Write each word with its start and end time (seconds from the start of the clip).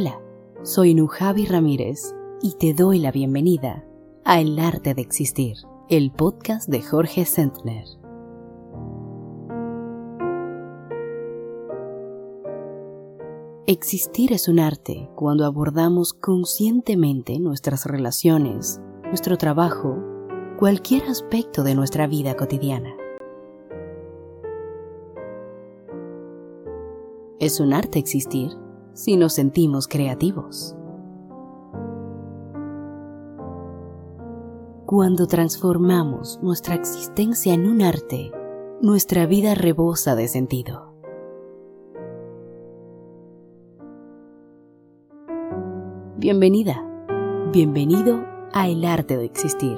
Hola, 0.00 0.22
soy 0.62 0.94
Nujavi 0.94 1.46
Ramírez 1.46 2.14
y 2.40 2.52
te 2.52 2.72
doy 2.72 3.00
la 3.00 3.10
bienvenida 3.10 3.84
a 4.24 4.40
El 4.40 4.56
Arte 4.60 4.94
de 4.94 5.02
Existir, 5.02 5.56
el 5.88 6.12
podcast 6.12 6.68
de 6.68 6.82
Jorge 6.82 7.24
Sentner. 7.24 7.84
Existir 13.66 14.32
es 14.32 14.46
un 14.46 14.60
arte 14.60 15.10
cuando 15.16 15.44
abordamos 15.44 16.12
conscientemente 16.12 17.40
nuestras 17.40 17.84
relaciones, 17.84 18.80
nuestro 19.02 19.36
trabajo, 19.36 19.98
cualquier 20.60 21.02
aspecto 21.08 21.64
de 21.64 21.74
nuestra 21.74 22.06
vida 22.06 22.36
cotidiana. 22.36 22.94
Es 27.40 27.58
un 27.58 27.72
arte 27.72 27.98
existir 27.98 28.52
si 28.98 29.16
nos 29.16 29.34
sentimos 29.34 29.86
creativos. 29.86 30.74
Cuando 34.86 35.28
transformamos 35.28 36.40
nuestra 36.42 36.74
existencia 36.74 37.54
en 37.54 37.68
un 37.68 37.80
arte, 37.80 38.32
nuestra 38.82 39.26
vida 39.26 39.54
rebosa 39.54 40.16
de 40.16 40.26
sentido. 40.26 40.92
Bienvenida, 46.16 46.84
bienvenido 47.52 48.26
a 48.52 48.66
El 48.66 48.84
Arte 48.84 49.16
de 49.16 49.26
Existir, 49.26 49.76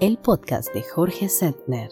el 0.00 0.18
podcast 0.18 0.70
de 0.74 0.82
Jorge 0.82 1.30
Sentner. 1.30 1.88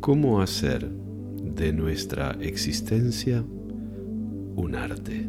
¿Cómo 0.00 0.40
hacer 0.40 1.09
de 1.42 1.72
nuestra 1.72 2.36
existencia 2.40 3.42
un 3.42 4.74
arte? 4.74 5.28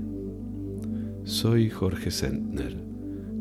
Soy 1.23 1.69
Jorge 1.69 2.11
Sentner. 2.11 2.77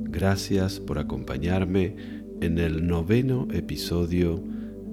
Gracias 0.05 0.81
por 0.81 0.98
acompañarme 0.98 1.97
en 2.41 2.59
el 2.59 2.87
noveno 2.87 3.48
episodio 3.53 4.43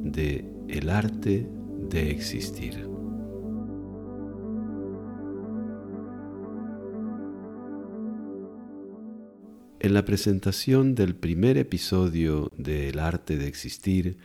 de 0.04 0.46
El 0.68 0.90
arte 0.90 1.50
de 1.90 2.12
existir. 2.12 2.88
En 9.80 9.94
la 9.94 10.04
presentación 10.04 10.96
del 10.96 11.16
primer 11.16 11.58
episodio 11.58 12.52
de 12.58 12.90
El 12.90 13.00
arte 13.00 13.38
de 13.38 13.48
existir, 13.48 14.18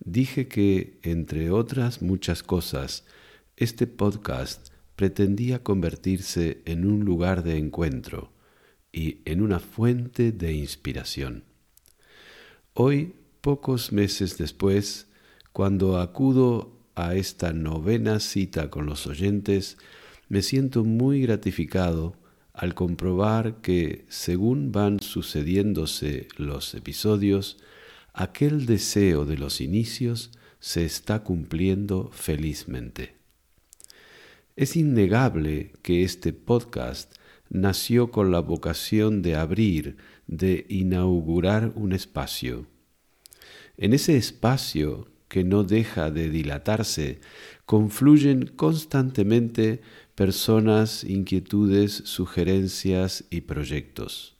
dije 0.00 0.48
que, 0.48 0.98
entre 1.02 1.50
otras 1.50 2.02
muchas 2.02 2.42
cosas, 2.42 3.04
este 3.56 3.86
podcast 3.86 4.68
pretendía 4.96 5.62
convertirse 5.62 6.62
en 6.64 6.84
un 6.86 7.04
lugar 7.04 7.42
de 7.42 7.56
encuentro 7.56 8.32
y 8.92 9.20
en 9.24 9.40
una 9.40 9.60
fuente 9.60 10.32
de 10.32 10.52
inspiración. 10.52 11.44
Hoy, 12.74 13.14
pocos 13.40 13.92
meses 13.92 14.36
después, 14.36 15.06
cuando 15.52 15.98
acudo 15.98 16.76
a 16.94 17.14
esta 17.14 17.52
novena 17.52 18.20
cita 18.20 18.70
con 18.70 18.86
los 18.86 19.06
oyentes, 19.06 19.78
me 20.28 20.42
siento 20.42 20.84
muy 20.84 21.22
gratificado 21.22 22.14
al 22.52 22.74
comprobar 22.74 23.60
que, 23.62 24.04
según 24.08 24.70
van 24.70 25.00
sucediéndose 25.00 26.28
los 26.36 26.74
episodios, 26.74 27.58
aquel 28.12 28.66
deseo 28.66 29.24
de 29.24 29.38
los 29.38 29.60
inicios 29.60 30.32
se 30.58 30.84
está 30.84 31.22
cumpliendo 31.22 32.10
felizmente. 32.12 33.14
Es 34.56 34.76
innegable 34.76 35.72
que 35.82 36.04
este 36.04 36.32
podcast 36.32 37.14
nació 37.48 38.10
con 38.10 38.30
la 38.30 38.40
vocación 38.40 39.22
de 39.22 39.36
abrir, 39.36 39.96
de 40.26 40.66
inaugurar 40.68 41.72
un 41.74 41.92
espacio. 41.92 42.66
En 43.76 43.94
ese 43.94 44.16
espacio 44.16 45.08
que 45.28 45.44
no 45.44 45.64
deja 45.64 46.10
de 46.10 46.28
dilatarse, 46.28 47.20
confluyen 47.64 48.48
constantemente 48.48 49.80
personas, 50.14 51.04
inquietudes, 51.04 52.02
sugerencias 52.04 53.24
y 53.30 53.42
proyectos. 53.42 54.36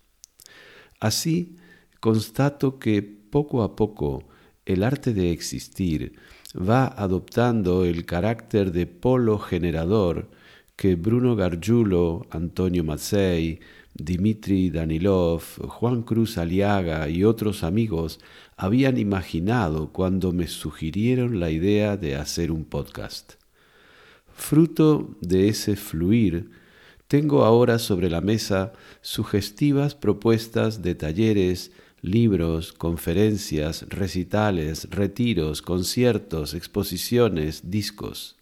Así, 0.98 1.56
constato 2.00 2.78
que 2.78 3.19
poco 3.30 3.62
a 3.62 3.76
poco 3.76 4.24
el 4.66 4.82
arte 4.82 5.14
de 5.14 5.30
existir 5.30 6.14
va 6.54 6.86
adoptando 6.86 7.84
el 7.84 8.04
carácter 8.04 8.72
de 8.72 8.86
polo 8.86 9.38
generador 9.38 10.30
que 10.76 10.94
Bruno 10.94 11.36
Gargiulo, 11.36 12.26
Antonio 12.30 12.82
Mazzei, 12.84 13.60
Dimitri 13.94 14.70
Danilov, 14.70 15.42
Juan 15.68 16.02
Cruz 16.02 16.38
Aliaga 16.38 17.08
y 17.08 17.24
otros 17.24 17.64
amigos 17.64 18.20
habían 18.56 18.96
imaginado 18.96 19.92
cuando 19.92 20.32
me 20.32 20.46
sugirieron 20.46 21.40
la 21.40 21.50
idea 21.50 21.96
de 21.96 22.16
hacer 22.16 22.50
un 22.50 22.64
podcast. 22.64 23.34
Fruto 24.32 25.16
de 25.20 25.48
ese 25.48 25.76
fluir, 25.76 26.50
tengo 27.08 27.44
ahora 27.44 27.78
sobre 27.78 28.08
la 28.08 28.20
mesa 28.20 28.72
sugestivas 29.02 29.94
propuestas 29.94 30.80
de 30.80 30.94
talleres, 30.94 31.72
libros, 32.02 32.72
conferencias, 32.72 33.86
recitales, 33.88 34.88
retiros, 34.90 35.62
conciertos, 35.62 36.54
exposiciones, 36.54 37.70
discos. 37.70 38.36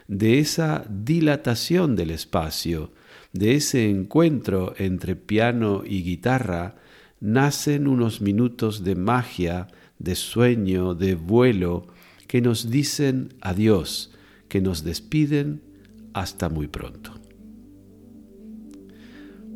De 0.08 0.38
esa 0.38 0.84
dilatación 0.88 1.96
del 1.96 2.10
espacio, 2.10 2.92
de 3.32 3.56
ese 3.56 3.88
encuentro 3.88 4.74
entre 4.78 5.16
piano 5.16 5.82
y 5.84 6.02
guitarra, 6.02 6.76
nacen 7.22 7.86
unos 7.86 8.20
minutos 8.20 8.82
de 8.82 8.96
magia, 8.96 9.68
de 10.00 10.16
sueño, 10.16 10.94
de 10.94 11.14
vuelo, 11.14 11.86
que 12.26 12.40
nos 12.40 12.68
dicen 12.68 13.34
adiós, 13.40 14.10
que 14.48 14.60
nos 14.60 14.82
despiden 14.82 15.62
hasta 16.14 16.48
muy 16.48 16.66
pronto. 16.66 17.12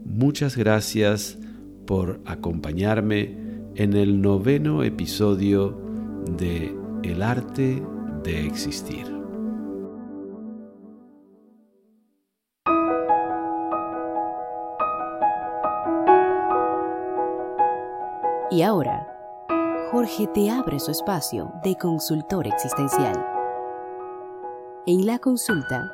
Muchas 0.04 0.56
gracias 0.56 1.38
por 1.86 2.20
acompañarme 2.24 3.36
en 3.74 3.94
el 3.94 4.22
noveno 4.22 4.84
episodio 4.84 5.76
de 6.38 6.72
El 7.02 7.20
arte 7.20 7.82
de 8.22 8.46
existir. 8.46 9.15
Y 18.56 18.62
ahora, 18.62 19.06
Jorge 19.93 20.29
te 20.29 20.50
abre 20.50 20.81
su 20.81 20.91
espacio 20.91 21.53
de 21.62 21.76
consultor 21.76 22.47
existencial. 22.47 23.14
En 24.87 25.05
la 25.05 25.19
consulta, 25.19 25.93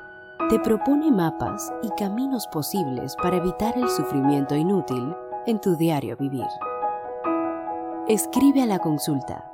te 0.49 0.61
propone 0.61 1.11
mapas 1.11 1.73
y 1.83 1.89
caminos 1.99 2.47
posibles 2.53 3.17
para 3.21 3.39
evitar 3.39 3.77
el 3.77 3.89
sufrimiento 3.89 4.55
inútil 4.55 5.13
en 5.47 5.61
tu 5.61 5.75
diario 5.75 6.17
vivir. 6.17 6.47
Escribe 8.07 8.63
a 8.63 8.67
la 8.67 8.79
consulta. 8.79 9.45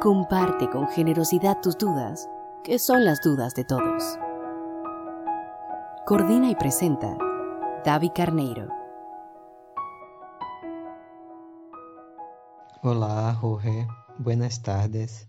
Comparte 0.00 0.70
con 0.70 0.88
generosidad 0.88 1.60
tus 1.60 1.76
dudas, 1.76 2.30
que 2.64 2.78
son 2.78 3.04
las 3.04 3.20
dudas 3.20 3.52
de 3.54 3.64
todos. 3.64 4.18
Coordina 6.06 6.48
y 6.48 6.54
presenta 6.54 7.14
David 7.84 8.12
Carneiro. 8.14 8.81
Hola, 12.84 13.32
Jorge. 13.40 13.86
Buenas 14.18 14.60
tardes. 14.60 15.28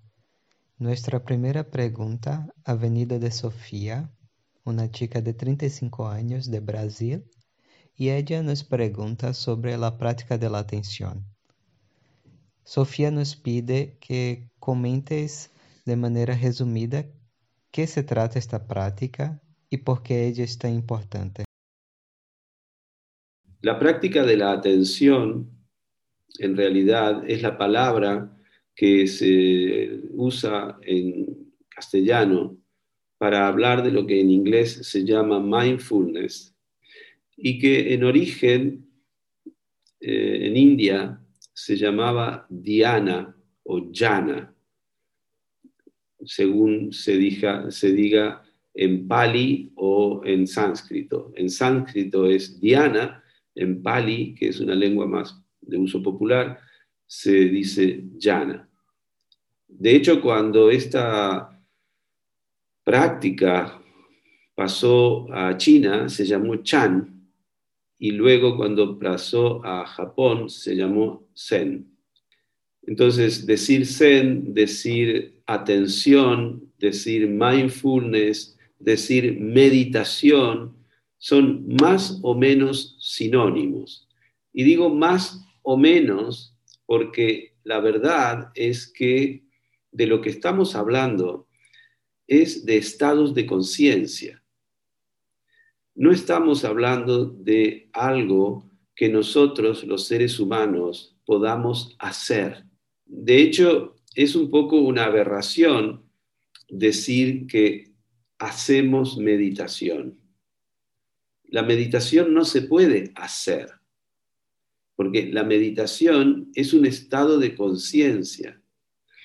Nuestra 0.80 1.24
primera 1.24 1.70
pregunta 1.70 2.52
ha 2.66 2.74
venido 2.74 3.20
de 3.20 3.30
Sofía, 3.30 4.12
una 4.64 4.90
chica 4.90 5.22
de 5.22 5.36
35 5.36 6.08
años 6.08 6.50
de 6.50 6.62
Brasil, 6.62 7.26
y 7.96 8.10
ella 8.10 8.42
nos 8.42 8.64
pregunta 8.64 9.36
sobre 9.36 9.78
la 9.78 10.00
práctica 10.00 10.40
de 10.40 10.50
la 10.50 10.58
atención. 10.58 11.28
Sofía 12.64 13.12
nos 13.12 13.36
pide 13.36 14.00
que 14.00 14.50
comentes 14.58 15.52
de 15.86 15.96
manera 15.96 16.36
resumida 16.36 17.06
qué 17.70 17.86
se 17.86 18.02
trata 18.02 18.40
esta 18.40 18.66
práctica 18.66 19.44
y 19.70 19.78
por 19.78 20.02
qué 20.02 20.26
ella 20.26 20.44
es 20.44 20.58
tan 20.58 20.74
importante. 20.74 21.44
La 23.62 23.78
práctica 23.78 24.24
de 24.24 24.38
la 24.38 24.54
atención 24.54 25.53
en 26.40 26.58
realidad 26.58 27.24
es 27.28 27.42
la 27.42 27.58
palabra 27.58 28.36
que 28.76 29.08
se 29.08 30.02
usa 30.12 30.78
en 30.82 31.54
castellano 31.70 32.58
para 33.18 33.48
hablar 33.48 33.84
de 33.84 33.92
lo 33.92 34.06
que 34.06 34.20
en 34.20 34.32
inglés 34.32 34.80
se 34.82 35.06
llama 35.06 35.40
mindfulness 35.40 36.56
y 37.38 37.60
que 37.60 37.94
en 37.94 38.04
origen 38.04 38.88
eh, 40.00 40.48
en 40.48 40.58
India 40.58 41.20
se 41.54 41.78
llamaba 41.78 42.46
Diana 42.50 43.36
o 43.64 43.90
Jana, 43.94 44.54
según 46.26 46.92
se 46.92 47.18
diga, 47.18 47.70
se 47.72 47.94
diga 47.94 48.44
en 48.74 49.08
pali 49.08 49.72
o 49.76 50.22
en 50.26 50.48
sánscrito. 50.48 51.32
En 51.36 51.50
sánscrito 51.50 52.28
es 52.28 52.60
Diana, 52.60 53.24
en 53.56 53.82
pali, 53.82 54.34
que 54.36 54.50
es 54.50 54.60
una 54.60 54.76
lengua 54.76 55.06
más 55.06 55.43
de 55.66 55.78
uso 55.78 56.02
popular, 56.02 56.60
se 57.06 57.32
dice 57.32 58.04
Jana. 58.20 58.68
De 59.68 59.96
hecho, 59.96 60.22
cuando 60.22 60.70
esta 60.70 61.62
práctica 62.84 63.82
pasó 64.56 65.32
a 65.34 65.58
China, 65.58 66.10
se 66.10 66.26
llamó 66.26 66.58
Chan, 66.58 67.14
y 67.98 68.12
luego 68.12 68.58
cuando 68.58 69.00
pasó 69.00 69.64
a 69.66 69.86
Japón 69.86 70.50
se 70.50 70.76
llamó 70.76 71.26
Zen. 71.36 71.88
Entonces, 72.82 73.46
decir 73.46 73.86
Zen, 73.86 74.54
decir 74.54 75.42
atención, 75.46 76.70
decir 76.78 77.28
mindfulness, 77.28 78.58
decir 78.78 79.40
meditación, 79.40 80.76
son 81.18 81.66
más 81.82 82.20
o 82.22 82.36
menos 82.36 82.98
sinónimos. 83.00 84.10
Y 84.52 84.64
digo 84.64 84.94
más 84.94 85.43
o 85.64 85.76
menos 85.78 86.56
porque 86.86 87.56
la 87.64 87.80
verdad 87.80 88.52
es 88.54 88.88
que 88.88 89.44
de 89.92 90.06
lo 90.06 90.22
que 90.22 90.30
estamos 90.30 90.76
hablando 90.76 91.48
es 92.28 92.66
de 92.66 92.78
estados 92.78 93.34
de 93.34 93.46
conciencia 93.48 94.44
no 95.96 96.12
estamos 96.12 96.66
hablando 96.66 97.26
de 97.26 97.90
algo 97.94 98.70
que 98.96 99.10
nosotros, 99.10 99.84
los 99.84 100.08
seres 100.08 100.40
humanos, 100.40 101.16
podamos 101.26 101.96
hacer. 102.00 102.66
De 103.06 103.40
hecho, 103.40 103.96
es 104.16 104.36
un 104.36 104.50
poco 104.50 104.78
una 104.78 105.06
aberración 105.06 106.04
decir 106.68 107.46
que 107.48 107.92
hacemos 108.40 109.18
meditación. 109.18 110.20
La 111.44 111.62
meditación 111.62 112.34
no 112.34 112.46
se 112.46 112.64
puede 112.64 113.12
hacer, 113.16 113.70
porque 115.04 115.30
la 115.34 115.44
meditación 115.44 116.50
es 116.56 116.74
un 116.74 116.86
estado 116.86 117.38
de 117.38 117.56
conciencia. 117.56 118.62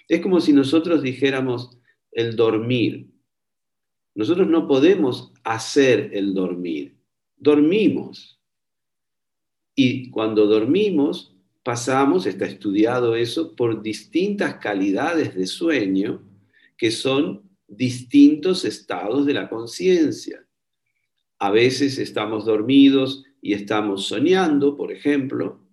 Es 0.09 0.21
como 0.21 0.41
si 0.41 0.53
nosotros 0.53 1.03
dijéramos 1.03 1.79
el 2.11 2.35
dormir. 2.35 3.07
Nosotros 4.17 4.49
no 4.49 4.67
podemos 4.67 5.33
hacer 5.45 6.11
el 6.15 6.35
dormir. 6.35 6.99
Dormimos. 7.37 8.41
Y 9.77 10.11
cuando 10.11 10.49
dormimos, 10.49 11.37
pasamos, 11.63 12.27
está 12.27 12.47
estudiado 12.47 13.15
eso, 13.15 13.55
por 13.55 13.81
distintas 13.81 14.57
calidades 14.57 15.37
de 15.37 15.47
sueño 15.47 16.29
que 16.77 16.91
son 16.91 17.49
distintos 17.69 18.65
estados 18.65 19.27
de 19.27 19.35
la 19.35 19.49
conciencia. 19.49 20.45
A 21.39 21.53
veces 21.53 21.99
estamos 21.99 22.47
dormidos 22.47 23.23
y 23.41 23.53
estamos 23.53 24.07
soñando, 24.07 24.77
por 24.77 24.91
ejemplo. 24.91 25.68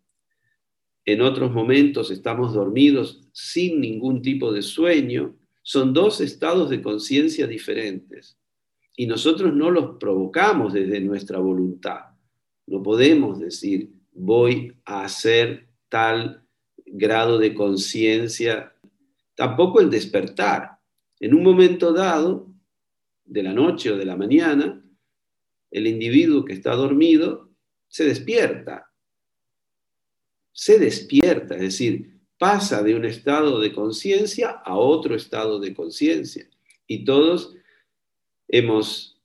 En 1.06 1.22
otros 1.22 1.52
momentos 1.52 2.10
estamos 2.10 2.54
dormidos 2.54 3.22
sin 3.32 3.80
ningún 3.80 4.22
tipo 4.22 4.52
de 4.52 4.62
sueño. 4.62 5.36
Son 5.62 5.94
dos 5.94 6.20
estados 6.20 6.70
de 6.70 6.82
conciencia 6.82 7.46
diferentes 7.48 8.38
y 8.96 9.06
nosotros 9.08 9.54
no 9.54 9.70
los 9.72 9.98
provocamos 9.98 10.74
desde 10.74 11.00
nuestra 11.02 11.40
voluntad. 11.40 12.06
No 12.68 12.82
podemos 12.82 13.40
decir, 13.40 13.92
voy 14.12 14.74
a 14.86 15.04
hacer 15.04 15.68
tal 15.90 16.44
grado 16.86 17.38
de 17.38 17.54
conciencia, 17.54 18.74
tampoco 19.36 19.82
el 19.82 19.90
despertar. 19.90 20.80
En 21.20 21.34
un 21.36 21.44
momento 21.44 21.94
dado, 21.94 22.52
de 23.26 23.44
la 23.44 23.54
noche 23.54 23.92
o 23.92 23.98
de 23.98 24.06
la 24.06 24.16
mañana, 24.16 24.84
el 25.72 25.88
individuo 25.88 26.46
que 26.46 26.54
está 26.54 26.76
dormido 26.76 27.50
se 27.88 28.06
despierta. 28.06 28.92
Se 30.58 30.80
despierta, 30.80 31.56
es 31.56 31.62
decir, 31.62 32.22
pasa 32.38 32.82
de 32.82 32.96
un 32.96 33.04
estado 33.04 33.60
de 33.60 33.74
conciencia 33.74 34.52
a 34.52 34.78
otro 34.78 35.14
estado 35.14 35.60
de 35.60 35.74
conciencia. 35.74 36.48
Y 36.88 37.04
todos 37.04 37.54
hemos 38.48 39.22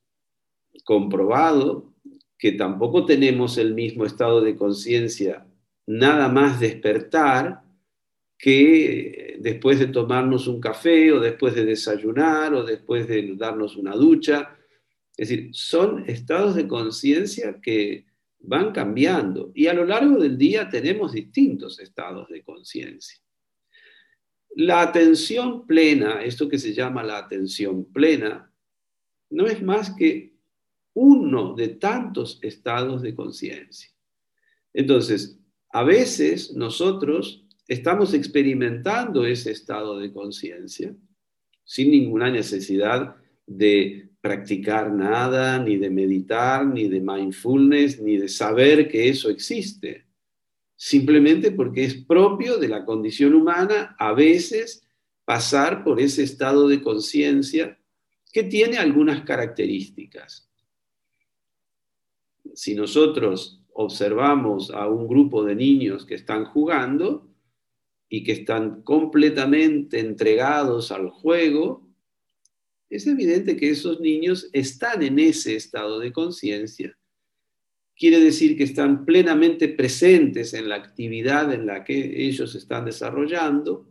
comprobado 0.85 1.95
que 2.37 2.51
tampoco 2.51 3.07
tenemos 3.07 3.59
el 3.59 3.75
mismo 3.75 4.05
estado 4.05 4.41
de 4.41 4.57
conciencia 4.57 5.47
nada 5.87 6.29
más 6.29 6.59
despertar 6.59 7.63
que 8.37 9.37
después 9.39 9.79
de 9.79 9.87
tomarnos 9.87 10.49
un 10.49 10.61
café 10.61 11.13
o 11.13 11.21
después 11.21 11.55
de 11.55 11.65
desayunar 11.65 12.55
o 12.55 12.65
después 12.65 13.07
de 13.07 13.37
darnos 13.37 13.77
una 13.77 13.95
ducha. 13.95 14.57
Es 15.17 15.29
decir, 15.29 15.51
son 15.53 16.03
estados 16.09 16.57
de 16.57 16.67
conciencia 16.67 17.61
que 17.63 18.10
van 18.41 18.73
cambiando 18.73 19.53
y 19.55 19.67
a 19.67 19.75
lo 19.75 19.85
largo 19.85 20.19
del 20.19 20.37
día 20.37 20.69
tenemos 20.69 21.13
distintos 21.13 21.79
estados 21.79 22.29
de 22.29 22.43
conciencia. 22.43 23.21
La 24.57 24.83
atención 24.83 25.67
plena, 25.67 26.25
esto 26.25 26.49
que 26.49 26.59
se 26.59 26.73
llama 26.73 27.03
la 27.03 27.19
atención 27.19 27.85
plena, 27.93 28.53
no 29.31 29.47
es 29.47 29.63
más 29.63 29.95
que 29.95 30.35
uno 30.95 31.55
de 31.55 31.69
tantos 31.69 32.41
estados 32.43 33.03
de 33.03 33.15
conciencia. 33.15 33.91
Entonces, 34.73 35.39
a 35.71 35.85
veces 35.85 36.55
nosotros 36.55 37.47
estamos 37.69 38.13
experimentando 38.15 39.25
ese 39.25 39.53
estado 39.53 39.99
de 39.99 40.13
conciencia 40.13 40.95
sin 41.65 41.93
ninguna 41.93 42.31
necesidad 42.31 43.15
de 43.47 44.10
practicar 44.21 44.93
nada, 44.93 45.59
ni 45.59 45.77
de 45.77 45.91
meditar, 45.91 46.67
ni 46.67 46.89
de 46.89 47.01
mindfulness, 47.01 48.01
ni 48.01 48.19
de 48.19 48.29
saber 48.29 48.89
que 48.89 49.09
eso 49.09 49.31
existe. 49.31 50.07
Simplemente 50.77 51.51
porque 51.51 51.85
es 51.85 51.95
propio 51.95 52.59
de 52.59 52.69
la 52.69 52.85
condición 52.85 53.35
humana 53.35 53.97
a 53.99 54.13
veces 54.13 54.87
pasar 55.25 55.85
por 55.85 56.01
ese 56.01 56.23
estado 56.23 56.69
de 56.69 56.83
conciencia 56.83 57.79
que 58.33 58.43
tiene 58.45 58.79
algunas 58.79 59.23
características. 59.23 60.49
Si 62.55 62.75
nosotros 62.75 63.63
observamos 63.73 64.71
a 64.71 64.89
un 64.89 65.07
grupo 65.07 65.45
de 65.45 65.55
niños 65.55 66.05
que 66.05 66.15
están 66.15 66.45
jugando 66.45 67.29
y 68.09 68.25
que 68.25 68.33
están 68.33 68.83
completamente 68.83 70.01
entregados 70.01 70.91
al 70.91 71.11
juego, 71.11 71.90
es 72.91 73.07
evidente 73.07 73.57
que 73.57 73.71
esos 73.71 74.01
niños 74.01 74.51
están 74.53 75.03
en 75.03 75.21
ese 75.21 75.55
estado 75.55 76.01
de 76.01 76.13
conciencia. 76.13 76.99
Quiere 77.97 78.19
decir 78.19 78.57
que 78.57 78.65
están 78.65 79.05
plenamente 79.05 79.69
presentes 79.69 80.55
en 80.55 80.69
la 80.69 80.77
actividad 80.77 81.53
en 81.53 81.67
la 81.67 81.85
que 81.85 82.27
ellos 82.27 82.55
están 82.57 82.85
desarrollando 82.85 83.89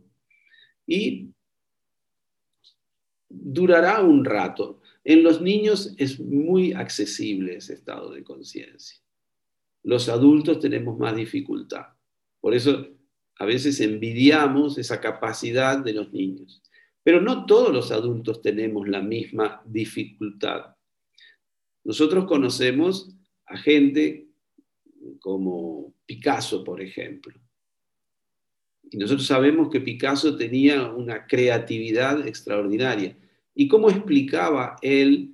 y 0.86 1.29
durará 3.29 4.01
un 4.01 4.25
rato. 4.25 4.82
En 5.03 5.24
los 5.24 5.41
niños 5.41 5.96
es 5.98 6.20
muy 6.20 6.74
accesible 6.74 7.56
ese 7.56 7.75
estado 7.75 8.12
de 8.12 8.24
conciencia. 8.24 9.00
Los 9.84 10.10
adultos 10.10 10.60
tenemos 10.60 10.98
más 10.98 11.15
dificultad. 11.15 11.86
Por 12.41 12.53
eso 12.53 12.88
a 13.38 13.46
veces 13.46 13.79
envidiamos 13.79 14.77
esa 14.77 15.00
capacidad 15.00 15.77
de 15.77 15.94
los 15.94 16.12
niños. 16.12 16.62
Pero 17.09 17.21
no 17.21 17.47
todos 17.47 17.73
los 17.73 17.91
adultos 17.91 18.39
tenemos 18.39 18.87
la 18.87 19.01
misma 19.01 19.63
dificultad. 19.65 20.75
Nosotros 21.83 22.25
conocemos 22.25 23.09
a 23.47 23.57
gente 23.57 24.27
como 25.19 25.95
Picasso, 26.05 26.63
por 26.63 26.83
ejemplo. 26.83 27.33
Y 28.91 28.97
nosotros 28.97 29.25
sabemos 29.25 29.69
que 29.71 29.81
Picasso 29.81 30.37
tenía 30.37 30.91
una 30.91 31.25
creatividad 31.25 32.27
extraordinaria. 32.27 33.17
¿Y 33.55 33.67
cómo 33.67 33.89
explicaba 33.89 34.75
él 34.83 35.33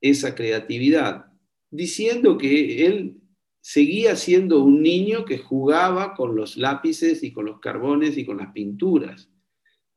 esa 0.00 0.34
creatividad? 0.34 1.26
Diciendo 1.70 2.38
que 2.38 2.86
él 2.86 3.20
seguía 3.60 4.16
siendo 4.16 4.64
un 4.64 4.82
niño 4.82 5.26
que 5.26 5.36
jugaba 5.36 6.14
con 6.14 6.34
los 6.34 6.56
lápices 6.56 7.22
y 7.22 7.30
con 7.30 7.44
los 7.44 7.60
carbones 7.60 8.16
y 8.16 8.24
con 8.24 8.38
las 8.38 8.52
pinturas. 8.52 9.30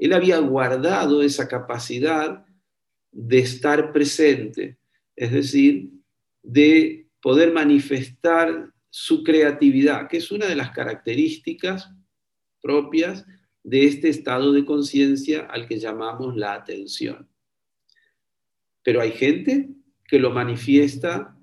Él 0.04 0.12
había 0.12 0.38
guardado 0.40 1.22
esa 1.22 1.48
capacidad 1.48 2.46
de 3.10 3.40
estar 3.40 3.94
presente, 3.94 4.78
es 5.16 5.32
decir, 5.32 5.92
de 6.42 7.08
poder 7.22 7.54
manifestar 7.54 8.74
su 8.90 9.24
creatividad, 9.24 10.10
que 10.10 10.18
es 10.18 10.30
una 10.30 10.46
de 10.46 10.58
las 10.58 10.72
características 10.72 11.90
propias 12.62 13.26
de 13.64 13.86
este 13.86 14.10
estado 14.10 14.52
de 14.52 14.66
conciencia 14.66 15.48
al 15.50 15.70
que 15.70 15.80
llamamos 15.80 16.36
la 16.36 16.56
atención. 16.56 17.30
Pero 18.84 19.00
hay 19.00 19.12
gente 19.12 19.70
que 20.06 20.20
lo 20.20 20.32
manifiesta 20.32 21.34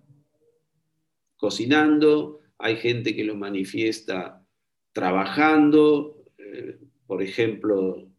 cocinando, 1.38 2.40
hay 2.58 2.76
gente 2.76 3.16
que 3.16 3.24
lo 3.24 3.36
manifiesta 3.36 4.46
trabajando, 4.92 6.26
eh, 6.36 6.78
por 7.06 7.22
ejemplo, 7.22 8.09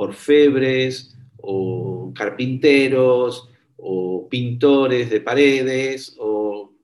orfebres 0.00 1.14
o 1.36 2.12
carpinteros 2.14 3.50
o 3.76 4.28
pintores 4.28 5.10
de 5.10 5.20
paredes 5.20 6.16
o 6.18 6.74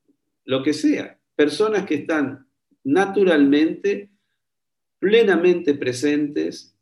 lo 0.45 0.63
que 0.63 0.75
sea. 0.75 1.19
Personas 1.35 1.87
que 1.87 1.95
están 1.97 2.47
naturalmente, 2.85 4.11
plenamente 4.99 5.75
presentes 5.75 6.77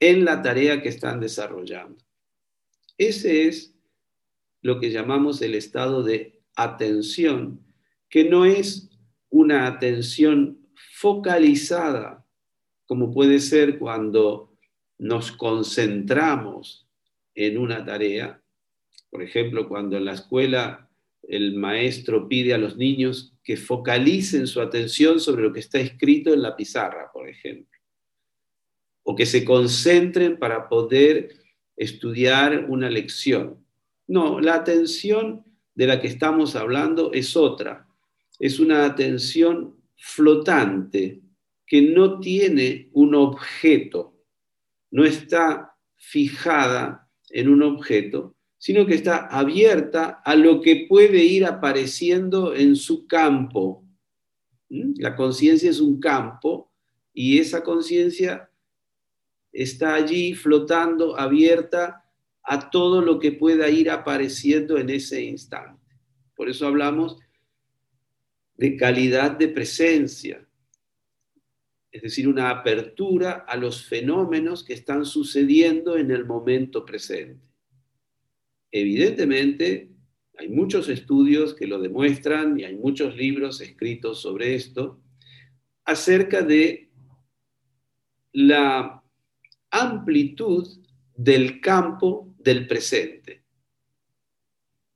en 0.00 0.24
la 0.24 0.42
tarea 0.42 0.82
que 0.82 0.88
están 0.88 1.20
desarrollando. 1.20 2.04
Ese 2.98 3.46
es 3.46 3.74
lo 4.62 4.80
que 4.80 4.90
llamamos 4.90 5.40
el 5.40 5.54
estado 5.54 6.02
de 6.02 6.42
atención, 6.56 7.64
que 8.08 8.28
no 8.28 8.44
es 8.44 8.90
una 9.30 9.68
atención 9.68 10.68
focalizada, 10.96 12.26
como 12.86 13.12
puede 13.12 13.38
ser 13.38 13.78
cuando 13.78 14.49
nos 15.00 15.32
concentramos 15.32 16.86
en 17.34 17.56
una 17.56 17.84
tarea, 17.84 18.42
por 19.08 19.22
ejemplo, 19.22 19.66
cuando 19.66 19.96
en 19.96 20.04
la 20.04 20.12
escuela 20.12 20.90
el 21.22 21.54
maestro 21.54 22.28
pide 22.28 22.52
a 22.52 22.58
los 22.58 22.76
niños 22.76 23.34
que 23.42 23.56
focalicen 23.56 24.46
su 24.46 24.60
atención 24.60 25.18
sobre 25.18 25.42
lo 25.42 25.52
que 25.54 25.60
está 25.60 25.80
escrito 25.80 26.34
en 26.34 26.42
la 26.42 26.54
pizarra, 26.54 27.10
por 27.12 27.28
ejemplo, 27.28 27.78
o 29.02 29.16
que 29.16 29.24
se 29.24 29.42
concentren 29.42 30.38
para 30.38 30.68
poder 30.68 31.34
estudiar 31.76 32.66
una 32.68 32.90
lección. 32.90 33.64
No, 34.06 34.38
la 34.38 34.54
atención 34.54 35.44
de 35.74 35.86
la 35.86 35.98
que 35.98 36.08
estamos 36.08 36.56
hablando 36.56 37.10
es 37.14 37.36
otra, 37.36 37.88
es 38.38 38.60
una 38.60 38.84
atención 38.84 39.76
flotante 39.96 41.22
que 41.66 41.80
no 41.80 42.20
tiene 42.20 42.90
un 42.92 43.14
objeto, 43.14 44.19
no 44.90 45.04
está 45.04 45.74
fijada 45.96 47.08
en 47.28 47.48
un 47.48 47.62
objeto, 47.62 48.36
sino 48.58 48.86
que 48.86 48.94
está 48.94 49.26
abierta 49.26 50.20
a 50.24 50.34
lo 50.34 50.60
que 50.60 50.86
puede 50.88 51.24
ir 51.24 51.46
apareciendo 51.46 52.54
en 52.54 52.76
su 52.76 53.06
campo. 53.06 53.84
¿Mm? 54.68 54.94
La 54.96 55.16
conciencia 55.16 55.70
es 55.70 55.80
un 55.80 55.98
campo 56.00 56.70
y 57.12 57.38
esa 57.38 57.62
conciencia 57.62 58.50
está 59.52 59.94
allí 59.94 60.34
flotando, 60.34 61.18
abierta 61.18 62.04
a 62.42 62.70
todo 62.70 63.00
lo 63.00 63.18
que 63.18 63.32
pueda 63.32 63.68
ir 63.68 63.90
apareciendo 63.90 64.78
en 64.78 64.90
ese 64.90 65.22
instante. 65.22 65.80
Por 66.34 66.48
eso 66.48 66.66
hablamos 66.66 67.18
de 68.56 68.76
calidad 68.76 69.32
de 69.32 69.48
presencia, 69.48 70.46
es 71.92 72.02
decir, 72.02 72.28
una 72.28 72.50
apertura 72.50 73.44
a 73.48 73.56
los 73.56 73.84
fenómenos 73.84 74.62
que 74.64 74.74
están 74.74 75.04
sucediendo 75.04 75.96
en 75.96 76.10
el 76.10 76.24
momento 76.24 76.84
presente. 76.84 77.44
Evidentemente, 78.70 79.90
hay 80.38 80.48
muchos 80.48 80.88
estudios 80.88 81.54
que 81.54 81.66
lo 81.66 81.80
demuestran 81.80 82.58
y 82.58 82.64
hay 82.64 82.76
muchos 82.76 83.16
libros 83.16 83.60
escritos 83.60 84.22
sobre 84.22 84.54
esto 84.54 85.00
acerca 85.84 86.42
de 86.42 86.88
la 88.32 89.02
amplitud 89.70 90.66
del 91.16 91.60
campo 91.60 92.32
del 92.38 92.68
presente. 92.68 93.42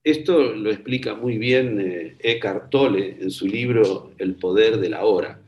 Esto 0.05 0.55
lo 0.55 0.71
explica 0.71 1.15
muy 1.15 1.39
bien 1.39 1.81
eh, 1.81 2.17
Eckhart 2.21 2.71
Tolle 2.71 3.17
en 3.21 3.31
su 3.31 3.47
libro 3.47 4.13
El 4.19 4.37
poder 4.37 4.79
de 4.79 4.91
la 4.91 5.05
hora 5.05 5.44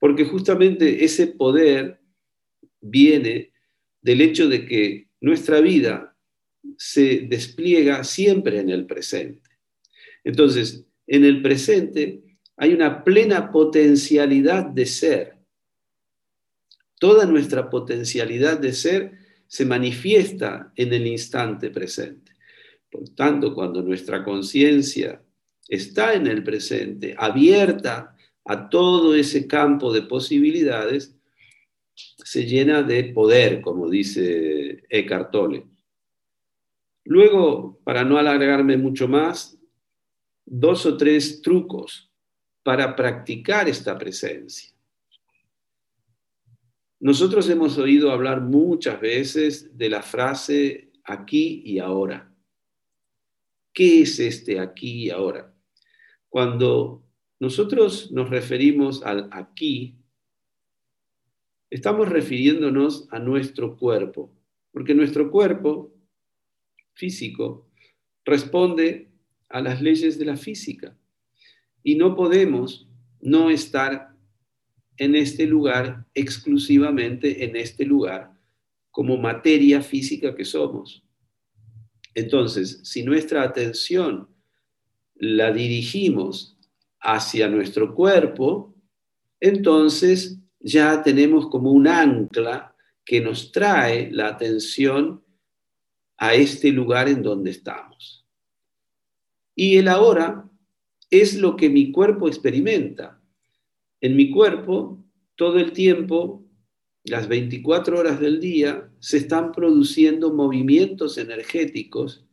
porque 0.00 0.24
justamente 0.24 1.04
ese 1.04 1.28
poder 1.28 2.00
viene 2.80 3.52
del 4.00 4.22
hecho 4.22 4.48
de 4.48 4.66
que 4.66 5.08
nuestra 5.20 5.60
vida 5.60 6.16
se 6.76 7.26
despliega 7.28 8.02
siempre 8.02 8.58
en 8.58 8.70
el 8.70 8.86
presente. 8.86 9.50
Entonces, 10.24 10.86
en 11.06 11.24
el 11.24 11.42
presente 11.42 12.22
hay 12.56 12.72
una 12.72 13.04
plena 13.04 13.52
potencialidad 13.52 14.64
de 14.66 14.86
ser. 14.86 15.36
Toda 16.98 17.26
nuestra 17.26 17.68
potencialidad 17.68 18.58
de 18.58 18.72
ser 18.72 19.12
se 19.46 19.66
manifiesta 19.66 20.72
en 20.76 20.92
el 20.94 21.06
instante 21.06 21.70
presente. 21.70 22.32
Por 22.90 23.08
tanto, 23.10 23.54
cuando 23.54 23.82
nuestra 23.82 24.24
conciencia 24.24 25.22
está 25.68 26.14
en 26.14 26.26
el 26.26 26.42
presente, 26.42 27.14
abierta 27.18 28.16
a 28.44 28.68
todo 28.68 29.14
ese 29.14 29.46
campo 29.46 29.92
de 29.92 30.02
posibilidades, 30.02 31.16
se 31.94 32.46
llena 32.46 32.82
de 32.82 33.04
poder, 33.04 33.60
como 33.60 33.88
dice 33.88 34.84
Eckhart 34.88 35.30
Tolle. 35.30 35.66
Luego, 37.04 37.80
para 37.84 38.04
no 38.04 38.18
alargarme 38.18 38.76
mucho 38.76 39.08
más, 39.08 39.58
dos 40.44 40.86
o 40.86 40.96
tres 40.96 41.42
trucos 41.42 42.10
para 42.62 42.94
practicar 42.94 43.68
esta 43.68 43.96
presencia. 43.96 44.70
Nosotros 47.00 47.48
hemos 47.48 47.78
oído 47.78 48.10
hablar 48.10 48.42
muchas 48.42 49.00
veces 49.00 49.76
de 49.76 49.88
la 49.88 50.02
frase 50.02 50.92
aquí 51.04 51.62
y 51.64 51.78
ahora. 51.78 52.30
¿Qué 53.72 54.02
es 54.02 54.20
este 54.20 54.60
aquí 54.60 55.04
y 55.04 55.10
ahora? 55.10 55.54
Cuando 56.28 57.02
nosotros 57.40 58.12
nos 58.12 58.28
referimos 58.28 59.02
al 59.02 59.28
aquí, 59.32 59.96
estamos 61.70 62.08
refiriéndonos 62.08 63.08
a 63.10 63.18
nuestro 63.18 63.78
cuerpo, 63.78 64.30
porque 64.70 64.94
nuestro 64.94 65.30
cuerpo 65.30 65.90
físico 66.92 67.66
responde 68.26 69.10
a 69.48 69.62
las 69.62 69.80
leyes 69.80 70.18
de 70.18 70.26
la 70.26 70.36
física 70.36 70.96
y 71.82 71.94
no 71.94 72.14
podemos 72.14 72.86
no 73.20 73.48
estar 73.48 74.14
en 74.98 75.14
este 75.14 75.46
lugar 75.46 76.06
exclusivamente 76.12 77.42
en 77.44 77.56
este 77.56 77.86
lugar 77.86 78.38
como 78.90 79.16
materia 79.16 79.80
física 79.80 80.34
que 80.34 80.44
somos. 80.44 81.02
Entonces, 82.14 82.80
si 82.84 83.02
nuestra 83.02 83.42
atención 83.42 84.28
la 85.14 85.52
dirigimos 85.52 86.59
hacia 87.00 87.48
nuestro 87.48 87.94
cuerpo, 87.94 88.74
entonces 89.40 90.38
ya 90.58 91.02
tenemos 91.02 91.48
como 91.48 91.72
un 91.72 91.88
ancla 91.88 92.74
que 93.04 93.20
nos 93.20 93.50
trae 93.50 94.10
la 94.12 94.28
atención 94.28 95.24
a 96.18 96.34
este 96.34 96.70
lugar 96.70 97.08
en 97.08 97.22
donde 97.22 97.50
estamos. 97.50 98.26
Y 99.54 99.78
el 99.78 99.88
ahora 99.88 100.48
es 101.10 101.36
lo 101.36 101.56
que 101.56 101.68
mi 101.68 101.90
cuerpo 101.90 102.28
experimenta. 102.28 103.20
En 104.00 104.16
mi 104.16 104.30
cuerpo, 104.30 105.02
todo 105.34 105.58
el 105.58 105.72
tiempo, 105.72 106.44
las 107.04 107.26
24 107.26 107.98
horas 107.98 108.20
del 108.20 108.40
día, 108.40 108.90
se 109.00 109.16
están 109.16 109.52
produciendo 109.52 110.32
movimientos 110.32 111.18
energéticos 111.18 112.26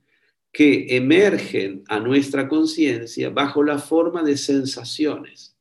que 0.57 0.87
emergen 0.97 1.83
a 1.87 1.99
nuestra 1.99 2.47
conciencia 2.47 3.29
bajo 3.29 3.61
la 3.61 3.77
forma 3.77 4.23
de 4.23 4.35
sensaciones. 4.35 5.55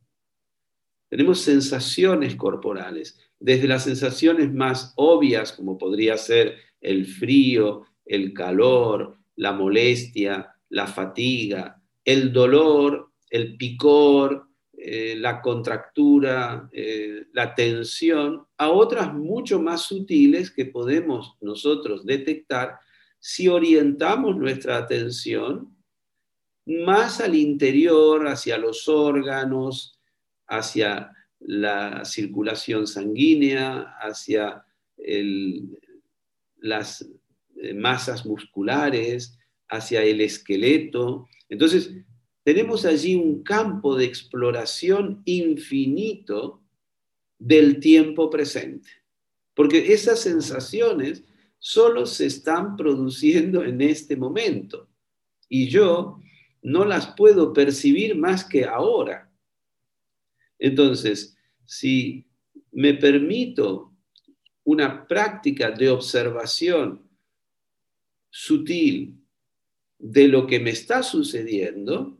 Tenemos 1.10 1.40
sensaciones 1.40 2.34
corporales, 2.34 3.18
desde 3.38 3.68
las 3.68 3.84
sensaciones 3.84 4.54
más 4.54 4.94
obvias, 4.96 5.52
como 5.52 5.76
podría 5.76 6.16
ser 6.16 6.56
el 6.80 7.04
frío, 7.04 7.82
el 8.06 8.32
calor, 8.32 9.18
la 9.34 9.52
molestia, 9.52 10.54
la 10.70 10.86
fatiga, 10.86 11.78
el 12.02 12.32
dolor, 12.32 13.10
el 13.28 13.58
picor, 13.58 14.48
eh, 14.72 15.14
la 15.18 15.42
contractura, 15.42 16.70
eh, 16.72 17.26
la 17.34 17.54
tensión, 17.54 18.46
a 18.56 18.70
otras 18.70 19.12
mucho 19.12 19.60
más 19.60 19.82
sutiles 19.82 20.50
que 20.50 20.64
podemos 20.64 21.36
nosotros 21.42 22.06
detectar 22.06 22.78
si 23.18 23.48
orientamos 23.48 24.36
nuestra 24.36 24.78
atención 24.78 25.76
más 26.66 27.20
al 27.20 27.34
interior, 27.34 28.26
hacia 28.26 28.58
los 28.58 28.88
órganos, 28.88 29.98
hacia 30.46 31.12
la 31.38 32.04
circulación 32.04 32.86
sanguínea, 32.86 33.96
hacia 34.00 34.64
las 36.58 37.08
eh, 37.56 37.74
masas 37.74 38.26
musculares, 38.26 39.38
hacia 39.68 40.02
el 40.02 40.20
esqueleto. 40.20 41.28
Entonces, 41.48 41.92
tenemos 42.42 42.84
allí 42.84 43.14
un 43.14 43.42
campo 43.42 43.96
de 43.96 44.04
exploración 44.04 45.22
infinito 45.24 46.62
del 47.38 47.80
tiempo 47.80 48.30
presente, 48.30 48.88
porque 49.54 49.92
esas 49.92 50.20
sensaciones 50.20 51.24
solo 51.66 52.06
se 52.06 52.26
están 52.26 52.76
produciendo 52.76 53.64
en 53.64 53.80
este 53.80 54.16
momento 54.16 54.88
y 55.48 55.66
yo 55.66 56.20
no 56.62 56.84
las 56.84 57.08
puedo 57.16 57.52
percibir 57.52 58.14
más 58.14 58.44
que 58.44 58.64
ahora. 58.64 59.32
Entonces, 60.60 61.36
si 61.64 62.24
me 62.70 62.94
permito 62.94 63.92
una 64.62 65.08
práctica 65.08 65.72
de 65.72 65.90
observación 65.90 67.02
sutil 68.30 69.18
de 69.98 70.28
lo 70.28 70.46
que 70.46 70.60
me 70.60 70.70
está 70.70 71.02
sucediendo, 71.02 72.16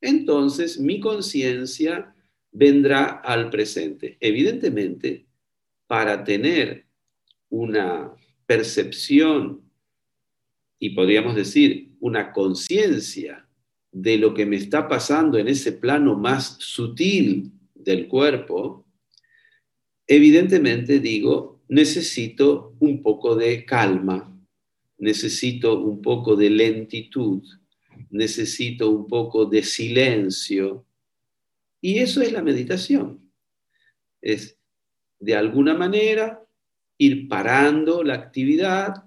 entonces 0.00 0.80
mi 0.80 0.98
conciencia 0.98 2.14
vendrá 2.52 3.04
al 3.04 3.50
presente. 3.50 4.16
Evidentemente, 4.18 5.26
para 5.86 6.24
tener 6.24 6.86
una 7.50 8.14
percepción 8.48 9.60
y 10.78 10.90
podríamos 10.90 11.36
decir 11.36 11.92
una 12.00 12.32
conciencia 12.32 13.46
de 13.92 14.16
lo 14.16 14.32
que 14.32 14.46
me 14.46 14.56
está 14.56 14.88
pasando 14.88 15.36
en 15.36 15.48
ese 15.48 15.72
plano 15.72 16.16
más 16.16 16.56
sutil 16.58 17.52
del 17.74 18.08
cuerpo, 18.08 18.86
evidentemente 20.06 20.98
digo, 20.98 21.62
necesito 21.68 22.74
un 22.80 23.02
poco 23.02 23.36
de 23.36 23.66
calma, 23.66 24.34
necesito 24.96 25.78
un 25.82 26.00
poco 26.00 26.34
de 26.34 26.48
lentitud, 26.48 27.42
necesito 28.08 28.88
un 28.88 29.06
poco 29.06 29.44
de 29.44 29.62
silencio. 29.62 30.86
Y 31.82 31.98
eso 31.98 32.22
es 32.22 32.32
la 32.32 32.42
meditación. 32.42 33.30
Es 34.22 34.58
de 35.20 35.36
alguna 35.36 35.74
manera 35.74 36.47
ir 36.98 37.28
parando 37.28 38.02
la 38.02 38.14
actividad, 38.14 39.04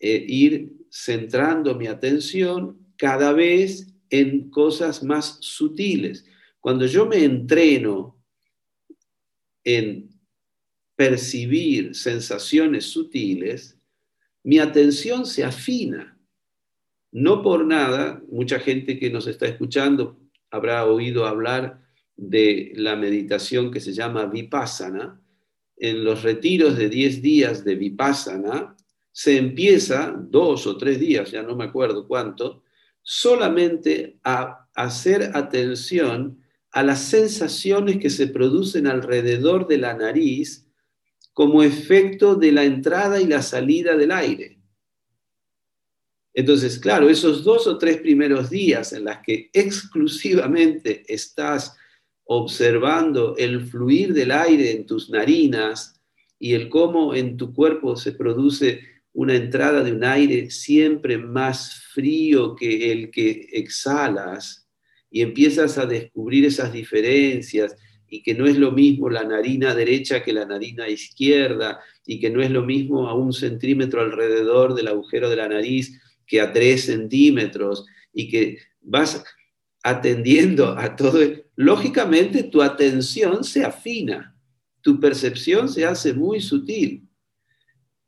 eh, 0.00 0.24
ir 0.26 0.72
centrando 0.90 1.74
mi 1.74 1.86
atención 1.86 2.78
cada 2.96 3.32
vez 3.32 3.94
en 4.10 4.50
cosas 4.50 5.02
más 5.02 5.38
sutiles. 5.40 6.24
Cuando 6.60 6.86
yo 6.86 7.06
me 7.06 7.24
entreno 7.24 8.16
en 9.64 10.08
percibir 10.96 11.94
sensaciones 11.94 12.86
sutiles, 12.86 13.78
mi 14.42 14.58
atención 14.58 15.26
se 15.26 15.44
afina. 15.44 16.18
No 17.12 17.42
por 17.42 17.66
nada, 17.66 18.22
mucha 18.30 18.58
gente 18.58 18.98
que 18.98 19.10
nos 19.10 19.26
está 19.26 19.46
escuchando 19.46 20.20
habrá 20.50 20.84
oído 20.86 21.26
hablar 21.26 21.82
de 22.16 22.72
la 22.74 22.96
meditación 22.96 23.70
que 23.70 23.80
se 23.80 23.92
llama 23.92 24.26
vipassana. 24.26 25.20
En 25.80 26.04
los 26.04 26.22
retiros 26.22 26.76
de 26.76 26.88
10 26.88 27.22
días 27.22 27.64
de 27.64 27.74
vipassana 27.76 28.76
se 29.12 29.36
empieza, 29.36 30.14
dos 30.16 30.66
o 30.66 30.76
tres 30.76 30.98
días, 31.00 31.30
ya 31.30 31.42
no 31.42 31.56
me 31.56 31.64
acuerdo 31.64 32.06
cuánto, 32.06 32.62
solamente 33.02 34.18
a 34.22 34.68
hacer 34.74 35.30
atención 35.34 36.42
a 36.70 36.82
las 36.82 37.00
sensaciones 37.00 37.98
que 37.98 38.10
se 38.10 38.28
producen 38.28 38.86
alrededor 38.86 39.66
de 39.66 39.78
la 39.78 39.94
nariz 39.94 40.66
como 41.32 41.62
efecto 41.62 42.34
de 42.34 42.52
la 42.52 42.64
entrada 42.64 43.20
y 43.20 43.26
la 43.26 43.42
salida 43.42 43.96
del 43.96 44.12
aire. 44.12 44.58
Entonces, 46.34 46.78
claro, 46.78 47.08
esos 47.08 47.42
dos 47.42 47.66
o 47.66 47.78
tres 47.78 47.98
primeros 47.98 48.50
días 48.50 48.92
en 48.92 49.04
las 49.04 49.20
que 49.24 49.50
exclusivamente 49.52 51.04
estás 51.12 51.76
observando 52.30 53.36
el 53.38 53.62
fluir 53.62 54.12
del 54.12 54.32
aire 54.32 54.72
en 54.72 54.84
tus 54.84 55.08
narinas 55.08 55.98
y 56.38 56.52
el 56.52 56.68
cómo 56.68 57.14
en 57.14 57.38
tu 57.38 57.54
cuerpo 57.54 57.96
se 57.96 58.12
produce 58.12 58.80
una 59.14 59.34
entrada 59.34 59.82
de 59.82 59.92
un 59.92 60.04
aire 60.04 60.50
siempre 60.50 61.16
más 61.16 61.86
frío 61.94 62.54
que 62.54 62.92
el 62.92 63.10
que 63.10 63.48
exhalas 63.52 64.68
y 65.10 65.22
empiezas 65.22 65.78
a 65.78 65.86
descubrir 65.86 66.44
esas 66.44 66.70
diferencias 66.70 67.74
y 68.06 68.22
que 68.22 68.34
no 68.34 68.46
es 68.46 68.58
lo 68.58 68.72
mismo 68.72 69.08
la 69.08 69.24
narina 69.24 69.74
derecha 69.74 70.22
que 70.22 70.34
la 70.34 70.44
narina 70.44 70.86
izquierda 70.86 71.80
y 72.04 72.20
que 72.20 72.28
no 72.28 72.42
es 72.42 72.50
lo 72.50 72.62
mismo 72.62 73.08
a 73.08 73.14
un 73.14 73.32
centímetro 73.32 74.02
alrededor 74.02 74.74
del 74.74 74.88
agujero 74.88 75.30
de 75.30 75.36
la 75.36 75.48
nariz 75.48 75.98
que 76.26 76.42
a 76.42 76.52
tres 76.52 76.84
centímetros 76.84 77.86
y 78.12 78.28
que 78.28 78.58
vas 78.82 79.24
atendiendo 79.82 80.78
a 80.78 80.94
todo. 80.94 81.47
Lógicamente 81.60 82.44
tu 82.44 82.62
atención 82.62 83.42
se 83.42 83.64
afina, 83.64 84.38
tu 84.80 85.00
percepción 85.00 85.68
se 85.68 85.84
hace 85.84 86.12
muy 86.12 86.40
sutil. 86.40 87.08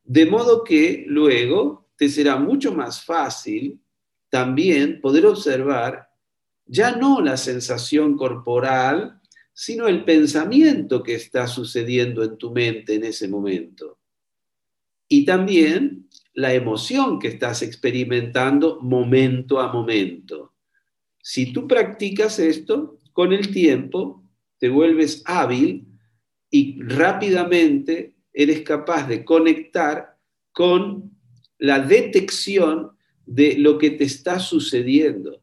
De 0.05 0.25
modo 0.25 0.63
que 0.63 1.05
luego 1.09 1.91
te 1.97 2.09
será 2.09 2.37
mucho 2.37 2.73
más 2.73 3.05
fácil 3.05 3.83
también 4.29 5.01
poder 5.01 5.27
observar 5.27 6.11
ya 6.65 6.95
no 6.95 7.21
la 7.21 7.37
sensación 7.37 8.17
corporal, 8.17 9.21
sino 9.53 9.89
el 9.89 10.05
pensamiento 10.05 11.03
que 11.03 11.17
está 11.17 11.49
sucediendo 11.49 12.23
en 12.23 12.39
tu 12.39 12.53
mente 12.53 12.95
en 12.95 13.03
ese 13.03 13.27
momento. 13.27 13.99
Y 15.09 15.25
también 15.25 16.09
la 16.35 16.55
emoción 16.55 17.19
que 17.19 17.27
estás 17.27 17.63
experimentando 17.63 18.79
momento 18.81 19.59
a 19.59 19.73
momento. 19.73 20.55
Si 21.21 21.53
tú 21.53 21.67
practicas 21.67 22.39
esto, 22.39 23.00
con 23.13 23.33
el 23.33 23.53
tiempo 23.53 24.25
te 24.59 24.69
vuelves 24.69 25.23
hábil 25.27 25.87
y 26.51 26.81
rápidamente 26.83 28.15
eres 28.33 28.63
capaz 28.63 29.07
de 29.09 29.25
conectar 29.25 30.17
con 30.53 31.13
la 31.59 31.81
detección 31.81 32.93
de 33.25 33.57
lo 33.59 33.79
que 33.79 33.91
te 33.91 34.05
está 34.05 34.39
sucediendo 34.39 35.43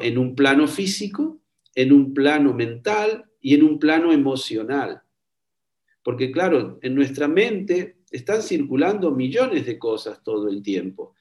en 0.00 0.18
un 0.18 0.34
plano 0.34 0.66
físico, 0.66 1.40
en 1.74 1.92
un 1.92 2.14
plano 2.14 2.54
mental, 2.54 3.28
y 3.40 3.54
en 3.54 3.62
un 3.62 3.78
plano 3.78 4.12
emocional. 4.12 5.02
Porque 6.02 6.30
claro, 6.30 6.78
en 6.82 6.94
nuestra 6.94 7.28
mente 7.28 7.98
están 8.10 8.42
circulando 8.42 9.10
millones 9.10 9.66
de 9.66 9.78
cosas 9.78 10.22
todo 10.22 10.48
el 10.48 10.62
tiempo. 10.62 11.14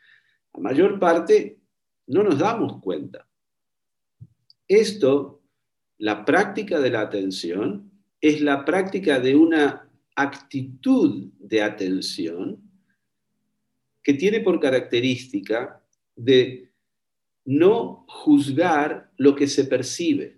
La 0.54 0.62
mayor 0.62 1.00
parte 1.00 1.60
no 2.08 2.24
nos 2.24 2.40
damos 2.40 2.82
cuenta. 2.82 3.28
Esto, 4.68 5.37
la 5.98 6.26
práctica 6.26 6.80
de 6.80 6.92
la 6.92 7.02
atención, 7.02 7.92
es 8.22 8.42
la 8.42 8.66
práctica 8.66 9.20
de 9.20 9.36
una 9.36 9.90
actitud 10.16 11.32
de 11.40 11.62
atención 11.62 12.62
que 14.04 14.14
tiene 14.14 14.40
por 14.40 14.60
característica 14.60 15.84
de 16.16 16.72
no 17.46 18.06
juzgar 18.08 19.12
lo 19.18 19.36
que 19.36 19.48
se 19.48 19.66
percibe. 19.66 20.38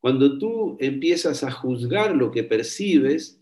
Cuando 0.00 0.38
tú 0.38 0.76
empiezas 0.80 1.44
a 1.44 1.50
juzgar 1.50 2.16
lo 2.16 2.30
que 2.30 2.44
percibes, 2.44 3.40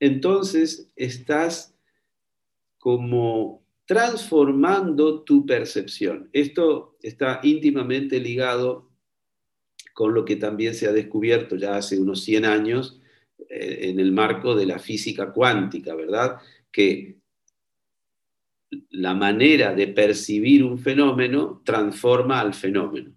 entonces 0.00 0.90
estás 0.96 1.74
como 2.78 3.64
transformando 3.86 5.22
tu 5.22 5.46
percepción. 5.46 6.28
Esto 6.32 6.96
está 7.02 7.40
íntimamente 7.42 8.18
ligado 8.18 8.91
con 9.92 10.14
lo 10.14 10.24
que 10.24 10.36
también 10.36 10.74
se 10.74 10.86
ha 10.86 10.92
descubierto 10.92 11.56
ya 11.56 11.76
hace 11.76 11.98
unos 11.98 12.22
100 12.24 12.44
años 12.44 13.00
eh, 13.48 13.90
en 13.90 14.00
el 14.00 14.12
marco 14.12 14.54
de 14.54 14.66
la 14.66 14.78
física 14.78 15.32
cuántica, 15.32 15.94
¿verdad? 15.94 16.38
Que 16.70 17.16
la 18.90 19.14
manera 19.14 19.74
de 19.74 19.88
percibir 19.88 20.64
un 20.64 20.78
fenómeno 20.78 21.62
transforma 21.64 22.40
al 22.40 22.54
fenómeno. 22.54 23.12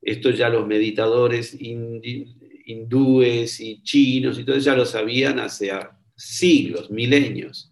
Esto 0.00 0.30
ya 0.30 0.48
los 0.48 0.66
meditadores 0.66 1.56
hindúes 1.60 3.60
y 3.60 3.82
chinos 3.82 4.38
y 4.38 4.44
todo 4.44 4.58
ya 4.58 4.74
lo 4.74 4.86
sabían 4.86 5.38
hace 5.38 5.70
siglos, 6.16 6.90
milenios. 6.90 7.70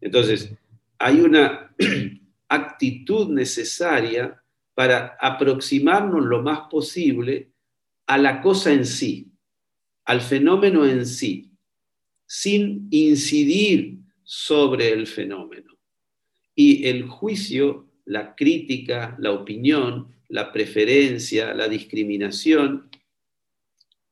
Entonces, 0.00 0.52
hay 0.98 1.20
una 1.20 1.74
actitud 2.48 3.30
necesaria 3.30 4.43
para 4.74 5.16
aproximarnos 5.20 6.24
lo 6.24 6.42
más 6.42 6.68
posible 6.70 7.52
a 8.06 8.18
la 8.18 8.40
cosa 8.42 8.72
en 8.72 8.84
sí, 8.84 9.32
al 10.04 10.20
fenómeno 10.20 10.84
en 10.84 11.06
sí, 11.06 11.52
sin 12.26 12.88
incidir 12.90 13.98
sobre 14.22 14.90
el 14.92 15.06
fenómeno. 15.06 15.78
Y 16.54 16.86
el 16.86 17.08
juicio, 17.08 17.88
la 18.04 18.34
crítica, 18.34 19.16
la 19.18 19.32
opinión, 19.32 20.14
la 20.28 20.52
preferencia, 20.52 21.54
la 21.54 21.68
discriminación, 21.68 22.90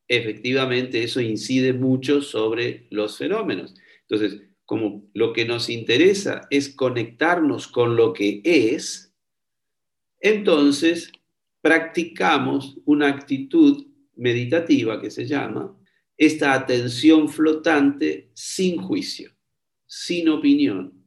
efectivamente 0.08 1.02
eso 1.02 1.20
incide 1.20 1.72
mucho 1.72 2.20
sobre 2.20 2.86
los 2.90 3.18
fenómenos. 3.18 3.74
Entonces, 4.08 4.42
como 4.64 5.08
lo 5.14 5.32
que 5.32 5.44
nos 5.44 5.68
interesa 5.68 6.46
es 6.50 6.74
conectarnos 6.74 7.68
con 7.68 7.96
lo 7.96 8.12
que 8.12 8.40
es, 8.44 9.11
entonces 10.22 11.12
practicamos 11.60 12.78
una 12.84 13.08
actitud 13.08 13.86
meditativa 14.14 15.00
que 15.00 15.10
se 15.10 15.26
llama 15.26 15.76
esta 16.16 16.52
atención 16.52 17.28
flotante 17.28 18.30
sin 18.32 18.80
juicio, 18.80 19.32
sin 19.86 20.28
opinión, 20.28 21.04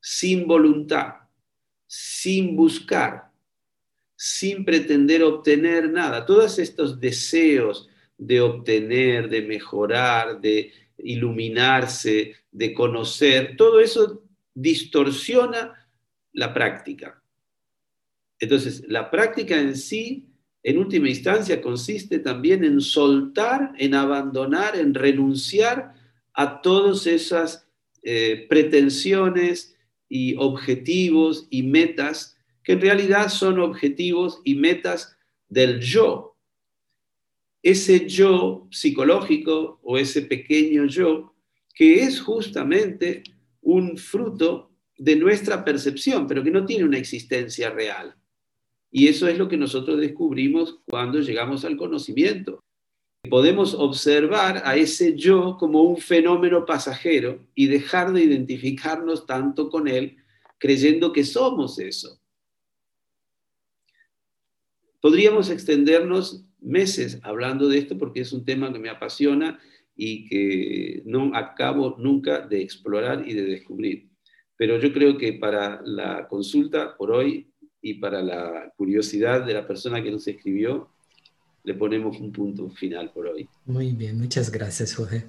sin 0.00 0.48
voluntad, 0.48 1.14
sin 1.86 2.56
buscar, 2.56 3.30
sin 4.16 4.64
pretender 4.64 5.22
obtener 5.22 5.88
nada. 5.88 6.26
Todos 6.26 6.58
estos 6.58 6.98
deseos 6.98 7.88
de 8.18 8.40
obtener, 8.40 9.28
de 9.28 9.42
mejorar, 9.42 10.40
de 10.40 10.72
iluminarse, 10.98 12.34
de 12.50 12.74
conocer, 12.74 13.56
todo 13.56 13.80
eso 13.80 14.24
distorsiona 14.54 15.88
la 16.32 16.52
práctica. 16.52 17.21
Entonces, 18.42 18.82
la 18.88 19.08
práctica 19.08 19.56
en 19.56 19.76
sí, 19.76 20.26
en 20.64 20.78
última 20.78 21.08
instancia, 21.08 21.62
consiste 21.62 22.18
también 22.18 22.64
en 22.64 22.80
soltar, 22.80 23.72
en 23.78 23.94
abandonar, 23.94 24.74
en 24.74 24.94
renunciar 24.94 25.94
a 26.34 26.60
todas 26.60 27.06
esas 27.06 27.68
eh, 28.02 28.46
pretensiones 28.48 29.76
y 30.08 30.34
objetivos 30.38 31.46
y 31.50 31.62
metas 31.62 32.36
que 32.64 32.72
en 32.72 32.80
realidad 32.80 33.28
son 33.28 33.60
objetivos 33.60 34.40
y 34.42 34.56
metas 34.56 35.16
del 35.48 35.78
yo, 35.78 36.36
ese 37.62 38.08
yo 38.08 38.66
psicológico 38.72 39.78
o 39.84 39.98
ese 39.98 40.22
pequeño 40.22 40.86
yo 40.86 41.32
que 41.76 42.02
es 42.02 42.20
justamente 42.20 43.22
un 43.60 43.96
fruto 43.96 44.72
de 44.98 45.14
nuestra 45.14 45.64
percepción, 45.64 46.26
pero 46.26 46.42
que 46.42 46.50
no 46.50 46.66
tiene 46.66 46.84
una 46.84 46.98
existencia 46.98 47.70
real. 47.70 48.16
Y 48.94 49.08
eso 49.08 49.26
es 49.26 49.38
lo 49.38 49.48
que 49.48 49.56
nosotros 49.56 49.98
descubrimos 49.98 50.78
cuando 50.86 51.18
llegamos 51.20 51.64
al 51.64 51.78
conocimiento. 51.78 52.60
Podemos 53.30 53.72
observar 53.72 54.62
a 54.66 54.76
ese 54.76 55.16
yo 55.16 55.56
como 55.58 55.82
un 55.82 55.96
fenómeno 55.96 56.66
pasajero 56.66 57.46
y 57.54 57.68
dejar 57.68 58.12
de 58.12 58.24
identificarnos 58.24 59.24
tanto 59.24 59.70
con 59.70 59.88
él 59.88 60.16
creyendo 60.58 61.12
que 61.12 61.24
somos 61.24 61.78
eso. 61.78 62.20
Podríamos 65.00 65.50
extendernos 65.50 66.44
meses 66.60 67.18
hablando 67.22 67.68
de 67.68 67.78
esto 67.78 67.96
porque 67.96 68.20
es 68.20 68.32
un 68.32 68.44
tema 68.44 68.72
que 68.72 68.78
me 68.78 68.90
apasiona 68.90 69.58
y 69.96 70.28
que 70.28 71.02
no 71.06 71.34
acabo 71.34 71.96
nunca 71.98 72.46
de 72.46 72.60
explorar 72.60 73.26
y 73.26 73.32
de 73.32 73.42
descubrir. 73.42 74.10
Pero 74.56 74.78
yo 74.78 74.92
creo 74.92 75.16
que 75.16 75.32
para 75.32 75.80
la 75.84 76.28
consulta 76.28 76.96
por 76.96 77.10
hoy 77.10 77.51
y 77.82 77.94
para 77.94 78.22
la 78.22 78.72
curiosidad 78.76 79.44
de 79.44 79.54
la 79.54 79.66
persona 79.66 80.02
que 80.02 80.10
nos 80.10 80.26
escribió, 80.28 80.88
le 81.64 81.74
ponemos 81.74 82.18
un 82.20 82.32
punto 82.32 82.70
final 82.70 83.10
por 83.12 83.26
hoy. 83.26 83.48
Muy 83.66 83.92
bien, 83.92 84.18
muchas 84.18 84.50
gracias, 84.50 84.94
Jorge. 84.94 85.24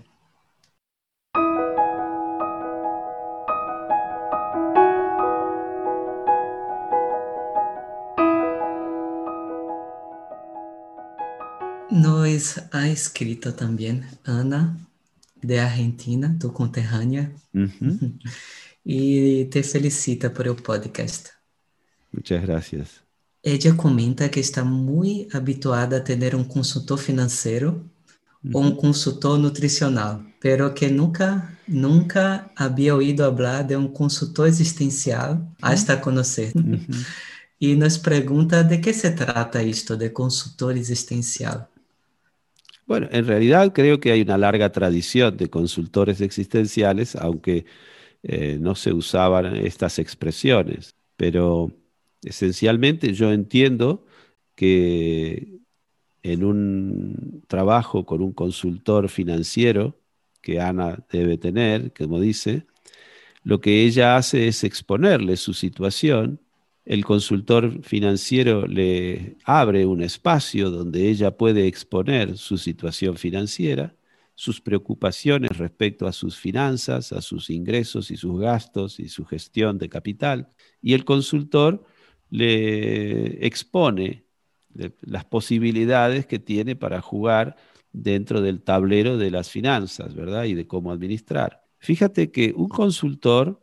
Nos 11.89 12.57
ha 12.71 12.89
escrito 12.89 13.53
también 13.53 14.05
Ana, 14.23 14.77
de 15.41 15.59
Argentina, 15.59 16.35
tu 16.39 16.51
conterrânea, 16.51 17.31
e 18.83 19.45
te 19.51 19.63
felicita 19.63 20.33
por 20.33 20.47
el 20.47 20.55
podcast. 20.55 21.42
Muchas 22.13 22.43
gracias. 22.43 23.03
Ella 23.41 23.75
comenta 23.75 24.31
que 24.31 24.39
está 24.39 24.63
muy 24.63 25.27
habituada 25.33 25.97
a 25.97 26.03
tener 26.03 26.35
un 26.35 26.45
consultor 26.45 26.97
financiero 26.97 27.83
o 28.53 28.59
un 28.59 28.77
consultor 28.77 29.39
nutricional, 29.39 30.33
pero 30.39 30.73
que 30.73 30.89
nunca, 30.89 31.57
nunca 31.67 32.51
había 32.55 32.95
oído 32.95 33.25
hablar 33.25 33.67
de 33.67 33.75
un 33.75 33.91
consultor 33.91 34.47
existencial 34.47 35.45
hasta 35.61 35.99
conocer. 35.99 36.53
Y 37.59 37.75
nos 37.75 37.97
pregunta 37.99 38.63
de 38.63 38.79
qué 38.79 38.93
se 38.93 39.11
trata 39.11 39.61
esto 39.61 39.97
de 39.97 40.13
consultor 40.13 40.77
existencial. 40.77 41.67
Bueno, 42.85 43.07
en 43.11 43.25
realidad 43.25 43.71
creo 43.73 43.99
que 43.99 44.11
hay 44.11 44.21
una 44.21 44.37
larga 44.37 44.71
tradición 44.71 45.35
de 45.37 45.49
consultores 45.49 46.21
existenciales, 46.21 47.15
aunque 47.15 47.65
eh, 48.23 48.57
no 48.59 48.75
se 48.75 48.93
usaban 48.93 49.55
estas 49.55 49.99
expresiones. 49.99 50.95
Pero 51.15 51.71
esencialmente 52.23 53.13
yo 53.13 53.31
entiendo 53.31 54.05
que 54.55 55.59
en 56.23 56.43
un 56.43 57.43
trabajo 57.47 58.05
con 58.05 58.21
un 58.21 58.31
consultor 58.33 59.09
financiero 59.09 59.99
que 60.41 60.59
Ana 60.59 61.05
debe 61.11 61.37
tener, 61.37 61.93
como 61.93 62.19
dice, 62.19 62.65
lo 63.43 63.59
que 63.61 63.83
ella 63.83 64.15
hace 64.17 64.47
es 64.47 64.63
exponerle 64.63 65.37
su 65.37 65.53
situación. 65.53 66.39
El 66.85 67.05
consultor 67.05 67.81
financiero 67.83 68.67
le 68.67 69.37
abre 69.45 69.85
un 69.85 70.01
espacio 70.01 70.69
donde 70.69 71.09
ella 71.09 71.37
puede 71.37 71.67
exponer 71.67 72.37
su 72.37 72.57
situación 72.57 73.15
financiera, 73.17 73.95
sus 74.35 74.59
preocupaciones 74.59 75.57
respecto 75.57 76.07
a 76.07 76.13
sus 76.13 76.37
finanzas, 76.37 77.13
a 77.13 77.21
sus 77.21 77.49
ingresos 77.49 78.11
y 78.11 78.17
sus 78.17 78.39
gastos 78.39 78.99
y 78.99 79.07
su 79.07 79.25
gestión 79.25 79.77
de 79.77 79.89
capital, 79.89 80.49
y 80.81 80.93
el 80.93 81.05
consultor 81.05 81.85
le 82.33 83.45
expone 83.45 84.25
las 85.01 85.25
posibilidades 85.25 86.25
que 86.25 86.39
tiene 86.39 86.75
para 86.75 87.01
jugar 87.01 87.55
dentro 87.91 88.41
del 88.41 88.61
tablero 88.61 89.17
de 89.17 89.31
las 89.31 89.49
finanzas, 89.49 90.15
¿verdad? 90.15 90.45
Y 90.45 90.55
de 90.55 90.67
cómo 90.67 90.91
administrar. 90.91 91.63
Fíjate 91.79 92.31
que 92.31 92.53
un 92.55 92.69
consultor 92.69 93.61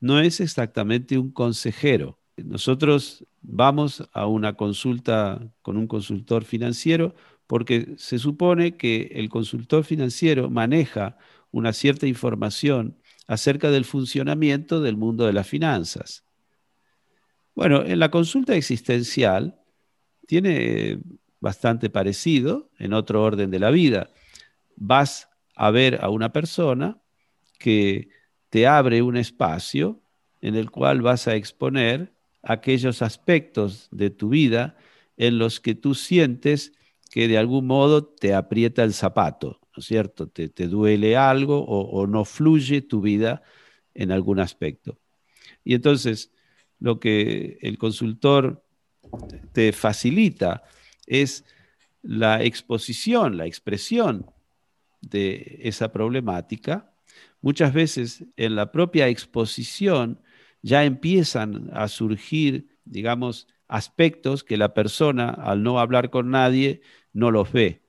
no 0.00 0.20
es 0.20 0.40
exactamente 0.40 1.18
un 1.18 1.30
consejero 1.30 2.18
nosotros 2.44 3.24
vamos 3.42 4.08
a 4.12 4.26
una 4.26 4.54
consulta 4.54 5.52
con 5.62 5.76
un 5.76 5.86
consultor 5.86 6.44
financiero 6.44 7.14
porque 7.46 7.94
se 7.96 8.18
supone 8.18 8.76
que 8.76 9.10
el 9.14 9.28
consultor 9.28 9.84
financiero 9.84 10.50
maneja 10.50 11.16
una 11.50 11.72
cierta 11.72 12.06
información 12.06 12.98
acerca 13.26 13.70
del 13.70 13.84
funcionamiento 13.84 14.80
del 14.80 14.96
mundo 14.96 15.26
de 15.26 15.32
las 15.32 15.48
finanzas. 15.48 16.24
Bueno, 17.58 17.84
en 17.84 17.98
la 17.98 18.12
consulta 18.12 18.54
existencial 18.54 19.58
tiene 20.28 21.00
bastante 21.40 21.90
parecido 21.90 22.70
en 22.78 22.92
otro 22.92 23.20
orden 23.24 23.50
de 23.50 23.58
la 23.58 23.72
vida. 23.72 24.10
Vas 24.76 25.28
a 25.56 25.72
ver 25.72 25.98
a 26.00 26.08
una 26.08 26.32
persona 26.32 27.02
que 27.58 28.10
te 28.48 28.68
abre 28.68 29.02
un 29.02 29.16
espacio 29.16 30.00
en 30.40 30.54
el 30.54 30.70
cual 30.70 31.02
vas 31.02 31.26
a 31.26 31.34
exponer 31.34 32.12
aquellos 32.44 33.02
aspectos 33.02 33.88
de 33.90 34.10
tu 34.10 34.28
vida 34.28 34.76
en 35.16 35.38
los 35.38 35.58
que 35.58 35.74
tú 35.74 35.96
sientes 35.96 36.74
que 37.10 37.26
de 37.26 37.38
algún 37.38 37.66
modo 37.66 38.04
te 38.04 38.34
aprieta 38.34 38.84
el 38.84 38.94
zapato, 38.94 39.58
¿no 39.74 39.80
es 39.80 39.84
cierto? 39.84 40.28
Te, 40.28 40.68
duele 40.68 41.16
algo 41.16 41.64
o, 41.66 42.06
no 42.06 42.24
fluye 42.24 42.82
tu 42.82 43.00
vida 43.00 43.42
en 43.94 44.12
algún 44.12 44.38
aspecto. 44.38 44.96
Y 45.64 45.74
entonces 45.74 46.30
lo 46.78 47.00
que 47.00 47.58
el 47.60 47.78
consultor 47.78 48.64
te 49.52 49.72
facilita 49.72 50.62
es 51.06 51.44
la 52.02 52.42
exposición, 52.42 53.36
la 53.36 53.46
expresión 53.46 54.26
de 55.00 55.60
esa 55.62 55.92
problemática. 55.92 56.92
Muchas 57.40 57.72
veces 57.72 58.24
en 58.36 58.54
la 58.54 58.72
propia 58.72 59.08
exposición 59.08 60.20
ya 60.62 60.84
empiezan 60.84 61.70
a 61.72 61.88
surgir, 61.88 62.68
digamos, 62.84 63.46
aspectos 63.68 64.44
que 64.44 64.56
la 64.56 64.74
persona, 64.74 65.30
al 65.30 65.62
no 65.62 65.78
hablar 65.78 66.10
con 66.10 66.30
nadie, 66.30 66.80
no 67.12 67.30
los 67.30 67.52
ve. 67.52 67.82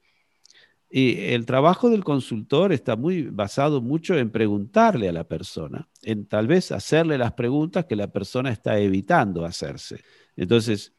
Y 0.89 1.19
el 1.33 1.45
trabajo 1.45 1.89
del 1.89 2.03
consultor 2.03 2.73
está 2.73 2.95
muy 2.95 3.23
basado 3.23 3.79
mucho 3.79 4.17
en 4.17 4.31
preguntarle 4.31 5.07
a 5.07 5.13
la 5.13 5.23
persona, 5.23 5.87
en 6.01 6.25
tal 6.25 6.47
vez 6.47 6.71
hacerle 6.71 7.19
las 7.19 7.33
preguntas 7.33 7.85
que 7.85 7.95
la 7.95 8.07
persona 8.07 8.49
está 8.49 8.79
evitando 8.79 9.45
hacerse. 9.45 10.03
Entonces, 10.35 10.93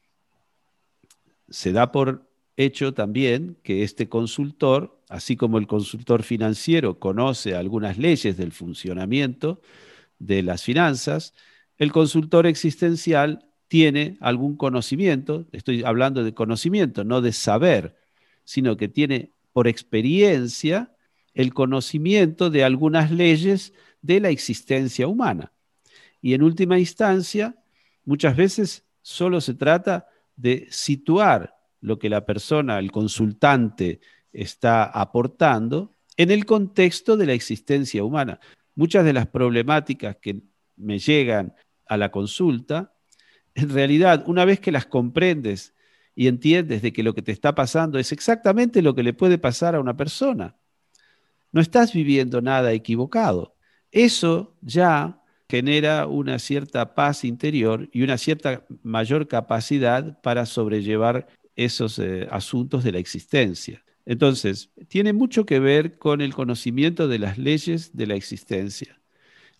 se 1.48 1.72
da 1.72 1.90
por 1.90 2.30
hecho 2.56 2.94
también 2.94 3.58
que 3.64 3.82
este 3.82 4.08
consultor, 4.08 5.00
así 5.08 5.36
como 5.36 5.58
el 5.58 5.66
consultor 5.66 6.22
financiero 6.22 7.00
conoce 7.00 7.56
algunas 7.56 7.98
leyes 7.98 8.36
del 8.36 8.52
funcionamiento 8.52 9.60
de 10.20 10.44
las 10.44 10.62
finanzas, 10.62 11.34
el 11.78 11.90
consultor 11.90 12.46
existencial 12.46 13.46
tiene 13.66 14.18
algún 14.20 14.56
conocimiento, 14.56 15.46
estoy 15.52 15.82
hablando 15.82 16.22
de 16.22 16.34
conocimiento, 16.34 17.02
no 17.02 17.20
de 17.22 17.32
saber, 17.32 17.96
sino 18.44 18.76
que 18.76 18.88
tiene 18.88 19.32
por 19.52 19.68
experiencia 19.68 20.94
el 21.34 21.54
conocimiento 21.54 22.50
de 22.50 22.64
algunas 22.64 23.10
leyes 23.10 23.72
de 24.02 24.20
la 24.20 24.30
existencia 24.30 25.06
humana. 25.06 25.52
Y 26.20 26.34
en 26.34 26.42
última 26.42 26.78
instancia, 26.78 27.56
muchas 28.04 28.36
veces 28.36 28.84
solo 29.02 29.40
se 29.40 29.54
trata 29.54 30.06
de 30.36 30.66
situar 30.70 31.54
lo 31.80 31.98
que 31.98 32.08
la 32.08 32.26
persona, 32.26 32.78
el 32.78 32.90
consultante, 32.90 34.00
está 34.32 34.84
aportando 34.84 35.94
en 36.16 36.30
el 36.30 36.44
contexto 36.44 37.16
de 37.16 37.26
la 37.26 37.32
existencia 37.32 38.04
humana. 38.04 38.38
Muchas 38.74 39.04
de 39.04 39.12
las 39.12 39.26
problemáticas 39.26 40.16
que 40.16 40.42
me 40.76 40.98
llegan 40.98 41.54
a 41.86 41.96
la 41.96 42.10
consulta 42.10 42.92
en 43.54 43.70
realidad, 43.70 44.24
una 44.26 44.44
vez 44.44 44.60
que 44.60 44.72
las 44.72 44.86
comprendes 44.86 45.74
y 46.20 46.28
entiendes 46.28 46.82
de 46.82 46.92
que 46.92 47.02
lo 47.02 47.14
que 47.14 47.22
te 47.22 47.32
está 47.32 47.54
pasando 47.54 47.98
es 47.98 48.12
exactamente 48.12 48.82
lo 48.82 48.94
que 48.94 49.02
le 49.02 49.14
puede 49.14 49.38
pasar 49.38 49.74
a 49.74 49.80
una 49.80 49.96
persona, 49.96 50.54
no 51.50 51.62
estás 51.62 51.94
viviendo 51.94 52.42
nada 52.42 52.74
equivocado. 52.74 53.56
Eso 53.90 54.54
ya 54.60 55.22
genera 55.48 56.06
una 56.06 56.38
cierta 56.38 56.94
paz 56.94 57.24
interior 57.24 57.88
y 57.90 58.02
una 58.02 58.18
cierta 58.18 58.66
mayor 58.82 59.28
capacidad 59.28 60.20
para 60.20 60.44
sobrellevar 60.44 61.26
esos 61.56 61.98
eh, 61.98 62.28
asuntos 62.30 62.84
de 62.84 62.92
la 62.92 62.98
existencia. 62.98 63.82
Entonces, 64.04 64.68
tiene 64.88 65.14
mucho 65.14 65.46
que 65.46 65.58
ver 65.58 65.96
con 65.96 66.20
el 66.20 66.34
conocimiento 66.34 67.08
de 67.08 67.18
las 67.18 67.38
leyes 67.38 67.96
de 67.96 68.06
la 68.06 68.14
existencia. 68.16 69.00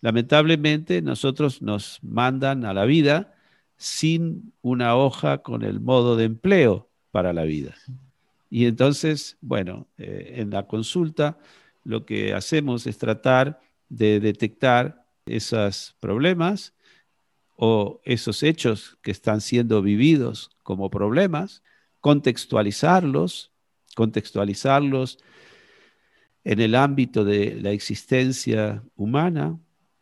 Lamentablemente, 0.03 1.01
nosotros 1.01 1.63
nos 1.63 2.01
mandan 2.03 2.67
a 2.67 2.75
la 2.75 2.85
vida 2.85 3.33
sin 3.81 4.53
una 4.61 4.95
hoja 4.95 5.39
con 5.39 5.63
el 5.63 5.81
modo 5.81 6.15
de 6.15 6.25
empleo 6.25 6.91
para 7.11 7.33
la 7.33 7.45
vida. 7.45 7.75
Y 8.51 8.67
entonces, 8.67 9.39
bueno, 9.41 9.89
eh, 9.97 10.35
en 10.37 10.51
la 10.51 10.67
consulta 10.67 11.39
lo 11.83 12.05
que 12.05 12.35
hacemos 12.35 12.87
es 12.87 12.99
tratar 12.99 13.59
de 13.89 14.21
detectar 14.21 15.07
esos 15.25 15.97
problemas 15.99 16.75
o 17.57 18.03
esos 18.05 18.43
hechos 18.43 18.99
que 19.01 19.13
están 19.13 19.41
siendo 19.41 19.81
vividos 19.81 20.51
como 20.63 20.91
problemas, 20.91 21.63
contextualizarlos, 22.01 23.51
contextualizarlos 23.97 25.19
en 26.45 26.61
el 26.61 26.75
ámbito 26.75 27.25
de 27.25 27.59
la 27.63 27.71
existencia 27.71 28.83
humana, 28.95 29.59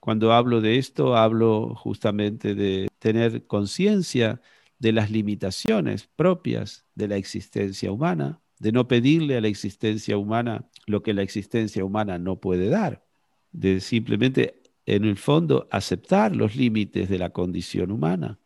cuando 0.09 0.33
hablo 0.33 0.63
de 0.63 0.79
esto, 0.79 1.19
hablo 1.19 1.75
justamente 1.75 2.55
de 2.55 2.89
tener 2.99 3.47
conciencia 3.47 4.41
de 4.79 4.93
las 4.93 5.11
limitaciones 5.11 6.09
propias 6.17 6.87
de 6.95 7.09
la 7.09 7.17
existencia 7.17 7.93
humana, 7.93 8.41
de 8.59 8.73
no 8.73 8.89
pedirle 8.89 9.37
a 9.37 9.43
la 9.43 9.49
existencia 9.49 10.17
humana 10.17 10.67
lo 10.87 11.03
que 11.03 11.13
la 11.13 11.21
existencia 11.21 11.85
humana 11.85 12.19
no 12.19 12.41
puede 12.41 12.71
dar, 12.71 13.05
de 13.53 13.81
simplemente, 13.81 14.63
en 14.87 15.05
el 15.05 15.19
fondo, 15.19 15.69
aceptar 15.71 16.35
los 16.35 16.57
límites 16.57 17.11
de 17.11 17.19
la 17.19 17.29
condición 17.29 17.91
humana. 17.91 18.39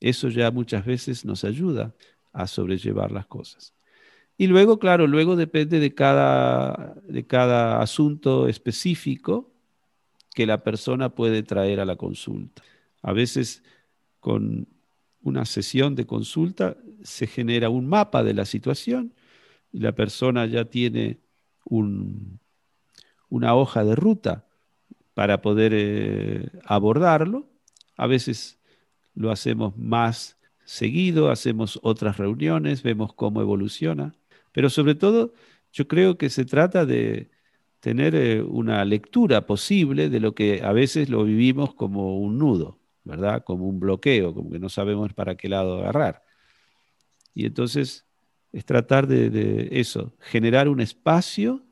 Eso 0.00 0.28
ya 0.28 0.52
muchas 0.52 0.86
veces 0.86 1.24
nos 1.24 1.42
ayuda 1.42 1.96
a 2.32 2.46
sobrellevar 2.46 3.10
las 3.10 3.26
cosas. 3.26 3.74
Y 4.38 4.46
luego, 4.46 4.78
claro, 4.78 5.08
luego 5.08 5.34
depende 5.34 5.80
de 5.80 5.96
cada, 5.96 6.94
de 7.08 7.26
cada 7.26 7.82
asunto 7.82 8.46
específico, 8.46 9.49
que 10.40 10.46
la 10.46 10.64
persona 10.64 11.10
puede 11.10 11.42
traer 11.42 11.80
a 11.80 11.84
la 11.84 11.96
consulta. 11.96 12.62
A 13.02 13.12
veces 13.12 13.62
con 14.20 14.68
una 15.20 15.44
sesión 15.44 15.94
de 15.94 16.06
consulta 16.06 16.78
se 17.02 17.26
genera 17.26 17.68
un 17.68 17.86
mapa 17.86 18.22
de 18.22 18.32
la 18.32 18.46
situación 18.46 19.12
y 19.70 19.80
la 19.80 19.92
persona 19.92 20.46
ya 20.46 20.64
tiene 20.64 21.18
una 21.66 23.54
hoja 23.54 23.84
de 23.84 23.94
ruta 23.94 24.46
para 25.12 25.42
poder 25.42 25.72
eh, 25.74 26.48
abordarlo. 26.64 27.46
A 27.98 28.06
veces 28.06 28.58
lo 29.14 29.30
hacemos 29.30 29.76
más 29.76 30.38
seguido, 30.64 31.30
hacemos 31.30 31.78
otras 31.82 32.16
reuniones, 32.16 32.82
vemos 32.82 33.12
cómo 33.12 33.42
evoluciona, 33.42 34.14
pero 34.52 34.70
sobre 34.70 34.94
todo 34.94 35.34
yo 35.70 35.86
creo 35.86 36.16
que 36.16 36.30
se 36.30 36.46
trata 36.46 36.86
de, 36.86 37.30
tener 37.80 38.14
eh, 38.14 38.42
una 38.42 38.84
lectura 38.84 39.46
posible 39.46 40.08
de 40.10 40.20
lo 40.20 40.34
que 40.34 40.62
a 40.62 40.72
veces 40.72 41.08
lo 41.08 41.24
vivimos 41.24 41.74
como 41.74 42.18
un 42.18 42.38
nudo, 42.38 42.78
¿verdad? 43.04 43.42
Como 43.44 43.66
un 43.66 43.80
bloqueo, 43.80 44.34
como 44.34 44.50
que 44.50 44.58
no 44.58 44.68
sabemos 44.68 45.12
para 45.14 45.36
qué 45.36 45.48
lado 45.48 45.78
agarrar. 45.78 46.22
Y 47.34 47.46
entonces 47.46 48.06
es 48.52 48.64
tratar 48.64 49.06
de, 49.06 49.68
eso, 49.72 50.12
generar 50.20 50.68
un 50.68 50.80
espacio 50.80 51.62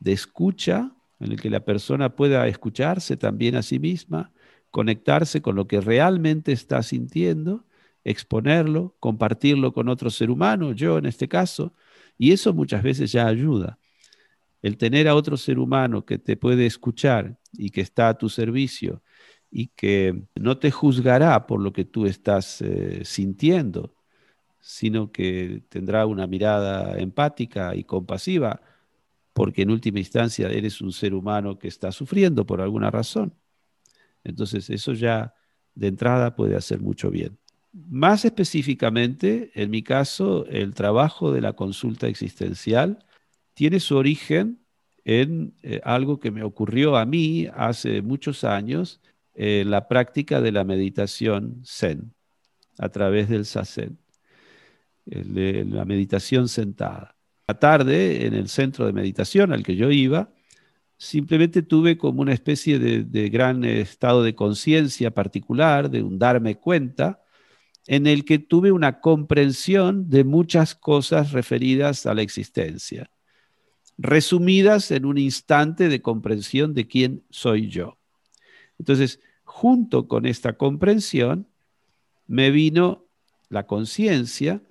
de 0.00 0.12
escucha 0.12 0.92
en 1.20 1.32
el 1.32 1.40
que 1.40 1.50
la 1.50 1.60
persona 1.60 2.16
pueda 2.16 2.48
escucharse 2.48 3.16
también 3.16 3.54
a 3.54 3.62
sí 3.62 3.78
misma, 3.78 4.32
conectarse 4.70 5.40
con 5.40 5.54
lo 5.54 5.68
que 5.68 5.80
realmente 5.80 6.50
está 6.52 6.82
sintiendo, 6.82 7.64
exponerlo, 8.02 8.96
compartirlo 8.98 9.72
con 9.72 9.88
otro 9.88 10.10
ser 10.10 10.30
humano, 10.30 10.72
yo 10.72 10.98
en 10.98 11.06
este 11.06 11.28
caso, 11.28 11.72
y 12.18 12.32
eso 12.32 12.52
muchas 12.52 12.82
veces 12.82 13.12
ya 13.12 13.26
ayuda 13.26 13.78
el 14.64 14.78
tener 14.78 15.08
a 15.08 15.14
otro 15.14 15.36
ser 15.36 15.58
humano 15.58 16.06
que 16.06 16.16
te 16.16 16.38
puede 16.38 16.64
escuchar 16.64 17.38
y 17.52 17.68
que 17.68 17.82
está 17.82 18.08
a 18.08 18.16
tu 18.16 18.30
servicio 18.30 19.02
y 19.50 19.66
que 19.66 20.24
no 20.36 20.56
te 20.56 20.70
juzgará 20.70 21.46
por 21.46 21.60
lo 21.60 21.70
que 21.70 21.84
tú 21.84 22.06
estás 22.06 22.62
eh, 22.62 23.02
sintiendo, 23.04 23.94
sino 24.60 25.12
que 25.12 25.64
tendrá 25.68 26.06
una 26.06 26.26
mirada 26.26 26.98
empática 26.98 27.76
y 27.76 27.84
compasiva, 27.84 28.62
porque 29.34 29.60
en 29.60 29.70
última 29.70 29.98
instancia 29.98 30.48
eres 30.48 30.80
un 30.80 30.92
ser 30.92 31.12
humano 31.12 31.58
que 31.58 31.68
está 31.68 31.92
sufriendo 31.92 32.46
por 32.46 32.62
alguna 32.62 32.90
razón. 32.90 33.34
Entonces 34.24 34.70
eso 34.70 34.94
ya 34.94 35.34
de 35.74 35.88
entrada 35.88 36.36
puede 36.36 36.56
hacer 36.56 36.80
mucho 36.80 37.10
bien. 37.10 37.36
Más 37.74 38.24
específicamente, 38.24 39.50
en 39.54 39.70
mi 39.70 39.82
caso, 39.82 40.46
el 40.46 40.72
trabajo 40.72 41.32
de 41.32 41.42
la 41.42 41.52
consulta 41.52 42.08
existencial 42.08 43.04
tiene 43.54 43.80
su 43.80 43.96
origen 43.96 44.60
en 45.04 45.54
eh, 45.62 45.80
algo 45.84 46.18
que 46.18 46.30
me 46.30 46.42
ocurrió 46.42 46.96
a 46.96 47.06
mí 47.06 47.48
hace 47.54 48.02
muchos 48.02 48.44
años, 48.44 49.00
en 49.34 49.70
la 49.70 49.88
práctica 49.88 50.40
de 50.40 50.52
la 50.52 50.64
meditación 50.64 51.62
Zen, 51.64 52.14
a 52.78 52.88
través 52.88 53.28
del 53.28 53.44
Sazen, 53.44 53.98
la 55.06 55.84
meditación 55.84 56.48
sentada. 56.48 57.16
La 57.46 57.58
tarde, 57.58 58.26
en 58.26 58.34
el 58.34 58.48
centro 58.48 58.86
de 58.86 58.92
meditación 58.92 59.52
al 59.52 59.62
que 59.62 59.76
yo 59.76 59.90
iba, 59.90 60.30
simplemente 60.96 61.62
tuve 61.62 61.98
como 61.98 62.22
una 62.22 62.32
especie 62.32 62.78
de, 62.78 63.28
gran 63.28 63.64
estado 63.64 64.22
de 64.22 64.34
conciencia 64.34 65.10
particular, 65.10 65.90
de 65.90 66.02
un 66.02 66.18
darme 66.18 66.56
cuenta, 66.56 67.22
en 67.86 68.06
el 68.06 68.24
que 68.24 68.38
tuve 68.38 68.72
una 68.72 69.00
comprensión 69.00 70.08
de 70.08 70.24
muchas 70.24 70.74
cosas 70.74 71.32
referidas 71.32 72.06
a 72.06 72.14
la 72.14 72.22
existencia 72.22 73.10
resumidas 73.98 74.90
en 74.90 75.04
un 75.04 75.18
instante 75.18 75.88
de 75.88 76.02
comprensión 76.02 76.74
de 76.74 76.86
quién 76.86 77.22
soy 77.30 77.68
yo. 77.68 77.98
Entonces, 78.78 79.20
junto 79.44 80.08
con 80.08 80.26
esta 80.26 80.54
comprensión, 80.56 81.46
me 82.26 82.50
vino 82.50 83.06
la 83.48 83.66
conciencia 83.66 84.62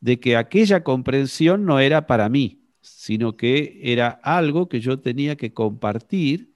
de 0.00 0.18
que 0.18 0.36
aquella 0.36 0.82
comprensión 0.82 1.66
no 1.66 1.78
era 1.78 2.06
para 2.06 2.28
mí, 2.28 2.62
sino 2.80 3.36
que 3.36 3.78
era 3.82 4.08
algo 4.08 4.68
que 4.68 4.80
yo 4.80 5.00
tenía 5.00 5.36
que 5.36 5.52
compartir 5.52 6.54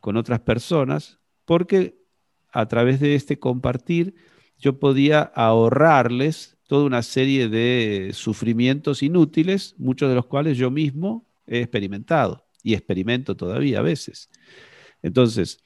con 0.00 0.16
otras 0.16 0.40
personas, 0.40 1.18
porque 1.44 1.96
a 2.52 2.66
través 2.66 3.00
de 3.00 3.14
este 3.14 3.38
compartir 3.38 4.14
yo 4.58 4.78
podía 4.78 5.22
ahorrarles 5.22 6.51
toda 6.72 6.86
una 6.86 7.02
serie 7.02 7.50
de 7.50 8.12
sufrimientos 8.14 9.02
inútiles, 9.02 9.74
muchos 9.76 10.08
de 10.08 10.14
los 10.14 10.24
cuales 10.24 10.56
yo 10.56 10.70
mismo 10.70 11.26
he 11.46 11.58
experimentado 11.58 12.46
y 12.62 12.72
experimento 12.72 13.36
todavía 13.36 13.80
a 13.80 13.82
veces. 13.82 14.30
Entonces, 15.02 15.62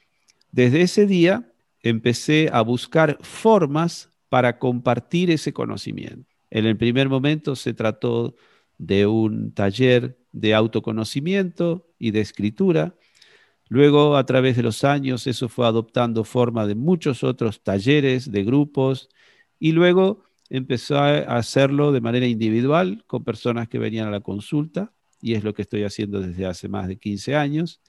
desde 0.51 0.81
ese 0.81 1.05
día 1.05 1.49
empecé 1.81 2.49
a 2.51 2.59
buscar 2.59 3.17
formas 3.21 4.09
para 4.27 4.59
compartir 4.59 5.31
ese 5.31 5.53
conocimiento. 5.53 6.29
En 6.49 6.65
el 6.65 6.75
primer 6.75 7.07
momento 7.07 7.55
se 7.55 7.73
trató 7.73 8.35
de 8.77 9.05
un 9.05 9.53
taller 9.53 10.19
de 10.33 10.55
autoconocimiento 10.55 11.87
y 11.97 12.11
de 12.11 12.19
escritura. 12.19 12.95
Luego, 13.69 14.17
a 14.17 14.25
través 14.25 14.57
de 14.57 14.63
los 14.63 14.83
años, 14.83 15.25
eso 15.25 15.47
fue 15.47 15.67
adoptando 15.67 16.25
forma 16.25 16.67
de 16.67 16.75
muchos 16.75 17.23
otros 17.23 17.63
talleres, 17.63 18.29
de 18.29 18.43
grupos, 18.43 19.07
y 19.57 19.71
luego 19.71 20.26
empezó 20.49 20.97
a 20.97 21.17
hacerlo 21.37 21.91
de 21.91 22.01
manera 22.01 22.27
individual 22.27 23.03
con 23.07 23.23
personas 23.23 23.67
que 23.67 23.79
venían 23.79 24.07
a 24.07 24.11
la 24.11 24.21
consulta, 24.21 24.91
y 25.21 25.33
es 25.33 25.43
lo 25.43 25.53
que 25.53 25.63
estoy 25.63 25.83
haciendo 25.83 26.21
desde 26.21 26.45
hace 26.45 26.69
más 26.69 26.87
de 26.87 26.97
15 26.97 27.35
años. 27.35 27.81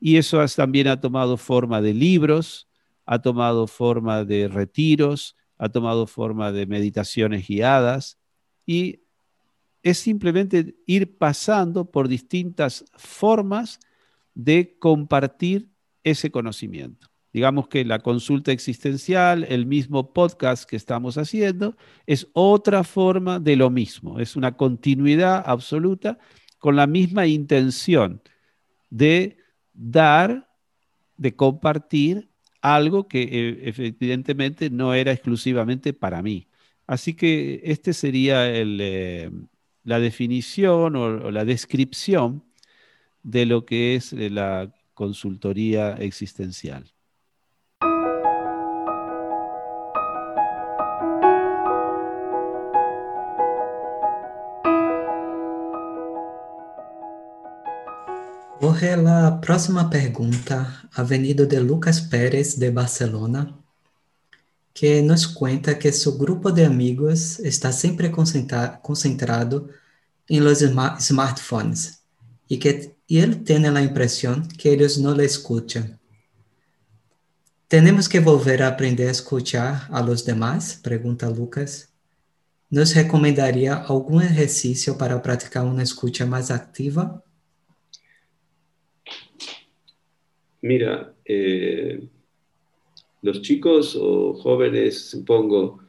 Y 0.00 0.16
eso 0.16 0.44
también 0.56 0.88
ha 0.88 1.00
tomado 1.00 1.36
forma 1.36 1.82
de 1.82 1.94
libros, 1.94 2.68
ha 3.04 3.20
tomado 3.20 3.66
forma 3.66 4.24
de 4.24 4.48
retiros, 4.48 5.36
ha 5.58 5.68
tomado 5.68 6.06
forma 6.06 6.52
de 6.52 6.66
meditaciones 6.66 7.46
guiadas 7.48 8.18
y 8.64 9.00
es 9.82 9.98
simplemente 9.98 10.76
ir 10.86 11.16
pasando 11.18 11.90
por 11.90 12.08
distintas 12.08 12.84
formas 12.96 13.80
de 14.34 14.76
compartir 14.78 15.68
ese 16.04 16.30
conocimiento. 16.30 17.07
Digamos 17.32 17.68
que 17.68 17.84
la 17.84 17.98
consulta 17.98 18.52
existencial, 18.52 19.44
el 19.48 19.66
mismo 19.66 20.12
podcast 20.12 20.68
que 20.68 20.76
estamos 20.76 21.18
haciendo, 21.18 21.76
es 22.06 22.26
otra 22.32 22.84
forma 22.84 23.38
de 23.38 23.56
lo 23.56 23.70
mismo, 23.70 24.18
es 24.18 24.36
una 24.36 24.56
continuidad 24.56 25.42
absoluta 25.46 26.18
con 26.58 26.76
la 26.76 26.86
misma 26.86 27.26
intención 27.26 28.22
de 28.90 29.38
dar, 29.72 30.48
de 31.16 31.36
compartir 31.36 32.28
algo 32.60 33.08
que 33.08 33.22
eh, 33.22 33.74
evidentemente 33.76 34.70
no 34.70 34.94
era 34.94 35.12
exclusivamente 35.12 35.92
para 35.92 36.22
mí. 36.22 36.48
Así 36.86 37.14
que 37.14 37.60
este 37.64 37.92
sería 37.92 38.46
eh, 38.50 39.30
la 39.84 40.00
definición 40.00 40.96
o, 40.96 41.30
la 41.30 41.44
descripción 41.44 42.44
de 43.22 43.46
lo 43.46 43.64
que 43.66 43.94
es 43.96 44.12
eh, 44.12 44.30
la 44.30 44.72
consultoría 44.94 45.94
existencial. 45.94 46.84
Jorge, 58.68 58.92
a 59.06 59.40
próxima 59.40 59.88
pergunta 59.88 60.90
ha 60.92 61.02
venido 61.02 61.46
de 61.46 61.58
Lucas 61.58 62.02
Pérez, 62.02 62.58
de 62.58 62.70
Barcelona, 62.70 63.58
que 64.74 65.00
nos 65.00 65.26
cuenta 65.26 65.78
que 65.78 65.90
su 65.90 66.18
grupo 66.18 66.52
de 66.52 66.66
amigos 66.66 67.40
está 67.40 67.72
sempre 67.72 68.10
concentrado 68.10 69.70
em 70.28 70.40
los 70.40 70.58
smartphones 70.58 72.02
e 72.50 72.58
que 72.58 72.94
y 73.08 73.20
él 73.20 73.42
tiene 73.42 73.70
la 73.70 73.80
impresión 73.80 74.46
que 74.46 74.68
eles 74.68 74.98
não 74.98 75.14
le 75.14 75.24
escuchan. 75.24 75.98
¿Tenemos 77.68 78.06
que 78.06 78.20
volver 78.20 78.62
a 78.62 78.68
aprender 78.68 79.08
a 79.08 79.12
escuchar 79.12 79.88
a 79.90 80.02
los 80.02 80.26
demás? 80.26 80.78
Pergunta 80.82 81.30
Lucas. 81.30 81.88
¿Nos 82.70 82.94
recomendaria 82.94 83.74
algum 83.74 84.20
exercício 84.20 84.98
para 84.98 85.18
praticar 85.22 85.64
uma 85.64 85.82
escuta 85.82 86.26
mais 86.26 86.50
ativa? 86.50 87.24
Mira, 90.60 91.14
eh, 91.24 92.08
los 93.22 93.42
chicos 93.42 93.96
o 94.00 94.34
jóvenes, 94.34 95.10
supongo, 95.10 95.80